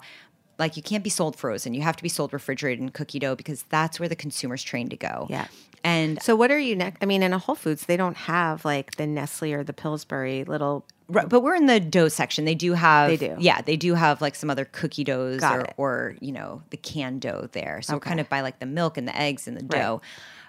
like 0.62 0.78
you 0.78 0.84
can't 0.84 1.04
be 1.04 1.10
sold 1.10 1.36
frozen. 1.36 1.74
You 1.74 1.82
have 1.82 1.98
to 1.98 2.04
be 2.04 2.08
sold 2.10 2.32
refrigerated 2.32 2.82
in 2.82 2.90
cookie 2.90 3.20
dough 3.20 3.36
because 3.36 3.64
that's 3.64 4.00
where 4.00 4.08
the 4.08 4.16
consumer's 4.16 4.64
trained 4.64 4.92
to 4.92 4.96
go. 4.98 5.28
Yeah. 5.30 5.48
And 5.84 6.22
So 6.22 6.36
what 6.36 6.52
are 6.52 6.60
you 6.60 6.76
next? 6.76 7.00
I 7.02 7.06
mean, 7.08 7.24
in 7.24 7.34
a 7.34 7.40
Whole 7.40 7.56
Foods, 7.56 7.88
they 7.88 7.98
don't 7.98 8.16
have 8.16 8.64
like 8.64 8.96
the 8.96 9.08
Nestle 9.08 9.52
or 9.52 9.64
the 9.64 9.74
Pillsbury 9.74 10.44
little. 10.46 10.86
Right, 11.10 11.28
but 11.28 11.42
we're 11.42 11.56
in 11.56 11.66
the 11.66 11.80
dough 11.80 12.08
section. 12.08 12.46
They 12.46 12.56
do 12.56 12.74
have 12.74 13.10
They 13.10 13.18
do. 13.18 13.36
Yeah, 13.40 13.62
they 13.62 13.76
do 13.76 13.96
have 13.96 14.22
like 14.22 14.36
some 14.36 14.50
other 14.50 14.64
cookie 14.66 15.04
doughs 15.04 15.44
or, 15.44 15.66
or 15.78 16.16
you 16.22 16.32
know, 16.32 16.62
the 16.70 16.78
canned 16.78 17.22
dough 17.22 17.50
there. 17.52 17.82
So 17.82 17.96
Okay. 17.96 18.08
kind 18.10 18.20
of 18.22 18.30
by 18.30 18.42
like 18.42 18.60
the 18.60 18.66
milk 18.68 18.98
and 18.98 19.08
the 19.08 19.18
eggs 19.20 19.48
and 19.48 19.58
the 19.58 19.62
Right. 19.64 19.82
dough. 19.82 20.02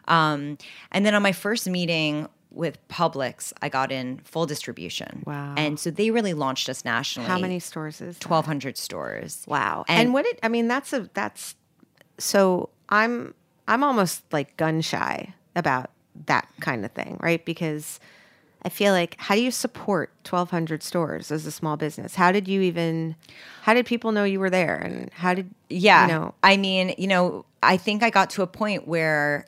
Um, 0.06 0.58
and 0.92 1.04
then 1.06 1.14
on 1.14 1.22
my 1.22 1.32
first 1.32 1.66
meeting 1.68 2.28
with 2.54 2.78
Publix, 2.88 3.52
I 3.62 3.68
got 3.68 3.90
in 3.90 4.18
full 4.24 4.46
distribution. 4.46 5.22
Wow. 5.26 5.54
And 5.56 5.78
so 5.80 5.90
they 5.90 6.10
really 6.10 6.34
launched 6.34 6.68
us 6.68 6.84
nationally. 6.84 7.28
How 7.28 7.38
many 7.38 7.58
stores 7.58 8.00
is? 8.00 8.18
Twelve 8.18 8.46
hundred 8.46 8.76
stores. 8.76 9.44
Wow. 9.48 9.84
And, 9.88 10.00
And- 10.06 10.12
what 10.14 10.26
it? 10.26 10.38
I 10.42 10.48
mean, 10.48 10.68
that's 10.68 10.92
a 10.92 11.08
that's. 11.14 11.54
So 12.18 12.68
I'm 12.88 13.34
I'm 13.68 13.82
almost 13.82 14.22
like 14.32 14.56
gun 14.56 14.80
shy 14.80 15.34
about 15.56 15.90
that 16.26 16.46
kind 16.60 16.84
of 16.84 16.92
thing, 16.92 17.18
right? 17.20 17.44
Because 17.44 17.98
I 18.64 18.68
feel 18.68 18.92
like 18.92 19.16
how 19.18 19.34
do 19.34 19.42
you 19.42 19.50
support 19.50 20.10
1,200 20.28 20.82
stores 20.82 21.32
as 21.32 21.46
a 21.46 21.50
small 21.50 21.76
business? 21.76 22.14
How 22.14 22.30
did 22.32 22.46
you 22.46 22.60
even? 22.60 23.16
How 23.62 23.74
did 23.74 23.86
people 23.86 24.12
know 24.12 24.24
you 24.24 24.38
were 24.40 24.50
there? 24.50 24.76
And 24.76 25.10
how 25.14 25.34
did 25.34 25.50
Yeah. 25.68 26.06
you 26.06 26.12
know? 26.12 26.34
I 26.42 26.56
mean, 26.56 26.94
you 26.98 27.06
know, 27.08 27.44
I 27.62 27.76
think 27.76 28.02
I 28.02 28.10
got 28.10 28.30
to 28.30 28.42
a 28.42 28.46
point 28.46 28.86
where, 28.86 29.46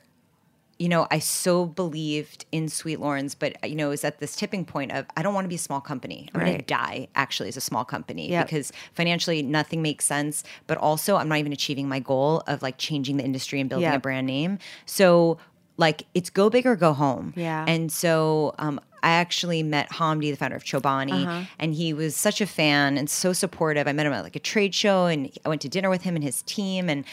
you 0.77 0.89
know, 0.89 1.07
I 1.09 1.19
so 1.19 1.65
believed 1.65 2.45
in 2.51 2.67
Sweet 2.67 2.99
Loren's, 2.99 3.33
but 3.33 3.55
you 3.67 3.75
know, 3.75 3.87
it 3.87 3.91
was 3.91 4.03
at 4.03 4.19
this 4.19 4.35
tipping 4.35 4.65
point 4.65 4.91
of 4.91 5.05
I 5.15 5.21
don't 5.21 5.33
want 5.33 5.45
to 5.45 5.49
be 5.49 5.55
a 5.55 5.57
small 5.59 5.79
company. 5.79 6.29
I'm 6.33 6.41
going 6.41 6.57
to 6.57 6.61
die 6.63 7.07
actually 7.15 7.47
as 7.47 7.55
a 7.55 7.61
small 7.61 7.85
company 7.85 8.29
Yep. 8.29 8.47
because 8.47 8.73
financially 8.93 9.41
nothing 9.41 9.81
makes 9.81 10.03
sense, 10.03 10.43
but 10.67 10.77
also 10.77 11.15
I'm 11.15 11.29
not 11.29 11.37
even 11.37 11.53
achieving 11.53 11.87
my 11.87 11.99
goal 11.99 12.43
of 12.47 12.61
like 12.61 12.77
changing 12.77 13.17
the 13.17 13.23
industry 13.23 13.61
and 13.61 13.69
building 13.69 13.83
Yep. 13.89 13.95
a 13.95 13.99
brand 13.99 14.27
name. 14.27 14.59
So 14.85 15.37
like 15.77 16.03
it's 16.13 16.29
go 16.29 16.49
big 16.49 16.65
or 16.65 16.75
go 16.75 16.91
home. 16.93 17.33
Yeah. 17.37 17.63
And 17.67 17.89
so 17.91 18.53
um, 18.59 18.79
I 19.03 19.11
actually 19.11 19.61
met 19.63 19.89
Hamdi, 19.91 20.31
the 20.31 20.35
founder 20.35 20.55
of 20.57 20.63
Chobani, 20.65 21.23
Uh-huh. 21.25 21.45
and 21.59 21.73
he 21.73 21.93
was 21.93 22.15
such 22.17 22.41
a 22.41 22.45
fan 22.47 22.97
and 22.97 23.09
so 23.09 23.33
supportive. 23.33 23.87
I 23.87 23.93
met 23.93 24.05
him 24.05 24.13
at 24.13 24.23
like 24.23 24.35
a 24.35 24.39
trade 24.39 24.73
show, 24.73 25.05
and 25.05 25.31
I 25.45 25.49
went 25.49 25.61
to 25.61 25.69
dinner 25.69 25.89
with 25.89 26.01
him 26.01 26.15
and 26.15 26.23
his 26.23 26.41
team, 26.43 26.89
and 26.89 27.05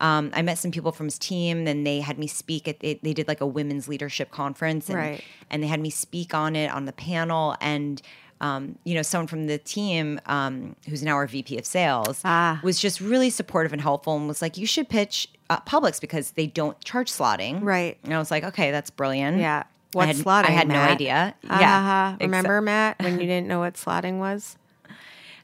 um, 0.00 0.30
I 0.34 0.42
met 0.42 0.58
some 0.58 0.70
people 0.70 0.92
from 0.92 1.06
his 1.06 1.18
team. 1.18 1.64
Then 1.64 1.84
they 1.84 2.00
had 2.00 2.18
me 2.18 2.26
speak 2.26 2.66
at 2.68 2.80
they, 2.80 2.94
they 3.02 3.12
did 3.12 3.28
like 3.28 3.40
a 3.40 3.46
women's 3.46 3.86
leadership 3.88 4.30
conference, 4.30 4.88
and, 4.88 4.98
Right. 4.98 5.24
and 5.50 5.62
they 5.62 5.66
had 5.66 5.80
me 5.80 5.90
speak 5.90 6.34
on 6.34 6.56
it 6.56 6.70
on 6.70 6.84
the 6.86 6.92
panel, 6.92 7.56
and. 7.60 8.00
Um, 8.42 8.78
you 8.84 8.94
know, 8.94 9.02
someone 9.02 9.26
from 9.26 9.48
the 9.48 9.58
team 9.58 10.18
um, 10.24 10.74
who's 10.88 11.02
now 11.02 11.12
our 11.16 11.26
VP 11.26 11.58
of 11.58 11.66
sales 11.66 12.22
Ah. 12.24 12.58
was 12.64 12.80
just 12.80 12.98
really 12.98 13.28
supportive 13.28 13.74
and 13.74 13.82
helpful 13.82 14.16
and 14.16 14.26
was 14.26 14.40
like, 14.40 14.56
you 14.56 14.64
should 14.64 14.88
pitch 14.88 15.28
uh, 15.50 15.60
Publix 15.60 16.00
because 16.00 16.30
they 16.30 16.46
don't 16.46 16.82
charge 16.82 17.12
slotting. 17.12 17.58
Right. 17.62 17.98
And 18.02 18.14
I 18.14 18.18
was 18.18 18.30
like, 18.30 18.42
okay, 18.44 18.70
that's 18.70 18.88
brilliant. 18.88 19.36
Yeah. 19.40 19.64
I 19.94 20.06
had, 20.06 20.16
slotting? 20.16 20.44
I 20.46 20.52
had 20.52 20.68
no 20.68 20.72
Matt? 20.76 20.90
idea. 20.90 21.34
Ah, 21.50 21.60
yeah. 21.60 22.16
Remember, 22.18 22.62
Matt, 22.62 22.96
when 23.02 23.20
you 23.20 23.26
didn't 23.26 23.46
know 23.46 23.58
what 23.58 23.74
slotting 23.74 24.20
was? 24.20 24.56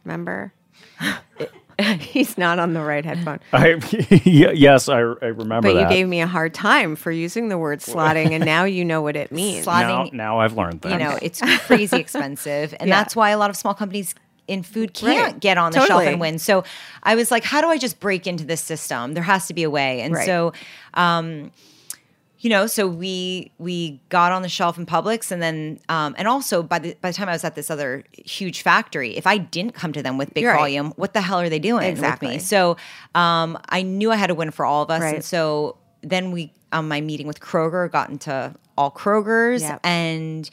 Remember? 0.02 0.54
He's 1.98 2.38
not 2.38 2.58
on 2.58 2.72
the 2.74 2.80
right 2.82 3.04
headphone. 3.04 3.38
I, 3.52 3.74
y- 4.26 4.52
yes, 4.54 4.88
I, 4.88 4.98
I 4.98 5.00
remember 5.26 5.72
But 5.72 5.74
you 5.82 5.88
gave 5.88 6.08
me 6.08 6.20
a 6.20 6.26
hard 6.26 6.54
time 6.54 6.96
for 6.96 7.10
using 7.10 7.48
the 7.48 7.58
word 7.58 7.80
slotting, 7.80 8.30
and 8.30 8.44
now 8.44 8.64
you 8.64 8.84
know 8.84 9.02
what 9.02 9.14
it 9.16 9.30
means. 9.30 9.64
Slot- 9.64 9.82
now, 9.86 10.04
slotting- 10.04 10.12
now 10.14 10.38
I've 10.40 10.56
learned 10.56 10.80
that. 10.82 10.92
you 10.92 10.98
know, 10.98 11.18
it's 11.20 11.40
crazy 11.66 11.96
expensive. 11.98 12.74
And 12.80 12.88
Yeah. 12.88 12.96
that's 12.96 13.14
why 13.14 13.30
a 13.30 13.38
lot 13.38 13.50
of 13.50 13.56
small 13.56 13.74
companies 13.74 14.14
in 14.48 14.62
food 14.62 14.94
can't 14.94 15.32
Right. 15.32 15.40
get 15.40 15.58
on 15.58 15.72
the 15.72 15.78
Totally. 15.80 16.04
shelf 16.04 16.12
and 16.12 16.20
win. 16.20 16.38
So 16.38 16.64
I 17.02 17.14
was 17.16 17.30
like, 17.30 17.42
how 17.44 17.60
do 17.60 17.66
I 17.68 17.78
just 17.78 17.98
break 18.00 18.26
into 18.26 18.44
this 18.44 18.60
system? 18.60 19.14
There 19.14 19.22
has 19.24 19.46
to 19.48 19.54
be 19.54 19.64
a 19.64 19.70
way. 19.70 20.00
And 20.02 20.14
Right. 20.14 20.24
so, 20.24 20.52
um, 20.94 21.50
you 22.38 22.50
know, 22.50 22.66
so 22.66 22.86
we 22.86 23.50
we 23.58 24.00
got 24.10 24.30
on 24.32 24.42
the 24.42 24.48
shelf 24.48 24.76
in 24.78 24.84
Publix, 24.86 25.30
and 25.30 25.40
then 25.42 25.80
um, 25.88 26.14
and 26.18 26.28
also 26.28 26.62
by 26.62 26.78
the 26.78 26.96
by 27.00 27.10
the 27.10 27.16
time 27.16 27.28
I 27.28 27.32
was 27.32 27.44
at 27.44 27.54
this 27.54 27.70
other 27.70 28.04
huge 28.12 28.62
factory, 28.62 29.16
if 29.16 29.26
I 29.26 29.38
didn't 29.38 29.72
come 29.72 29.92
to 29.94 30.02
them 30.02 30.18
with 30.18 30.34
big 30.34 30.44
right. 30.44 30.56
volume, 30.56 30.92
what 30.96 31.14
the 31.14 31.20
hell 31.22 31.40
are 31.40 31.48
they 31.48 31.58
doing 31.58 31.84
Exactly. 31.88 32.28
with 32.28 32.34
me? 32.36 32.40
So 32.40 32.76
um, 33.14 33.58
I 33.70 33.82
knew 33.82 34.10
I 34.12 34.16
had 34.16 34.26
to 34.28 34.34
win 34.34 34.50
for 34.50 34.66
all 34.66 34.82
of 34.82 34.90
us, 34.90 35.00
Right. 35.00 35.14
and 35.16 35.24
so 35.24 35.78
then 36.02 36.30
we 36.30 36.52
on 36.72 36.88
my 36.88 37.00
meeting 37.00 37.26
with 37.26 37.40
Kroger 37.40 37.90
got 37.90 38.10
into 38.10 38.54
all 38.76 38.90
Krogers, 38.90 39.60
Yep. 39.60 39.80
and 39.84 40.50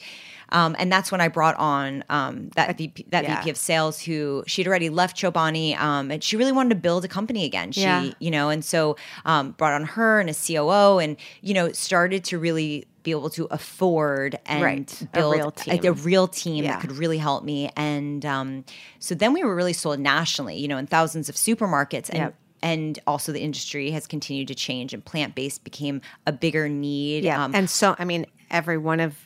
um, 0.54 0.74
and 0.78 0.90
that's 0.90 1.12
when 1.12 1.20
I 1.20 1.28
brought 1.28 1.56
on 1.56 2.04
um, 2.08 2.48
that 2.56 2.78
VP, 2.78 3.06
that 3.10 3.24
yeah. 3.24 3.38
VP 3.40 3.50
of 3.50 3.56
sales 3.56 4.00
who 4.00 4.44
she'd 4.46 4.66
already 4.66 4.88
left 4.88 5.16
Chobani, 5.16 5.76
um, 5.78 6.10
and 6.10 6.22
she 6.24 6.36
really 6.36 6.52
wanted 6.52 6.70
to 6.70 6.76
build 6.76 7.04
a 7.04 7.08
company 7.08 7.44
again. 7.44 7.72
She, 7.72 7.82
Yeah. 7.82 8.10
you 8.20 8.30
know, 8.30 8.48
and 8.48 8.64
so 8.64 8.96
um, 9.26 9.50
brought 9.52 9.74
on 9.74 9.84
her 9.84 10.20
and 10.20 10.30
a 10.30 10.34
COO, 10.34 10.98
and 10.98 11.16
you 11.42 11.52
know, 11.52 11.70
started 11.72 12.24
to 12.24 12.38
really 12.38 12.86
be 13.02 13.10
able 13.10 13.28
to 13.28 13.46
afford 13.50 14.38
and 14.46 14.62
Right. 14.62 15.02
A 15.02 15.04
build 15.06 15.34
real 15.36 15.48
a, 15.48 15.52
team. 15.52 15.84
a 15.84 15.92
real 15.92 16.26
team 16.26 16.64
Yeah. 16.64 16.70
that 16.72 16.80
could 16.80 16.92
really 16.92 17.18
help 17.18 17.44
me. 17.44 17.68
And 17.76 18.24
um, 18.24 18.64
so 18.98 19.14
then 19.14 19.34
we 19.34 19.44
were 19.44 19.54
really 19.54 19.74
sold 19.74 19.98
nationally, 20.00 20.56
you 20.56 20.68
know, 20.68 20.78
in 20.78 20.86
thousands 20.86 21.28
of 21.28 21.34
supermarkets, 21.34 22.08
and 22.08 22.18
Yep. 22.18 22.34
and 22.62 22.98
also 23.06 23.30
the 23.32 23.40
industry 23.42 23.90
has 23.90 24.06
continued 24.06 24.48
to 24.48 24.54
change, 24.54 24.94
and 24.94 25.04
plant 25.04 25.34
based 25.34 25.64
became 25.64 26.00
a 26.26 26.32
bigger 26.32 26.66
need. 26.68 27.24
Yeah. 27.24 27.44
Um, 27.44 27.54
and 27.54 27.68
so, 27.68 27.94
I 27.98 28.06
mean, 28.06 28.24
every 28.50 28.78
one 28.78 29.00
of 29.00 29.16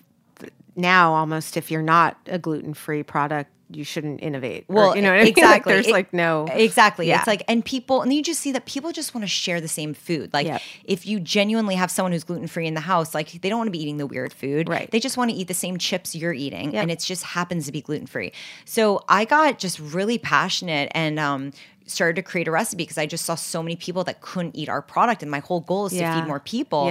now 0.79 1.13
almost, 1.15 1.57
if 1.57 1.71
you're 1.71 1.83
not 1.83 2.17
a 2.27 2.39
gluten 2.39 2.73
free 2.75 3.03
product, 3.03 3.51
you 3.71 3.85
shouldn't 3.85 4.23
innovate. 4.23 4.65
Or, 4.69 4.75
Well, 4.77 4.97
you 4.97 5.03
know 5.03 5.11
what 5.11 5.21
I 5.21 5.25
mean? 5.25 5.35
Like, 5.37 5.37
exactly. 5.37 5.73
there's 5.75 5.87
It- 5.89 5.93
like 5.93 6.13
no. 6.15 6.47
exactly. 6.51 7.07
Yeah. 7.07 7.19
It's 7.19 7.27
like, 7.27 7.43
and 7.49 7.63
people, 7.63 8.01
and 8.01 8.11
you 8.15 8.23
just 8.23 8.41
see 8.41 8.51
that 8.53 8.65
people 8.65 8.93
just 8.93 9.15
want 9.15 9.25
to 9.25 9.29
share 9.29 9.61
the 9.61 9.69
same 9.69 9.93
food. 9.93 10.33
Like, 10.33 10.47
Yep. 10.47 10.63
if 10.85 11.07
you 11.07 11.21
genuinely 11.21 11.75
have 11.75 11.91
someone 11.91 12.13
who's 12.13 12.25
gluten 12.25 12.47
free 12.47 12.67
in 12.67 12.73
the 12.73 12.81
house, 12.81 13.15
like 13.15 13.31
they 13.43 13.51
don't 13.51 13.59
want 13.59 13.69
to 13.69 13.73
be 13.73 13.83
eating 13.83 13.99
the 13.99 14.07
weird 14.07 14.33
food. 14.33 14.71
Right. 14.71 14.91
They 14.91 15.01
just 15.01 15.19
want 15.19 15.31
to 15.33 15.37
eat 15.37 15.49
the 15.49 15.55
same 15.55 15.77
chips 15.77 16.15
you're 16.15 16.33
eating, 16.33 16.73
Yep. 16.73 16.83
and 16.83 16.91
it 16.91 17.01
just 17.01 17.25
happens 17.25 17.67
to 17.67 17.73
be 17.73 17.83
gluten 17.83 18.07
free. 18.07 18.33
So 18.65 19.05
I 19.07 19.27
got 19.27 19.59
just 19.59 19.79
really 19.79 20.17
passionate 20.17 20.91
and. 20.95 21.19
um 21.19 21.53
started 21.91 22.17
to 22.17 22.23
create 22.23 22.47
a 22.49 22.51
recipe 22.51 22.83
because 22.85 22.99
I 22.99 23.07
just 23.07 23.25
saw 23.25 23.35
so 23.35 23.63
many 23.63 23.77
people 23.77 24.05
that 24.05 24.21
couldn't 24.21 24.55
eat 24.57 24.69
our 24.69 24.83
product 24.83 25.23
and 25.23 25.31
my 25.31 25.39
whole 25.41 25.61
goal 25.61 25.87
is 25.87 25.93
Yeah. 25.95 26.15
to 26.15 26.21
feed 26.21 26.27
more 26.29 26.41
people. 26.41 26.87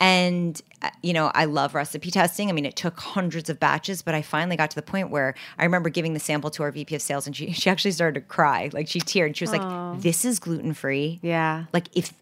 And 0.00 0.60
uh, 0.82 0.90
you 1.02 1.12
know, 1.12 1.30
I 1.34 1.44
love 1.46 1.74
recipe 1.74 2.10
testing. 2.10 2.48
I 2.48 2.52
mean, 2.52 2.66
it 2.66 2.76
took 2.76 2.98
hundreds 3.00 3.48
of 3.48 3.58
batches, 3.60 4.02
but 4.02 4.14
I 4.14 4.22
finally 4.22 4.56
got 4.56 4.70
to 4.70 4.76
the 4.76 4.82
point 4.82 5.10
where 5.10 5.34
I 5.58 5.64
remember 5.64 5.88
giving 5.88 6.12
the 6.14 6.20
sample 6.20 6.50
to 6.50 6.62
our 6.62 6.70
VP 6.72 6.94
of 6.96 7.02
sales, 7.02 7.26
and 7.26 7.34
she 7.34 7.52
she 7.60 7.70
actually 7.70 7.92
started 7.92 8.20
to 8.20 8.26
cry, 8.26 8.70
like 8.72 8.88
she 8.88 9.00
teared. 9.00 9.26
And 9.26 9.36
She 9.36 9.44
was 9.44 9.52
like, 9.52 10.00
"This 10.02 10.24
is 10.24 10.38
gluten 10.38 10.74
free." 10.74 11.20
Yeah. 11.22 11.64
Like 11.72 11.88
if 11.96 12.12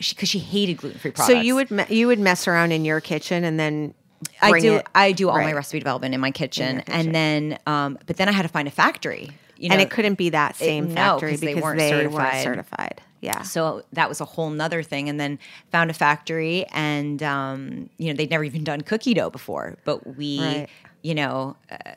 she 0.00 0.14
because 0.14 0.28
she 0.28 0.38
hated 0.38 0.76
gluten 0.78 0.98
free 0.98 1.10
products. 1.10 1.34
So 1.34 1.40
you 1.40 1.54
would 1.56 1.70
me- 1.70 1.86
you 1.88 2.06
would 2.06 2.18
mess 2.20 2.46
around 2.46 2.72
in 2.72 2.84
your 2.84 3.00
kitchen 3.00 3.44
and 3.44 3.58
then 3.58 3.94
I 4.40 4.60
do. 4.60 4.76
it- 4.76 4.86
I 4.94 5.12
do 5.12 5.28
all 5.28 5.38
my 5.38 5.52
recipe 5.52 5.78
development 5.80 6.14
in 6.14 6.20
my 6.20 6.30
kitchen, 6.30 6.76
your 6.76 6.82
kitchen. 6.82 7.00
and 7.06 7.14
then, 7.14 7.58
um, 7.66 7.98
but 8.06 8.16
then 8.18 8.28
I 8.28 8.32
had 8.32 8.42
to 8.42 8.48
find 8.48 8.68
a 8.68 8.70
factory. 8.70 9.30
You 9.62 9.68
know, 9.68 9.74
and 9.74 9.82
it 9.82 9.90
couldn't 9.90 10.14
be 10.18 10.30
that 10.30 10.56
same 10.56 10.88
no, 10.88 10.94
factory 10.94 11.36
they 11.36 11.46
because 11.46 11.62
weren't 11.62 11.78
they 11.78 11.90
certified. 11.90 12.32
weren't 12.32 12.42
certified. 12.42 13.00
Yeah. 13.20 13.42
So 13.42 13.84
that 13.92 14.08
was 14.08 14.20
a 14.20 14.24
whole 14.24 14.50
nother 14.50 14.82
thing. 14.82 15.08
And 15.08 15.20
then 15.20 15.38
found 15.70 15.88
a 15.90 15.94
factory, 15.94 16.66
and 16.72 17.22
um, 17.22 17.88
you 17.96 18.08
know 18.08 18.16
they'd 18.16 18.28
never 18.30 18.42
even 18.44 18.64
done 18.64 18.80
cookie 18.80 19.14
dough 19.14 19.30
before, 19.30 19.78
but 19.84 20.16
we, 20.16 20.40
Right. 20.40 20.68
you 21.02 21.14
know. 21.14 21.56
Uh, 21.70 21.92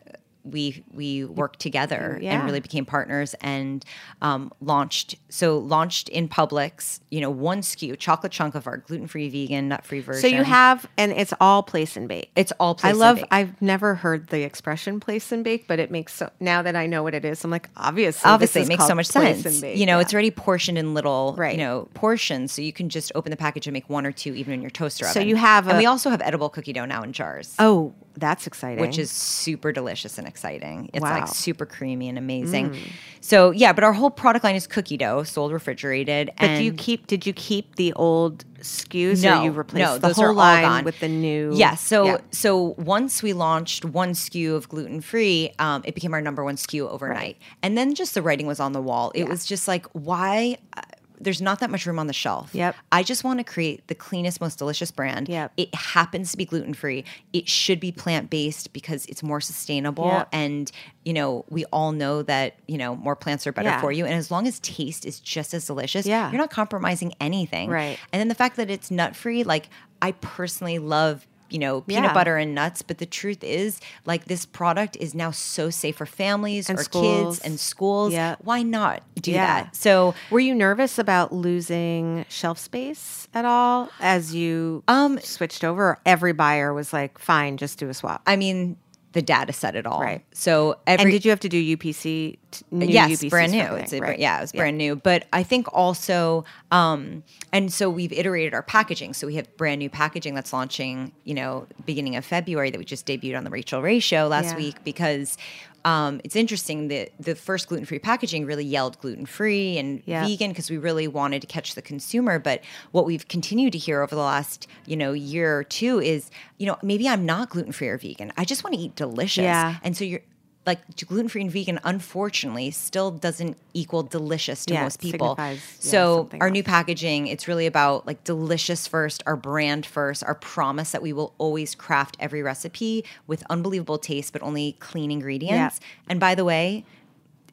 we 0.45 0.83
we 0.93 1.25
worked 1.25 1.59
together 1.59 2.19
Yeah. 2.21 2.35
and 2.35 2.45
really 2.45 2.59
became 2.59 2.85
partners 2.85 3.33
and 3.41 3.83
um, 4.21 4.51
launched 4.61 5.15
so 5.29 5.57
launched 5.57 6.07
in 6.09 6.29
Publix 6.29 6.99
you 7.09 7.19
know 7.19 7.29
one 7.31 7.61
SKU 7.61 7.97
chocolate 7.97 8.31
chunk 8.31 8.55
of 8.55 8.67
our 8.67 8.77
gluten 8.77 9.07
free 9.07 9.27
vegan 9.29 9.69
nut 9.69 9.85
free 9.85 10.01
version 10.01 10.21
So 10.21 10.27
you 10.27 10.43
have, 10.43 10.87
and 10.97 11.11
it's 11.11 11.33
all 11.41 11.63
place 11.63 11.97
and 11.97 12.07
bake. 12.07 12.31
it's 12.35 12.51
all 12.59 12.75
place 12.75 12.93
I 12.93 12.95
love. 12.97 13.23
I've 13.31 13.59
never 13.61 13.95
heard 13.95 14.27
the 14.27 14.43
expression 14.43 14.99
"place 14.99 15.31
and 15.31 15.43
bake," 15.43 15.67
but 15.67 15.79
it 15.79 15.89
makes 15.91 16.13
so. 16.13 16.29
Now 16.39 16.61
that 16.61 16.75
I 16.75 16.85
know 16.85 17.01
what 17.03 17.13
it 17.15 17.25
is, 17.25 17.43
I'm 17.43 17.51
like, 17.51 17.69
obviously, 17.75 18.29
obviously 18.29 18.61
it 18.61 18.67
makes 18.67 18.85
so 18.85 18.95
much 18.95 19.07
sense 19.07 19.45
you 19.63 19.85
know 19.85 19.97
Yeah. 19.97 20.01
it's 20.01 20.13
already 20.13 20.31
portioned 20.31 20.77
in 20.77 20.93
little 20.93 21.33
Right. 21.37 21.53
you 21.53 21.57
know 21.57 21.87
portions 21.95 22.51
so 22.51 22.61
you 22.61 22.71
can 22.73 22.89
just 22.89 23.11
open 23.15 23.31
the 23.31 23.37
package 23.37 23.65
and 23.67 23.73
make 23.73 23.89
one 23.89 24.05
or 24.05 24.11
two 24.11 24.33
even 24.35 24.53
in 24.53 24.61
your 24.61 24.69
toaster 24.69 25.05
So 25.05 25.19
you 25.19 25.35
have 25.35 25.67
and 25.67 25.77
we 25.77 25.85
also 25.87 26.09
have 26.09 26.21
edible 26.21 26.49
cookie 26.49 26.73
dough 26.73 26.85
now 26.85 27.01
in 27.03 27.13
jars 27.13 27.55
Oh, 27.59 27.93
that's 28.17 28.47
exciting. 28.47 28.79
which 28.79 28.97
is 28.97 29.11
super 29.11 29.71
delicious 29.71 30.17
and 30.17 30.27
exciting 30.35 30.89
it's 30.93 31.01
Wow. 31.01 31.11
Mm. 31.17 31.19
like 31.21 31.27
super 31.29 31.65
creamy 31.65 32.09
and 32.09 32.17
amazing 32.17 32.75
so 33.21 33.51
yeah 33.51 33.71
but 33.73 33.83
our 33.83 33.93
whole 33.93 34.11
product 34.11 34.43
line 34.43 34.55
is 34.55 34.67
cookie 34.67 34.97
dough 34.97 35.23
sold 35.23 35.51
refrigerated 35.53 36.29
But 36.39 36.57
do 36.57 36.63
you 36.63 36.73
keep? 36.73 37.07
Did 37.07 37.25
you 37.25 37.33
keep 37.33 37.75
the 37.75 37.93
old 37.93 38.43
SKUs, 38.59 39.23
no, 39.23 39.39
or 39.39 39.43
you 39.45 39.51
replaced 39.51 39.85
no, 39.85 39.97
the 39.97 40.13
whole 40.13 40.33
line 40.33 40.83
with 40.83 40.99
the 40.99 41.07
new? 41.07 41.51
Yeah. 41.55 41.75
So 41.75 42.05
Yeah. 42.05 42.17
so 42.31 42.75
once 42.77 43.23
we 43.23 43.31
launched 43.33 43.85
one 43.85 44.11
SKU 44.13 44.55
of 44.55 44.67
gluten 44.69 45.01
free, 45.01 45.51
um, 45.59 45.81
it 45.85 45.93
became 45.95 46.13
our 46.13 46.21
number 46.21 46.43
one 46.43 46.55
SKU 46.57 46.89
overnight. 46.89 47.37
And 47.63 47.77
then 47.77 47.95
just 47.95 48.13
the 48.13 48.21
writing 48.21 48.47
was 48.47 48.59
on 48.59 48.71
the 48.73 48.81
wall. 48.81 49.11
It 49.15 49.25
was 49.29 49.45
just 49.45 49.67
like, 49.67 49.85
why? 49.93 50.57
Uh, 50.75 50.81
there's 51.25 51.41
not 51.41 51.59
that 51.59 51.69
much 51.69 51.85
room 51.85 51.99
on 51.99 52.07
the 52.07 52.13
shelf. 52.13 52.51
Yep. 52.53 52.75
I 52.93 53.03
just 53.03 53.25
want 53.25 53.39
to 53.39 53.43
create 53.43 53.85
the 53.87 53.95
cleanest, 53.95 54.39
most 54.39 54.57
delicious 54.57 54.91
brand. 54.91 55.27
Yep. 55.27 55.51
It 55.57 55.75
happens 55.75 56.31
to 56.31 56.37
be 56.37 56.45
gluten 56.45 56.73
free. 56.73 57.03
It 57.33 57.49
should 57.49 57.81
be 57.81 57.91
plant 57.91 58.29
based 58.29 58.71
because 58.71 59.05
it's 59.07 59.21
more 59.21 59.41
sustainable. 59.41 60.05
Yep. 60.07 60.29
And 60.31 60.71
you 61.03 61.13
know, 61.13 61.43
we 61.49 61.65
all 61.65 61.91
know 61.91 62.21
that 62.23 62.55
you 62.67 62.77
know 62.77 62.95
more 62.95 63.15
plants 63.15 63.45
are 63.45 63.51
better 63.51 63.69
Yeah. 63.69 63.81
for 63.81 63.91
you. 63.91 64.05
And 64.05 64.13
as 64.13 64.31
long 64.31 64.47
as 64.47 64.59
taste 64.61 65.05
is 65.05 65.19
just 65.19 65.53
as 65.53 65.65
delicious, 65.67 66.05
Yeah. 66.05 66.31
you're 66.31 66.39
not 66.39 66.49
compromising 66.51 67.13
anything. 67.19 67.69
Right. 67.69 67.99
And 68.13 68.19
then 68.21 68.29
the 68.29 68.35
fact 68.35 68.55
that 68.55 68.69
it's 68.69 68.89
nut 68.89 69.15
free, 69.15 69.43
like 69.43 69.69
I 70.01 70.13
personally 70.13 70.79
love, 70.79 71.27
you 71.49 71.59
know, 71.59 71.81
peanut 71.81 72.03
Yeah. 72.05 72.13
butter 72.13 72.37
and 72.37 72.55
nuts. 72.55 72.81
But 72.81 72.97
the 72.97 73.05
truth 73.05 73.43
is, 73.43 73.79
like 74.05 74.25
this 74.25 74.45
product 74.45 74.97
is 74.99 75.13
now 75.13 75.31
so 75.31 75.69
safe 75.69 75.95
for 75.97 76.05
families 76.05 76.69
And 76.69 76.79
or 76.79 76.83
schools. 76.83 77.37
kids 77.37 77.45
and 77.45 77.59
schools. 77.59 78.13
Yeah. 78.13 78.35
Why 78.43 78.63
not 78.63 79.03
do 79.21 79.31
Yeah. 79.31 79.63
that? 79.63 79.75
So 79.75 80.15
Were 80.31 80.39
you 80.39 80.55
nervous 80.55 80.97
about 80.97 81.31
losing 81.33 82.25
shelf 82.29 82.57
space 82.59 83.27
at 83.33 83.45
all 83.45 83.89
as 83.99 84.33
you 84.33 84.83
Um, 84.87 85.19
switched 85.21 85.63
over? 85.63 85.99
Every 86.05 86.33
buyer 86.33 86.73
was 86.73 86.91
like, 86.93 87.17
"Fine, 87.19 87.57
just 87.57 87.77
do 87.79 87.89
a 87.89 87.93
swap." 87.93 88.21
I 88.27 88.35
mean, 88.35 88.77
the 89.15 89.21
data 89.21 89.53
set 89.53 89.77
at 89.77 89.85
all. 89.85 90.01
Right. 90.01 90.21
So 90.33 90.77
every, 90.85 91.03
and 91.03 91.11
did 91.11 91.23
you 91.23 91.31
have 91.31 91.39
to 91.39 91.49
do 91.49 91.77
UPC? 91.77 92.37
t- 92.51 92.65
New 92.69 92.85
yes, 92.85 93.11
UPCs 93.23 93.29
brand 93.29 93.51
new. 93.53 93.63
It's 93.75 93.93
a, 93.93 93.99
right. 94.01 94.19
yeah, 94.19 94.37
it 94.37 94.41
was 94.41 94.51
brand 94.51 94.77
new. 94.77 94.97
But 94.97 95.25
I 95.31 95.41
think 95.41 95.67
also, 95.73 96.43
um, 96.69 97.23
and 97.53 97.71
so 97.71 97.89
we've 97.89 98.11
iterated 98.11 98.53
our 98.53 98.61
packaging. 98.61 99.13
So 99.13 99.25
we 99.25 99.35
have 99.35 99.55
brand 99.55 99.79
new 99.79 99.89
packaging 99.89 100.35
that's 100.35 100.51
launching, 100.51 101.13
you 101.23 101.33
know, 101.33 101.65
beginning 101.85 102.17
of 102.17 102.25
February 102.25 102.71
that 102.71 102.77
we 102.77 102.83
just 102.83 103.07
debuted 103.07 103.37
on 103.37 103.45
the 103.45 103.49
Rachael 103.49 103.81
Ray 103.81 103.99
show 103.99 104.27
last 104.27 104.51
Yeah. 104.51 104.57
week 104.57 104.83
because. 104.83 105.37
Um, 105.85 106.19
it's 106.23 106.35
interesting 106.35 106.89
that 106.89 107.11
the 107.19 107.35
first 107.35 107.69
gluten 107.69 107.85
free 107.85 107.99
packaging 107.99 108.45
really 108.45 108.65
yelled 108.65 108.99
gluten 108.99 109.25
free 109.25 109.77
and 109.77 110.01
Yeah. 110.05 110.25
vegan 110.25 110.49
because 110.51 110.69
we 110.69 110.77
really 110.77 111.07
wanted 111.07 111.41
to 111.41 111.47
catch 111.47 111.75
the 111.75 111.81
consumer. 111.81 112.39
But 112.39 112.61
what 112.91 113.05
we've 113.05 113.27
continued 113.27 113.71
to 113.73 113.77
hear 113.77 114.01
over 114.01 114.15
the 114.15 114.21
last 114.21 114.67
you 114.85 114.97
know 114.97 115.13
year 115.13 115.57
or 115.59 115.63
two 115.63 115.99
is 116.01 116.29
you 116.57 116.65
know 116.65 116.77
maybe 116.81 117.07
I'm 117.07 117.25
not 117.25 117.49
gluten 117.51 117.71
free 117.71 117.87
or 117.87 117.97
vegan. 117.97 118.33
I 118.35 118.43
just 118.45 118.63
want 118.63 118.75
to 118.75 118.81
eat 118.81 118.95
delicious. 118.95 119.43
Yeah. 119.43 119.75
And 119.83 119.95
so 119.95 120.03
you're 120.03 120.21
like 120.65 120.79
gluten 121.07 121.27
free 121.29 121.41
and 121.41 121.51
vegan, 121.51 121.79
unfortunately, 121.83 122.71
still 122.71 123.11
doesn't 123.11 123.57
equal 123.73 124.03
delicious 124.03 124.65
to 124.65 124.73
Yeah, 124.73 124.83
most 124.83 124.99
people. 124.99 125.35
yeah, 125.37 125.55
so 125.79 126.29
our 126.39 126.47
else. 126.47 126.53
new 126.53 126.63
packaging, 126.63 127.27
it's 127.27 127.47
really 127.47 127.65
about 127.67 128.07
like 128.07 128.23
delicious 128.23 128.87
first, 128.87 129.21
our 129.25 129.35
brand 129.35 129.85
first, 129.85 130.23
our 130.23 130.35
promise 130.35 130.91
that 130.91 131.01
we 131.01 131.13
will 131.13 131.33
always 131.37 131.75
craft 131.75 132.17
every 132.19 132.41
recipe 132.41 133.05
with 133.27 133.43
unbelievable 133.49 133.97
taste, 133.97 134.33
but 134.33 134.41
only 134.41 134.75
clean 134.79 135.11
ingredients. 135.11 135.79
And 136.09 136.19
by 136.19 136.35
the 136.35 136.45
way, 136.45 136.85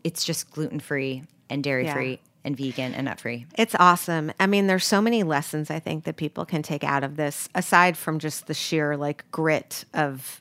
it's 0.05 0.25
just 0.25 0.51
gluten 0.51 0.81
free 0.81 1.25
and 1.49 1.63
dairy 1.63 1.89
free 1.89 2.21
and 2.45 2.57
vegan 2.57 2.93
and 2.93 3.05
nut 3.05 3.21
free. 3.21 3.47
It's 3.57 3.77
awesome. 3.79 4.33
I 4.41 4.49
mean, 4.49 4.67
there's 4.67 4.85
so 4.85 5.01
many 5.01 5.23
lessons 5.23 5.71
I 5.71 5.79
think 5.79 6.05
that 6.05 6.17
people 6.17 6.45
can 6.45 6.63
take 6.63 6.83
out 6.83 7.05
of 7.05 7.17
this, 7.17 7.49
aside 7.55 7.97
from 7.97 8.19
just 8.19 8.49
the 8.49 8.55
sheer 8.55 8.97
like 8.97 9.25
grit 9.31 9.85
of 9.95 10.41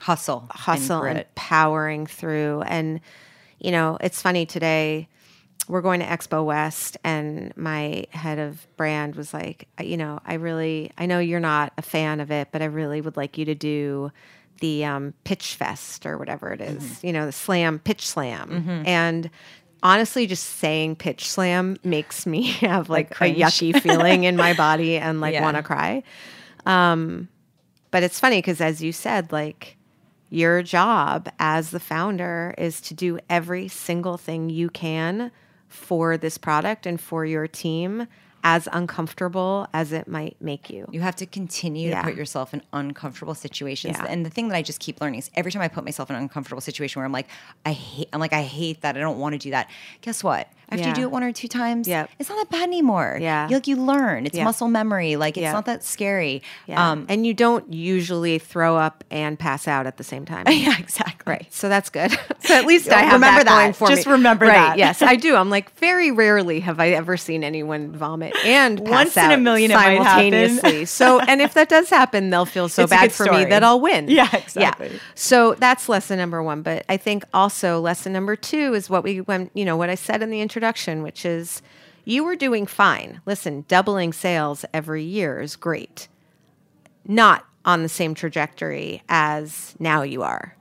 Hustle, 0.00 0.46
hustle 0.50 1.02
and, 1.02 1.14
grit. 1.16 1.34
powering 1.34 2.06
through. 2.06 2.62
And, 2.62 3.00
you 3.58 3.70
know, 3.70 3.96
it's 4.00 4.20
funny 4.20 4.44
today, 4.46 5.08
we're 5.68 5.80
going 5.80 6.00
to 6.00 6.06
Expo 6.06 6.44
West, 6.44 6.96
and 7.02 7.56
my 7.56 8.04
head 8.10 8.38
of 8.38 8.66
brand 8.76 9.16
was 9.16 9.34
like, 9.34 9.66
you 9.82 9.96
know, 9.96 10.20
I 10.24 10.34
really, 10.34 10.92
I 10.96 11.06
know 11.06 11.18
you're 11.18 11.40
not 11.40 11.72
a 11.78 11.82
fan 11.82 12.20
of 12.20 12.30
it, 12.30 12.48
but 12.52 12.62
I 12.62 12.66
really 12.66 13.00
would 13.00 13.16
like 13.16 13.36
you 13.38 13.44
to 13.46 13.54
do 13.54 14.12
the 14.60 14.84
um, 14.84 15.12
Pitch 15.24 15.54
Fest 15.54 16.06
or 16.06 16.18
whatever 16.18 16.52
it 16.52 16.60
is, 16.60 16.82
Mm-hmm. 16.82 17.06
you 17.06 17.12
know, 17.12 17.26
the 17.26 17.32
slam, 17.32 17.78
pitch 17.78 18.06
slam. 18.06 18.82
And, 18.86 19.30
Honestly, 19.82 20.26
just 20.26 20.44
saying 20.56 20.96
pitch 20.96 21.28
slam 21.28 21.76
makes 21.84 22.26
me 22.26 22.42
have 22.62 22.88
like, 22.88 23.10
a 23.20 23.32
yucky 23.32 23.78
feeling 23.80 24.24
in 24.24 24.34
my 24.34 24.54
body 24.54 24.96
and 24.96 25.20
like 25.20 25.32
Yeah. 25.34 25.42
want 25.42 25.58
to 25.58 25.62
cry. 25.62 26.02
Um, 26.64 27.28
but 27.90 28.02
it's 28.02 28.18
funny 28.18 28.38
because, 28.38 28.60
as 28.60 28.82
you 28.82 28.90
said, 28.90 29.30
like 29.32 29.75
your 30.30 30.62
job 30.62 31.28
as 31.38 31.70
the 31.70 31.80
founder 31.80 32.54
is 32.58 32.80
to 32.82 32.94
do 32.94 33.18
every 33.30 33.68
single 33.68 34.16
thing 34.16 34.50
you 34.50 34.68
can 34.70 35.30
for 35.68 36.16
this 36.16 36.38
product 36.38 36.86
and 36.86 37.00
for 37.00 37.24
your 37.24 37.46
team, 37.46 38.06
as 38.44 38.68
uncomfortable 38.72 39.66
as 39.72 39.92
it 39.92 40.06
might 40.06 40.36
make 40.40 40.70
you. 40.70 40.86
You 40.92 41.00
have 41.00 41.16
to 41.16 41.26
continue 41.26 41.90
Yeah. 41.90 42.02
to 42.02 42.08
put 42.08 42.16
yourself 42.16 42.54
in 42.54 42.62
uncomfortable 42.72 43.34
situations. 43.34 43.96
Yeah. 43.98 44.06
And 44.08 44.24
the 44.24 44.30
thing 44.30 44.46
that 44.48 44.56
I 44.56 44.62
just 44.62 44.78
keep 44.78 45.00
learning 45.00 45.18
is 45.18 45.30
every 45.34 45.50
time 45.50 45.62
I 45.62 45.68
put 45.68 45.84
myself 45.84 46.10
in 46.10 46.16
an 46.16 46.22
uncomfortable 46.22 46.60
situation 46.60 47.00
where 47.00 47.06
I'm 47.06 47.12
like, 47.12 47.26
I 47.64 47.72
hate, 47.72 48.08
I'm 48.12 48.20
like, 48.20 48.32
I 48.32 48.42
hate 48.42 48.82
that. 48.82 48.96
I 48.96 49.00
don't 49.00 49.18
want 49.18 49.32
to 49.32 49.38
do 49.38 49.50
that. 49.50 49.68
Guess 50.00 50.22
what? 50.22 50.48
After 50.68 50.82
Yeah. 50.82 50.88
you 50.88 50.94
do 50.96 51.02
it 51.02 51.10
one 51.12 51.22
or 51.22 51.30
two 51.32 51.46
times, 51.48 51.86
Yep. 51.86 52.10
it's 52.18 52.28
not 52.28 52.36
that 52.38 52.50
bad 52.50 52.64
anymore. 52.64 53.18
Yeah. 53.20 53.48
You, 53.48 53.54
like 53.56 53.66
you 53.68 53.76
learn. 53.76 54.26
It's 54.26 54.36
Yeah. 54.36 54.44
muscle 54.44 54.66
memory. 54.68 55.14
Like 55.16 55.36
it's 55.36 55.42
Yeah. 55.42 55.52
not 55.52 55.66
that 55.66 55.84
scary. 55.84 56.42
Yeah. 56.66 56.90
Um, 56.90 57.06
and 57.08 57.24
you 57.26 57.34
don't 57.34 57.72
usually 57.72 58.38
throw 58.40 58.76
up 58.76 59.04
and 59.10 59.38
pass 59.38 59.68
out 59.68 59.86
at 59.86 59.96
the 59.96 60.04
same 60.04 60.24
time. 60.24 60.44
yeah, 60.50 60.76
exactly. 60.78 61.30
Right. 61.30 61.46
So 61.50 61.68
that's 61.68 61.88
good. 61.88 62.10
so 62.40 62.54
at 62.54 62.66
least 62.66 62.88
I 62.90 63.00
have 63.02 63.12
Remember 63.14 63.44
that, 63.44 63.46
going 63.46 63.72
that. 63.90 63.94
Just 63.96 64.06
me. 64.06 64.12
remember 64.12 64.46
right, 64.46 64.54
that. 64.54 64.78
Yes, 64.78 65.02
I 65.02 65.14
do. 65.16 65.36
I'm 65.36 65.50
like 65.50 65.72
very 65.78 66.10
rarely 66.10 66.60
have 66.60 66.80
I 66.80 66.90
ever 66.90 67.16
seen 67.16 67.44
anyone 67.44 67.92
vomit 67.92 68.34
and 68.44 68.84
pass 68.84 69.14
Once 69.14 69.16
in 69.16 69.30
a 69.30 69.36
million 69.36 69.70
simultaneously. 69.70 70.84
so 70.86 71.20
and 71.20 71.40
if 71.40 71.54
that 71.54 71.68
does 71.68 71.90
happen, 71.90 72.30
they'll 72.30 72.44
feel 72.44 72.68
so 72.68 72.82
It's 72.82 72.90
bad 72.90 73.12
for 73.12 73.26
me 73.30 73.44
that 73.44 73.62
I'll 73.62 73.80
win. 73.80 74.08
Yeah, 74.08 74.28
exactly. 74.34 74.90
So 75.14 75.54
that's 75.54 75.88
lesson 75.88 76.18
number 76.18 76.42
one. 76.42 76.62
But 76.62 76.84
I 76.88 76.96
think 76.96 77.24
also 77.32 77.80
lesson 77.80 78.12
number 78.12 78.36
two 78.36 78.74
is 78.74 78.90
what 78.90 79.04
we 79.04 79.20
went, 79.20 79.50
you 79.54 79.64
know, 79.64 79.76
what 79.76 79.90
I 79.90 79.94
said 79.94 80.22
in 80.22 80.30
the 80.30 80.40
introduction, 80.56 81.02
which 81.02 81.26
is 81.26 81.60
you 82.06 82.24
were 82.24 82.34
doing 82.36 82.64
fine. 82.66 83.20
Listen, 83.26 83.64
doubling 83.68 84.12
sales 84.14 84.64
every 84.72 85.02
year 85.04 85.40
is 85.40 85.54
great. 85.54 86.08
Not 87.06 87.44
on 87.66 87.82
the 87.82 87.88
same 87.90 88.14
trajectory 88.14 89.02
as 89.08 89.74
now 89.78 90.00
you 90.00 90.22
are 90.22 90.56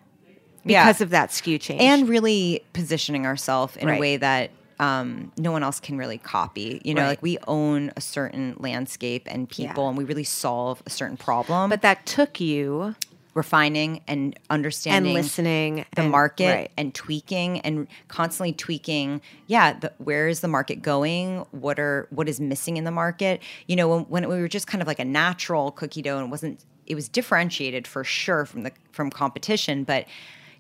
Yeah. 0.65 0.83
because 0.85 0.99
of 0.99 1.11
that 1.11 1.29
SKU 1.29 1.57
change. 1.61 1.81
and 1.81 2.09
really 2.09 2.61
positioning 2.73 3.25
ourselves 3.25 3.77
in 3.77 3.87
Right. 3.87 3.97
a 3.97 4.01
way 4.01 4.17
that 4.17 4.51
um, 4.77 5.31
no 5.37 5.53
one 5.53 5.63
else 5.63 5.79
can 5.79 5.97
really 5.97 6.17
copy. 6.17 6.81
You 6.83 6.93
know, 6.95 7.03
Right. 7.03 7.07
like 7.11 7.21
we 7.21 7.37
own 7.47 7.93
a 7.95 8.01
certain 8.01 8.57
landscape 8.59 9.25
and 9.31 9.47
people, 9.49 9.83
Yeah. 9.85 9.89
and 9.89 9.97
we 9.97 10.03
really 10.03 10.25
solve 10.25 10.83
a 10.85 10.89
certain 10.89 11.15
problem. 11.15 11.69
but 11.69 11.81
that 11.83 12.05
took 12.05 12.41
you 12.41 12.95
refining 13.36 14.01
and 14.07 14.39
understanding 14.49 15.13
and 15.15 15.23
listening 15.23 15.86
the 15.95 16.01
and- 16.03 16.11
market 16.11 16.47
right. 16.55 16.71
and 16.77 16.95
tweaking 16.95 17.59
and 17.59 17.86
constantly 18.07 18.53
tweaking 18.53 19.21
yeah 19.47 19.73
the, 19.77 19.91
where 19.97 20.27
is 20.29 20.39
the 20.39 20.47
market 20.47 20.81
going 20.81 21.39
what 21.51 21.77
are 21.77 22.07
what 22.11 22.27
is 22.29 22.39
missing 22.39 22.77
in 22.77 22.86
the 22.86 22.91
market 22.91 23.41
you 23.67 23.75
know 23.75 23.89
when, 23.89 23.99
when 24.05 24.29
we 24.29 24.39
were 24.39 24.47
just 24.47 24.67
kind 24.67 24.81
of 24.81 24.88
like 24.88 24.99
a 24.99 25.05
natural 25.05 25.71
cookie 25.71 26.01
dough 26.01 26.17
and 26.17 26.31
wasn't 26.31 26.63
it 26.88 26.95
was 26.95 27.09
differentiated 27.09 27.86
for 27.86 28.03
sure 28.05 28.45
from 28.45 28.63
the 28.63 28.71
from 28.93 29.09
competition 29.11 29.83
but 29.83 30.05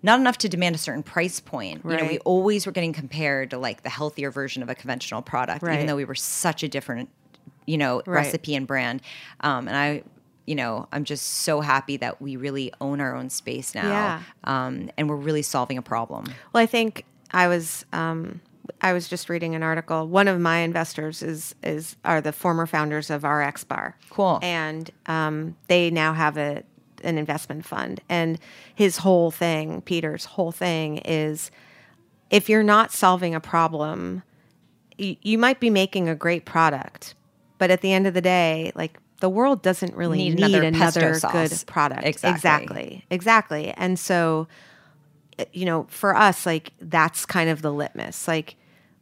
not 0.03 0.19
enough 0.19 0.37
to 0.37 0.49
demand 0.49 0.75
a 0.75 0.77
certain 0.77 1.01
price 1.01 1.39
point 1.39 1.81
you 1.85 1.95
know 1.95 2.05
we 2.05 2.19
always 2.19 2.65
were 2.65 2.73
getting 2.73 2.91
compared 2.91 3.49
to 3.49 3.57
like 3.57 3.83
the 3.83 3.89
healthier 3.89 4.29
version 4.31 4.61
of 4.61 4.69
a 4.69 4.75
conventional 4.75 5.21
product 5.21 5.63
Right. 5.63 5.75
even 5.75 5.87
though 5.87 5.95
we 5.95 6.03
were 6.05 6.13
such 6.13 6.61
a 6.61 6.67
different 6.67 7.07
you 7.65 7.77
know 7.77 8.01
Right. 8.05 8.15
recipe 8.25 8.53
and 8.53 8.67
brand 8.67 9.01
um, 9.39 9.69
and 9.69 9.77
i 9.77 10.03
you 10.45 10.55
know, 10.55 10.87
I'm 10.91 11.03
just 11.03 11.25
so 11.25 11.61
happy 11.61 11.97
that 11.97 12.21
we 12.21 12.35
really 12.35 12.71
own 12.79 13.01
our 13.01 13.15
own 13.15 13.29
space 13.29 13.73
now. 13.73 13.89
Yeah. 13.89 14.21
Um, 14.43 14.91
and 14.97 15.09
we're 15.09 15.15
really 15.15 15.41
solving 15.41 15.77
a 15.77 15.81
problem. 15.81 16.25
Well, 16.53 16.61
I 16.61 16.65
think 16.65 17.05
I 17.31 17.47
was 17.47 17.85
um, 17.93 18.41
I 18.81 18.93
was 18.93 19.07
just 19.07 19.29
reading 19.29 19.55
an 19.55 19.63
article. 19.63 20.07
One 20.07 20.27
of 20.27 20.39
my 20.39 20.59
investors 20.59 21.23
is 21.23 21.55
is 21.63 21.95
are 22.05 22.21
the 22.21 22.31
former 22.31 22.65
founders 22.65 23.09
of 23.09 23.23
RXBAR. 23.23 23.93
Cool. 24.09 24.39
And 24.41 24.91
um, 25.07 25.55
they 25.67 25.89
now 25.89 26.13
have 26.13 26.37
a 26.37 26.63
an 27.03 27.17
investment 27.17 27.65
fund. 27.65 28.01
And 28.09 28.39
his 28.73 28.97
whole 28.97 29.31
thing, 29.31 29.81
Peter's 29.81 30.25
whole 30.25 30.51
thing, 30.51 30.97
is 30.99 31.51
if 32.29 32.49
you're 32.49 32.63
not 32.63 32.91
solving 32.91 33.35
a 33.35 33.39
problem, 33.39 34.23
you, 34.97 35.15
you 35.21 35.37
might 35.37 35.59
be 35.59 35.69
making 35.69 36.09
a 36.09 36.15
great 36.15 36.45
product, 36.45 37.15
but 37.57 37.69
at 37.69 37.81
the 37.81 37.93
end 37.93 38.07
of 38.07 38.13
the 38.13 38.21
day, 38.21 38.71
like 38.75 38.99
the 39.21 39.29
world 39.29 39.61
doesn't 39.61 39.95
really 39.95 40.17
Need 40.29 40.35
need, 40.35 40.55
another 40.55 40.63
another, 40.67 41.01
pesto 41.01 41.31
good 41.31 41.49
sauce. 41.51 41.63
product. 41.63 42.03
Exactly. 42.05 42.31
exactly, 42.35 43.05
exactly. 43.09 43.71
And 43.77 43.97
so 43.97 44.47
eh, 45.39 45.45
you 45.53 45.65
know, 45.65 45.85
for 45.89 46.15
us, 46.15 46.45
like 46.45 46.73
that's 46.81 47.25
kind 47.25 47.49
of 47.49 47.61
the 47.61 47.71
litmus. 47.71 48.27
Like 48.27 48.55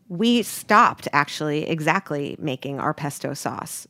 we 0.09 0.43
stopped 0.43 1.07
actually 1.13 1.67
exactly 1.67 2.35
making 2.39 2.79
our 2.79 2.93
pesto 2.93 3.33
sauce. 3.33 3.87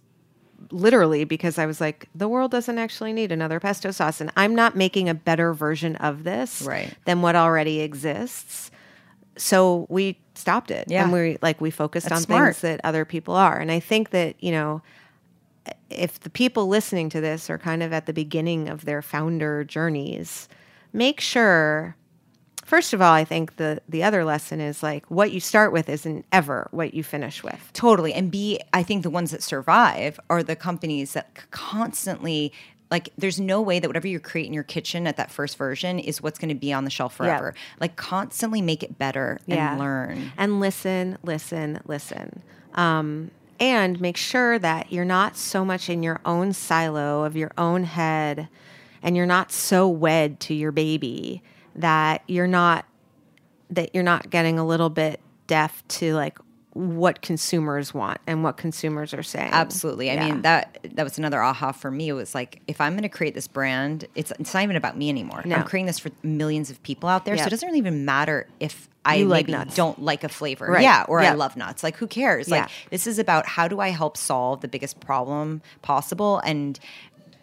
Literally, 0.72 1.26
because 1.26 1.58
I 1.60 1.66
was 1.66 1.82
like, 1.82 2.08
the 2.16 2.30
world 2.30 2.50
doesn't 2.52 2.78
actually 2.80 3.12
need 3.12 3.34
another 3.34 3.60
pesto 3.60 3.92
sauce. 3.92 4.22
And 4.22 4.32
I'm 4.38 4.56
not 4.56 4.78
making 4.78 5.10
a 5.10 5.14
better 5.14 5.54
version 5.54 5.98
of 5.98 6.24
this 6.24 6.62
Right. 6.62 6.94
than 7.06 7.22
what 7.22 7.36
already 7.36 7.82
exists. 7.82 8.72
So 9.36 9.86
we 9.90 10.18
stopped 10.36 10.72
it. 10.72 10.86
Yeah. 10.90 11.04
And 11.04 11.12
we 11.12 11.38
like 11.42 11.60
we 11.60 11.70
focused 11.70 12.08
That's 12.08 12.22
on 12.22 12.26
smart. 12.26 12.56
things 12.56 12.62
that 12.62 12.82
other 12.86 13.04
people 13.04 13.36
are. 13.36 13.58
And 13.60 13.72
I 13.72 13.82
think 13.82 14.12
that, 14.12 14.42
you 14.42 14.52
know, 14.52 14.82
if 15.90 16.20
the 16.20 16.30
people 16.30 16.68
listening 16.68 17.10
to 17.10 17.22
this 17.22 17.50
are 17.50 17.58
kind 17.58 17.84
of 17.84 17.94
at 17.94 18.06
the 18.06 18.14
beginning 18.14 18.70
of 18.70 18.86
their 18.86 19.02
founder 19.02 19.64
journeys, 19.64 20.48
make 20.92 21.20
sure 21.20 21.96
first 22.66 22.94
of 22.94 23.02
all, 23.02 23.14
I 23.14 23.24
think 23.26 23.58
the 23.58 23.82
the 23.88 24.04
other 24.04 24.24
lesson 24.24 24.60
is 24.60 24.82
like 24.82 25.06
what 25.08 25.32
you 25.32 25.40
start 25.40 25.72
with 25.72 25.90
isn't 25.90 26.26
ever 26.32 26.68
what 26.72 26.94
you 26.94 27.04
finish 27.04 27.44
with. 27.44 27.70
Totally. 27.74 28.14
And 28.14 28.32
B, 28.32 28.60
I 28.74 28.84
think 28.84 29.04
the 29.04 29.10
ones 29.10 29.32
that 29.32 29.44
survive 29.44 30.20
are 30.30 30.44
the 30.44 30.56
companies 30.56 31.14
that 31.14 31.52
constantly 31.52 32.52
like 32.92 33.10
there's 33.18 33.40
no 33.40 33.62
way 33.62 33.80
that 33.80 33.88
whatever 33.88 34.08
you 34.08 34.20
create 34.20 34.48
in 34.48 34.54
your 34.54 34.64
kitchen 34.64 35.08
at 35.08 35.18
that 35.18 35.32
first 35.32 35.58
version 35.58 35.98
is 36.00 36.22
what's 36.22 36.38
going 36.38 36.50
to 36.50 36.56
be 36.56 36.72
on 36.72 36.84
the 36.84 36.92
shelf 36.92 37.16
forever. 37.16 37.54
Like 37.80 37.96
constantly 37.96 38.62
make 38.62 38.84
it 38.84 38.98
better 38.98 39.40
and 39.48 39.80
learn. 39.80 40.32
and 40.38 40.60
listen, 40.60 41.18
listen, 41.24 41.80
listen. 41.86 42.44
Um, 42.76 43.32
and 43.64 44.02
make 44.02 44.18
sure 44.18 44.60
that 44.60 44.92
you're 44.92 45.06
not 45.06 45.38
so 45.38 45.64
much 45.64 45.90
in 45.90 46.04
your 46.04 46.20
own 46.26 46.52
silo 46.52 47.24
of 47.24 47.38
your 47.38 47.54
own 47.58 47.86
head 47.86 48.50
and 49.02 49.16
you're 49.16 49.26
not 49.26 49.54
so 49.54 49.88
wed 49.88 50.38
to 50.42 50.54
your 50.54 50.74
baby 50.74 51.42
that 51.74 52.22
you're 52.28 52.46
not 52.46 52.86
that 53.70 53.96
you're 53.96 54.04
not 54.04 54.30
getting 54.30 54.60
a 54.60 54.66
little 54.66 54.90
bit 54.90 55.22
deaf 55.48 55.82
to 55.88 56.14
like 56.14 56.38
what 56.74 57.22
consumers 57.22 57.94
want 57.94 58.20
and 58.26 58.44
what 58.44 58.58
consumers 58.58 59.14
are 59.14 59.22
saying. 59.24 59.52
Absolutely. 59.54 60.10
I 60.10 60.16
Yeah. 60.16 60.26
mean 60.26 60.42
that 60.42 60.80
that 60.96 61.04
was 61.04 61.18
another 61.20 61.42
aha 61.42 61.72
for 61.72 61.92
me. 61.92 62.10
It 62.10 62.14
was 62.14 62.34
like 62.34 62.62
if 62.68 62.82
I'm 62.82 62.94
going 62.94 63.04
to 63.04 63.10
create 63.10 63.36
this 63.36 63.48
brand, 63.48 64.06
it's 64.16 64.32
it's 64.40 64.54
not 64.54 64.64
even 64.64 64.76
about 64.76 64.98
me 64.98 65.10
anymore. 65.10 65.44
No. 65.46 65.56
I'm 65.58 65.64
creating 65.66 65.86
this 65.86 66.00
for 66.00 66.10
millions 66.24 66.70
of 66.72 66.82
people 66.84 67.08
out 67.10 67.26
there, 67.26 67.38
so 67.38 67.46
it 67.46 67.50
doesn't 67.50 67.68
really 67.68 67.78
even 67.80 68.06
matter 68.06 68.48
if 68.60 68.88
I 69.06 69.16
You 69.18 69.26
like 69.28 69.48
maybe 69.48 69.58
nuts. 69.60 69.76
don't 69.76 70.02
like 70.02 70.24
a 70.24 70.30
flavor, 70.30 70.66
Right. 70.66 70.82
yeah, 70.82 71.06
or 71.08 71.20
I 71.20 71.34
love 71.34 71.56
nuts. 71.58 71.84
Like 71.84 71.98
who 71.98 72.08
cares? 72.08 72.48
Yeah. 72.48 72.62
Like 72.62 72.70
this 72.90 73.06
is 73.06 73.20
about 73.20 73.46
how 73.46 73.68
do 73.68 73.80
I 73.80 73.90
help 73.90 74.18
solve 74.18 74.62
the 74.62 74.68
biggest 74.68 75.00
problem 75.00 75.62
possible 75.82 76.40
and 76.40 76.80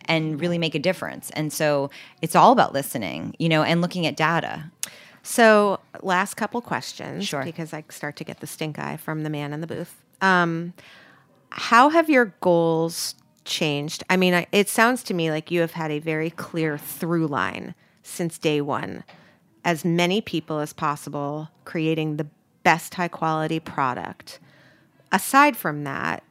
and 0.07 0.41
really 0.41 0.59
make 0.59 0.74
a 0.74 0.78
difference. 0.81 1.31
And 1.31 1.53
so 1.53 1.91
it's 2.20 2.35
all 2.35 2.51
about 2.51 2.72
listening, 2.72 3.37
you 3.39 3.49
know, 3.49 3.62
and 3.62 3.81
looking 3.81 4.07
at 4.07 4.16
data. 4.16 4.70
So, 5.22 5.80
last 6.03 6.34
couple 6.34 6.61
questions, 6.61 7.26
Sure. 7.26 7.42
because 7.44 7.72
I 7.72 7.84
start 7.88 8.16
to 8.16 8.24
get 8.24 8.40
the 8.40 8.46
stink 8.46 8.78
eye 8.78 8.96
from 8.96 9.22
the 9.22 9.30
man 9.30 9.53
in 9.53 9.61
the 9.61 9.66
booth. 9.66 10.03
Um, 10.20 10.74
how 11.51 11.88
have 11.88 12.09
your 12.09 12.34
goals 12.40 13.14
changed? 13.44 14.05
I 14.11 14.16
mean, 14.16 14.34
I, 14.34 14.46
it 14.53 14.68
sounds 14.68 15.03
to 15.05 15.14
me 15.14 15.30
like 15.30 15.51
you 15.51 15.61
have 15.61 15.72
had 15.72 15.90
a 15.90 15.98
very 15.98 16.30
clear 16.30 16.78
through 16.78 17.26
line 17.26 17.74
since 18.03 18.38
day 18.38 18.61
one. 18.61 19.05
As 19.64 19.84
many 19.84 20.20
people 20.20 20.59
as 20.61 20.72
possible, 20.72 21.48
creating 21.64 22.16
the 22.16 22.26
best 22.62 22.94
high 22.94 23.09
quality 23.09 23.61
product. 23.61 24.38
Aside 25.12 25.57
from 25.57 25.84
that, 25.84 26.22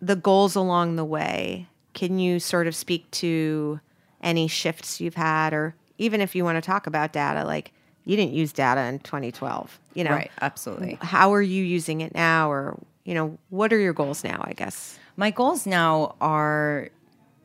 the 0.00 0.16
goals 0.16 0.54
along 0.56 0.96
the 0.96 1.04
way, 1.04 1.68
can 1.92 2.18
you 2.18 2.40
sort 2.40 2.66
of 2.66 2.74
speak 2.74 3.10
to 3.12 3.80
any 4.22 4.48
shifts 4.48 5.00
you've 5.00 5.14
had, 5.14 5.52
or 5.52 5.74
even 5.98 6.20
if 6.20 6.34
you 6.34 6.44
want 6.44 6.56
to 6.56 6.66
talk 6.66 6.86
about 6.86 7.12
data, 7.12 7.44
like 7.44 7.72
you 8.04 8.16
didn't 8.16 8.32
use 8.32 8.52
data 8.52 8.82
in 8.82 8.98
2012, 9.00 9.78
you 9.94 10.04
know? 10.04 10.10
Right, 10.10 10.30
absolutely. 10.40 10.98
How 11.00 11.32
are 11.34 11.42
you 11.42 11.62
using 11.64 12.00
it 12.00 12.14
now, 12.14 12.50
or, 12.50 12.78
you 13.04 13.14
know, 13.14 13.38
what 13.50 13.72
are 13.72 13.78
your 13.78 13.92
goals 13.92 14.24
now, 14.24 14.40
I 14.44 14.52
guess? 14.52 14.98
My 15.16 15.30
goals 15.30 15.66
now 15.66 16.14
are, 16.20 16.88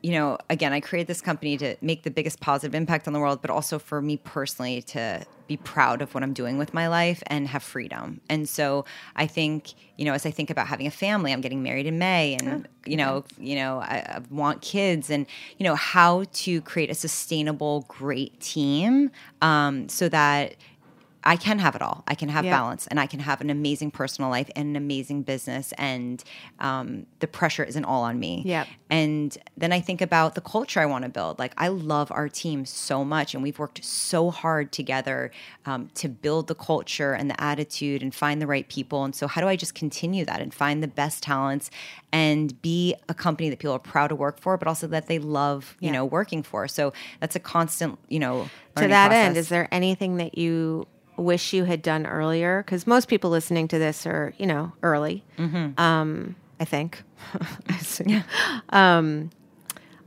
you 0.06 0.12
know, 0.12 0.38
again, 0.48 0.72
I 0.72 0.78
created 0.78 1.08
this 1.08 1.20
company 1.20 1.56
to 1.56 1.74
make 1.80 2.04
the 2.04 2.12
biggest 2.12 2.38
positive 2.38 2.76
impact 2.76 3.08
on 3.08 3.12
the 3.12 3.18
world, 3.18 3.40
but 3.42 3.50
also 3.50 3.76
for 3.76 4.00
me 4.00 4.18
personally 4.18 4.80
to 4.82 5.26
be 5.48 5.56
proud 5.56 6.00
of 6.00 6.14
what 6.14 6.22
I'm 6.22 6.32
doing 6.32 6.58
with 6.58 6.72
my 6.72 6.86
life 6.86 7.24
and 7.26 7.48
have 7.48 7.64
freedom. 7.64 8.20
And 8.30 8.48
so 8.48 8.84
I 9.16 9.26
think, 9.26 9.74
you 9.96 10.04
know, 10.04 10.12
as 10.12 10.24
I 10.24 10.30
think 10.30 10.48
about 10.48 10.68
having 10.68 10.86
a 10.86 10.92
family, 10.92 11.32
I'm 11.32 11.40
getting 11.40 11.60
married 11.60 11.86
in 11.86 11.98
May 11.98 12.36
and, 12.36 12.68
you 12.86 12.96
know, 12.96 13.24
you 13.36 13.56
know, 13.56 13.80
I, 13.80 13.96
I 13.96 14.20
want 14.30 14.62
kids 14.62 15.10
and, 15.10 15.26
you 15.58 15.64
know, 15.64 15.74
how 15.74 16.22
to 16.34 16.60
create 16.60 16.88
a 16.88 16.94
sustainable, 16.94 17.84
great 17.88 18.38
team 18.38 19.10
um, 19.42 19.88
so 19.88 20.08
that 20.08 20.54
I 21.26 21.34
can 21.36 21.58
have 21.58 21.74
it 21.74 21.82
all. 21.82 22.04
I 22.06 22.14
can 22.14 22.28
have 22.28 22.44
Yeah. 22.44 22.52
balance 22.52 22.86
and 22.86 23.00
I 23.00 23.06
can 23.06 23.18
have 23.18 23.40
an 23.40 23.50
amazing 23.50 23.90
personal 23.90 24.30
life 24.30 24.48
and 24.54 24.68
an 24.68 24.76
amazing 24.76 25.22
business. 25.22 25.72
And 25.76 26.22
um, 26.60 27.06
the 27.18 27.26
pressure 27.26 27.64
isn't 27.64 27.84
all 27.84 28.04
on 28.04 28.20
me. 28.20 28.42
Yep. 28.46 28.68
And 28.88 29.36
then 29.56 29.72
I 29.72 29.80
think 29.80 30.00
about 30.00 30.36
the 30.36 30.40
culture 30.40 30.78
I 30.78 30.86
want 30.86 31.02
to 31.02 31.08
build. 31.10 31.40
Like, 31.40 31.52
I 31.58 31.66
love 31.66 32.12
our 32.12 32.28
team 32.28 32.64
so 32.64 33.04
much, 33.04 33.34
and 33.34 33.42
we've 33.42 33.58
worked 33.58 33.84
so 33.84 34.30
hard 34.30 34.70
together 34.70 35.32
um, 35.64 35.90
to 35.94 36.08
build 36.08 36.46
the 36.46 36.54
culture 36.54 37.12
and 37.12 37.28
the 37.28 37.40
attitude 37.42 38.00
and 38.02 38.14
find 38.14 38.40
the 38.40 38.46
right 38.46 38.68
people. 38.68 39.02
And 39.02 39.12
so, 39.12 39.26
how 39.26 39.40
do 39.40 39.48
I 39.48 39.56
just 39.56 39.74
continue 39.74 40.24
that 40.26 40.40
and 40.40 40.54
find 40.54 40.84
the 40.84 40.88
best 40.88 41.24
talents 41.24 41.68
and 42.12 42.62
be 42.62 42.94
a 43.08 43.14
company 43.14 43.50
that 43.50 43.58
people 43.58 43.74
are 43.74 43.80
proud 43.80 44.08
to 44.08 44.14
work 44.14 44.38
for, 44.38 44.56
but 44.56 44.68
also 44.68 44.86
that 44.86 45.08
they 45.08 45.18
love, 45.18 45.76
you 45.80 45.90
know, 45.90 46.04
working 46.04 46.44
for? 46.44 46.68
So, 46.68 46.92
that's 47.18 47.34
a 47.34 47.40
constant, 47.40 47.98
you 48.08 48.20
know, 48.20 48.48
to 48.76 48.86
that 48.86 49.10
end, 49.10 49.36
is 49.36 49.48
there 49.48 49.66
anything 49.72 50.18
that 50.18 50.38
you 50.38 50.86
wish 51.16 51.52
you 51.52 51.64
had 51.64 51.82
done 51.82 52.06
earlier? 52.06 52.62
Because 52.62 52.86
most 52.86 53.08
people 53.08 53.30
listening 53.30 53.68
to 53.68 53.78
this 53.78 54.06
are, 54.06 54.34
you 54.38 54.46
know, 54.46 54.72
early. 54.82 55.24
Mm-hmm. 55.38 55.80
Um, 55.80 56.36
I 56.58 56.64
think. 56.64 57.02
I 57.68 57.76
um, 58.70 59.30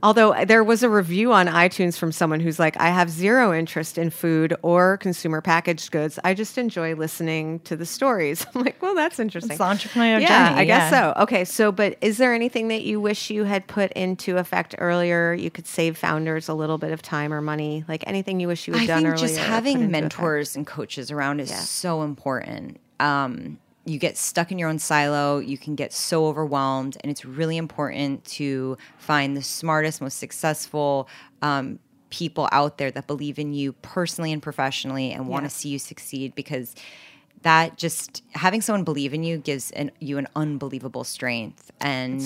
although 0.02 0.44
there 0.44 0.64
was 0.64 0.82
a 0.82 0.88
review 0.88 1.32
on 1.32 1.46
iTunes 1.46 1.96
from 1.98 2.12
someone 2.12 2.40
who's 2.40 2.58
like, 2.58 2.76
I 2.78 2.88
have 2.88 3.10
zero 3.10 3.52
interest 3.52 3.98
in 3.98 4.10
food 4.10 4.54
or 4.62 4.96
consumer 4.98 5.40
packaged 5.40 5.90
goods. 5.90 6.18
I 6.24 6.34
just 6.34 6.56
enjoy 6.58 6.94
listening 6.94 7.60
to 7.60 7.76
the 7.76 7.86
stories. 7.86 8.46
I'm 8.54 8.62
like, 8.62 8.80
well, 8.80 8.94
that's 8.94 9.18
interesting. 9.18 9.52
It's 9.52 9.58
the 9.58 9.64
entrepreneurial 9.64 10.20
yeah, 10.22 10.48
journey, 10.50 10.60
I 10.60 10.64
guess 10.64 10.92
yeah. 10.92 11.14
so. 11.14 11.22
Okay, 11.22 11.44
so 11.44 11.72
but 11.72 11.96
is 12.00 12.16
there 12.18 12.34
anything 12.34 12.68
that 12.68 12.82
you 12.82 13.00
wish 13.00 13.30
you 13.30 13.44
had 13.44 13.66
put 13.66 13.92
into 13.92 14.36
effect 14.38 14.74
earlier? 14.78 15.32
You 15.34 15.50
could 15.50 15.66
save 15.66 15.96
founders 15.96 16.48
a 16.48 16.54
little 16.54 16.78
bit 16.78 16.92
of 16.92 17.02
time 17.02 17.32
or 17.32 17.40
money. 17.40 17.84
Like 17.88 18.04
anything 18.06 18.40
you 18.40 18.48
wish 18.48 18.66
you 18.68 18.74
had 18.74 18.82
I 18.82 18.86
done 18.86 19.02
think 19.02 19.14
earlier. 19.14 19.26
just 19.28 19.38
or 19.38 19.42
put 19.42 19.48
having 19.48 19.76
into 19.76 19.88
mentors 19.88 20.56
and 20.56 20.66
coaches 20.66 21.10
around 21.10 21.40
is 21.40 21.50
Yeah. 21.50 21.56
so 21.58 22.02
important. 22.02 22.78
Um, 22.98 23.58
you 23.90 23.98
get 23.98 24.16
stuck 24.16 24.52
in 24.52 24.58
your 24.58 24.68
own 24.68 24.78
silo, 24.78 25.38
you 25.38 25.58
can 25.58 25.74
get 25.74 25.92
so 25.92 26.26
overwhelmed, 26.26 26.96
and 27.02 27.10
it's 27.10 27.24
really 27.24 27.56
important 27.56 28.24
to 28.24 28.76
find 28.98 29.36
the 29.36 29.42
smartest, 29.42 30.00
most 30.00 30.18
successful 30.18 31.08
um, 31.42 31.78
people 32.10 32.48
out 32.52 32.78
there 32.78 32.90
that 32.90 33.06
believe 33.06 33.38
in 33.38 33.52
you 33.52 33.72
personally 33.82 34.32
and 34.32 34.42
professionally 34.42 35.12
and 35.12 35.28
want 35.28 35.44
to 35.44 35.50
see 35.50 35.68
you 35.68 35.78
succeed 35.78 36.34
because 36.34 36.74
that 37.42 37.78
just 37.78 38.22
having 38.32 38.60
someone 38.60 38.84
believe 38.84 39.14
in 39.14 39.22
you 39.22 39.38
gives 39.38 39.70
an, 39.72 39.90
you 40.00 40.18
an 40.18 40.26
unbelievable 40.36 41.04
strength 41.04 41.70
and 41.80 42.20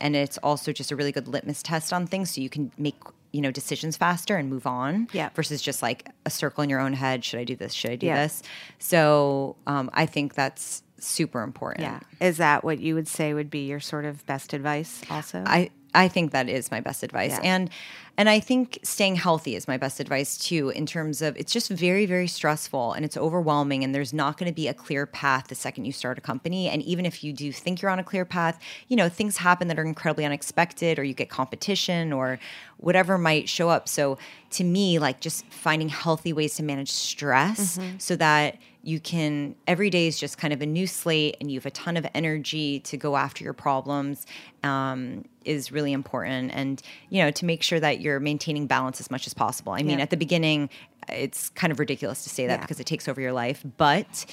and 0.00 0.14
it's 0.16 0.38
also 0.38 0.72
just 0.72 0.90
a 0.92 0.96
really 0.96 1.12
good 1.12 1.26
litmus 1.28 1.62
test 1.62 1.92
on 1.92 2.06
things 2.06 2.30
so 2.32 2.40
you 2.40 2.48
can 2.48 2.70
make 2.78 2.94
you 3.32 3.40
know 3.40 3.50
decisions 3.50 3.96
faster 3.96 4.36
and 4.36 4.48
move 4.48 4.66
on 4.68 5.08
Yeah. 5.12 5.30
versus 5.34 5.60
just 5.60 5.82
like 5.82 6.08
a 6.24 6.30
circle 6.30 6.62
in 6.62 6.70
your 6.70 6.78
own 6.80 6.92
head 6.92 7.24
should 7.24 7.40
i 7.40 7.44
do 7.44 7.56
this 7.56 7.72
should 7.74 7.90
i 7.90 7.96
do 7.96 8.06
Yeah. 8.06 8.22
this 8.22 8.42
so 8.78 9.56
um, 9.66 9.90
i 9.92 10.06
think 10.06 10.34
that's 10.34 10.83
super 10.98 11.42
important 11.42 11.82
Yeah. 11.82 12.00
Is 12.20 12.38
that 12.38 12.64
what 12.64 12.78
you 12.78 12.94
would 12.94 13.08
say 13.08 13.34
would 13.34 13.50
be 13.50 13.66
your 13.66 13.80
sort 13.80 14.04
of 14.04 14.24
best 14.26 14.52
advice 14.52 15.02
also? 15.10 15.42
I 15.46 15.70
I 15.94 16.08
think 16.08 16.32
that 16.32 16.48
is 16.48 16.70
my 16.70 16.80
best 16.80 17.02
advice. 17.02 17.30
Yeah. 17.30 17.40
And 17.42 17.70
And 18.16 18.28
I 18.28 18.38
think 18.38 18.78
staying 18.82 19.16
healthy 19.16 19.56
is 19.56 19.66
my 19.66 19.76
best 19.76 19.98
advice 19.98 20.38
too, 20.38 20.68
in 20.70 20.86
terms 20.86 21.20
of 21.20 21.36
it's 21.36 21.52
just 21.52 21.68
very, 21.68 22.06
very 22.06 22.28
stressful 22.28 22.92
and 22.92 23.04
it's 23.04 23.16
overwhelming, 23.16 23.82
and 23.82 23.94
there's 23.94 24.12
not 24.12 24.38
going 24.38 24.48
to 24.48 24.54
be 24.54 24.68
a 24.68 24.74
clear 24.74 25.06
path 25.06 25.48
the 25.48 25.54
second 25.54 25.84
you 25.84 25.92
start 25.92 26.16
a 26.18 26.20
company. 26.20 26.68
And 26.68 26.80
even 26.82 27.06
if 27.06 27.24
you 27.24 27.32
do 27.32 27.50
think 27.52 27.82
you're 27.82 27.90
on 27.90 27.98
a 27.98 28.04
clear 28.04 28.24
path, 28.24 28.60
you 28.88 28.96
know, 28.96 29.08
things 29.08 29.38
happen 29.38 29.68
that 29.68 29.78
are 29.78 29.84
incredibly 29.84 30.24
unexpected, 30.24 30.98
or 30.98 31.04
you 31.04 31.14
get 31.14 31.28
competition, 31.28 32.12
or 32.12 32.38
whatever 32.78 33.18
might 33.18 33.48
show 33.48 33.68
up. 33.68 33.88
So 33.88 34.18
to 34.50 34.64
me, 34.64 34.98
like 34.98 35.20
just 35.20 35.44
finding 35.46 35.88
healthy 35.88 36.32
ways 36.32 36.54
to 36.56 36.62
manage 36.62 36.92
stress 36.92 37.78
so 37.98 38.14
that 38.16 38.58
you 38.82 39.00
can 39.00 39.56
every 39.66 39.88
day 39.88 40.06
is 40.06 40.20
just 40.20 40.36
kind 40.36 40.52
of 40.52 40.60
a 40.60 40.66
new 40.66 40.86
slate 40.86 41.36
and 41.40 41.50
you 41.50 41.58
have 41.58 41.64
a 41.66 41.70
ton 41.70 41.96
of 41.96 42.06
energy 42.14 42.80
to 42.80 42.98
go 42.98 43.16
after 43.16 43.42
your 43.42 43.54
problems 43.54 44.26
um, 44.62 45.24
is 45.44 45.72
really 45.72 45.92
important 45.92 46.52
and 46.54 46.82
you 47.08 47.22
know 47.22 47.30
to 47.30 47.46
make 47.46 47.62
sure 47.62 47.80
that 47.80 48.00
you're 48.04 48.20
maintaining 48.20 48.66
balance 48.66 49.00
as 49.00 49.10
much 49.10 49.26
as 49.26 49.34
possible 49.34 49.72
i 49.72 49.82
mean 49.82 49.98
Yeah. 49.98 50.02
at 50.04 50.10
the 50.10 50.16
beginning 50.16 50.68
it's 51.08 51.48
kind 51.50 51.72
of 51.72 51.78
ridiculous 51.78 52.22
to 52.24 52.30
say 52.30 52.46
that 52.46 52.54
Yeah. 52.54 52.60
because 52.60 52.78
it 52.80 52.86
takes 52.86 53.08
over 53.08 53.20
your 53.20 53.32
life 53.32 53.64
but 53.78 54.26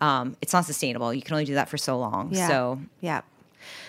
um, 0.00 0.36
it's 0.42 0.52
not 0.52 0.64
sustainable 0.66 1.12
you 1.14 1.22
can 1.22 1.32
only 1.34 1.44
do 1.44 1.54
that 1.54 1.68
for 1.68 1.78
so 1.78 1.98
long 1.98 2.28
Yeah. 2.32 2.48
so 2.48 2.78
yeah. 3.00 3.22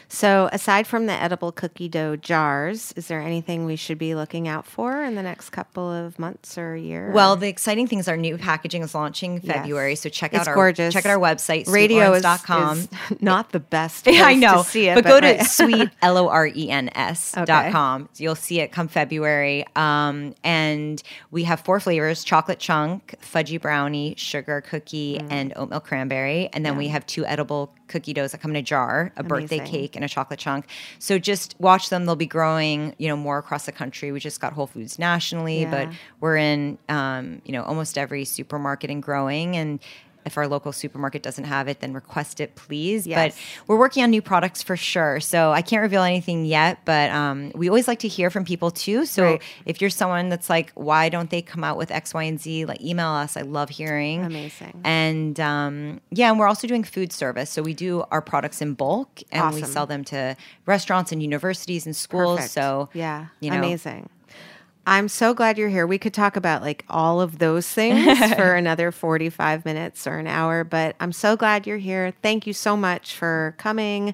So, 0.07 0.49
aside 0.51 0.87
from 0.87 1.07
the 1.07 1.13
edible 1.13 1.51
cookie 1.51 1.89
dough 1.89 2.15
jars, 2.15 2.93
is 2.95 3.07
there 3.07 3.19
anything 3.21 3.65
we 3.65 3.75
should 3.75 3.97
be 3.97 4.15
looking 4.15 4.47
out 4.47 4.65
for 4.65 5.01
in 5.03 5.15
the 5.15 5.23
next 5.23 5.49
couple 5.49 5.91
of 5.91 6.17
months 6.19 6.57
or 6.57 6.75
year? 6.75 7.11
well 7.11 7.35
the 7.35 7.47
exciting 7.47 7.87
thing 7.87 7.99
is 7.99 8.07
our 8.07 8.17
new 8.17 8.37
packaging 8.37 8.81
is 8.83 8.93
launching 8.95 9.39
february 9.41 9.91
Yes. 9.91 10.01
so 10.01 10.09
check 10.09 10.33
It's 10.33 10.41
out 10.41 10.47
our 10.49 10.55
gorgeous. 10.55 10.93
check 10.93 11.05
out 11.05 11.11
our 11.11 11.17
website 11.19 11.67
radio 11.67 12.13
is, 12.13 12.23
sweetlorens.com. 12.23 12.77
is 12.77 12.87
not 13.21 13.51
the 13.51 13.59
best. 13.59 14.05
Yeah, 14.15 14.23
I 14.25 14.33
place 14.33 14.41
know. 14.41 14.63
to 14.63 14.69
see 14.69 14.87
it, 14.89 14.95
but, 14.95 15.03
go 15.05 15.19
to 15.19 15.27
right. 15.27 15.45
sweet 15.45 15.89
L 16.01 16.17
O 16.17 16.29
R 16.29 16.47
E 16.47 16.69
N 16.69 16.89
S 16.95 17.35
Okay. 17.35 17.45
dot 17.45 17.71
com. 17.71 18.09
You'll 18.17 18.35
see 18.35 18.59
it 18.61 18.71
come 18.71 18.87
February. 18.87 19.65
Um, 19.75 20.35
and 20.43 21.01
we 21.31 21.43
have 21.45 21.59
four 21.61 21.79
flavors: 21.79 22.23
chocolate 22.23 22.59
chunk, 22.59 23.15
fudgy 23.21 23.59
brownie, 23.61 24.15
sugar 24.17 24.61
cookie, 24.61 25.19
Mm. 25.19 25.27
and 25.31 25.53
oatmeal 25.55 25.79
cranberry. 25.79 26.49
And 26.53 26.65
then 26.65 26.77
we 26.77 26.87
have 26.89 27.05
two 27.05 27.25
edible 27.25 27.73
cookie 27.87 28.13
doughs 28.13 28.31
that 28.31 28.39
come 28.41 28.51
in 28.51 28.57
a 28.57 28.61
jar: 28.61 29.11
a 29.17 29.23
birthday 29.23 29.57
Amazing. 29.57 29.71
Cake 29.95 30.01
and 30.01 30.05
a 30.05 30.07
chocolate 30.07 30.39
chunk. 30.39 30.65
So 30.99 31.17
just 31.17 31.55
watch 31.59 31.89
them; 31.89 32.05
they'll 32.05 32.15
be 32.15 32.25
growing, 32.25 32.95
you 32.97 33.07
know, 33.07 33.17
more 33.17 33.37
across 33.37 33.65
the 33.65 33.71
country. 33.71 34.11
We 34.11 34.19
just 34.19 34.39
got 34.41 34.53
Whole 34.53 34.67
Foods 34.67 34.99
nationally, 34.99 35.65
but 35.65 35.89
we're 36.19 36.37
in, 36.37 36.77
um, 36.89 37.41
you 37.45 37.51
know, 37.51 37.63
almost 37.63 37.97
every 37.97 38.25
supermarket 38.25 38.89
and 38.89 39.01
growing 39.01 39.55
and. 39.55 39.79
If 40.26 40.38
our 40.38 40.47
local 40.47 40.71
supermarket 40.71 41.21
doesn't 41.23 41.43
have 41.45 41.67
it, 41.67 41.80
then 41.82 41.93
request 41.93 42.39
it, 42.39 42.55
please. 42.55 43.05
Yes. 43.05 43.36
But 43.36 43.67
we're 43.67 43.78
working 43.78 44.03
on 44.03 44.09
new 44.09 44.21
products 44.21 44.63
for 44.63 44.76
sure. 44.76 45.19
So 45.19 45.51
I 45.51 45.61
can't 45.61 45.82
reveal 45.82 46.01
anything 46.01 46.45
yet, 46.45 46.80
but 46.86 47.11
um, 47.11 47.51
we 47.53 47.69
always 47.69 47.88
like 47.88 47.99
to 47.99 48.07
hear 48.07 48.30
from 48.30 48.43
people 48.45 48.71
too. 48.71 49.05
So 49.05 49.23
Right. 49.23 49.41
if 49.65 49.82
you're 49.82 49.89
someone 49.89 50.30
that's 50.30 50.49
like, 50.49 50.71
why 50.73 51.09
don't 51.09 51.30
they 51.30 51.41
come 51.41 51.63
out 51.63 51.78
with 51.78 51.91
X, 51.91 52.13
Y, 52.13 52.23
and 52.23 52.39
Z? 52.41 52.65
Like 52.65 52.82
email 52.82 53.09
us. 53.09 53.38
I 53.38 53.41
love 53.41 53.69
hearing. 53.69 54.23
Amazing. 54.26 54.82
And 54.84 55.39
um, 55.39 56.01
yeah, 56.11 56.30
and 56.30 56.39
we're 56.39 56.47
also 56.47 56.67
doing 56.67 56.84
food 56.84 57.13
service. 57.13 57.49
So 57.51 57.61
we 57.61 57.73
do 57.73 58.03
our 58.11 58.21
products 58.21 58.61
in 58.61 58.73
bulk 58.73 59.21
and 59.32 59.53
we 59.53 59.61
sell 59.63 59.86
them 59.86 60.03
to 60.05 60.36
restaurants 60.65 61.11
and 61.11 61.21
universities 61.21 61.86
and 61.86 61.95
schools. 61.95 62.38
Perfect. 62.38 62.53
So 62.53 62.89
yeah, 62.93 63.28
you 63.39 63.51
know, 63.51 63.57
amazing. 63.57 64.09
I'm 64.88 65.07
so 65.07 65.33
glad 65.33 65.57
you're 65.57 65.69
here. 65.69 65.88
We 65.88 65.97
could 65.97 66.13
talk 66.13 66.36
about 66.36 66.61
like 66.61 66.86
all 66.89 67.19
of 67.19 67.39
those 67.39 67.67
things 67.67 68.17
for 68.36 68.53
another 68.53 68.91
45 68.91 69.65
minutes 69.65 70.05
or 70.05 70.19
an 70.19 70.27
hour, 70.27 70.63
but 70.63 70.95
I'm 70.99 71.11
so 71.11 71.36
glad 71.36 71.65
you're 71.65 71.77
here. 71.77 72.13
Thank 72.21 72.45
you 72.45 72.53
so 72.53 72.77
much 72.77 73.15
for 73.15 73.55
coming. 73.57 74.13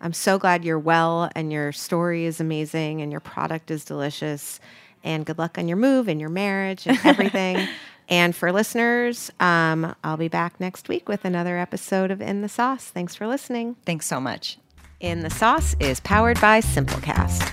I'm 0.00 0.12
so 0.12 0.38
glad 0.38 0.64
you're 0.64 0.78
well 0.78 1.30
and 1.34 1.52
your 1.52 1.72
story 1.72 2.24
is 2.24 2.40
amazing 2.40 3.02
and 3.02 3.10
your 3.10 3.20
product 3.20 3.70
is 3.70 3.84
delicious. 3.84 4.60
And 5.04 5.24
good 5.24 5.38
luck 5.38 5.58
on 5.58 5.68
your 5.68 5.76
move 5.76 6.08
and 6.08 6.18
your 6.18 6.30
marriage 6.30 6.86
and 6.86 6.98
everything. 7.04 7.68
and 8.08 8.34
for 8.34 8.52
listeners, 8.52 9.30
um, 9.38 9.94
I'll 10.02 10.16
be 10.16 10.28
back 10.28 10.58
next 10.60 10.88
week 10.88 11.08
with 11.08 11.24
another 11.24 11.58
episode 11.58 12.10
of 12.10 12.20
In 12.22 12.42
the 12.42 12.48
Sauce. 12.48 12.86
Thanks 12.86 13.14
for 13.14 13.26
listening. 13.26 13.76
Thanks 13.84 14.06
so 14.06 14.20
much. 14.20 14.58
In 14.98 15.20
the 15.20 15.30
Sauce 15.30 15.76
is 15.78 16.00
powered 16.00 16.40
by 16.40 16.60
Simplecast. 16.60 17.52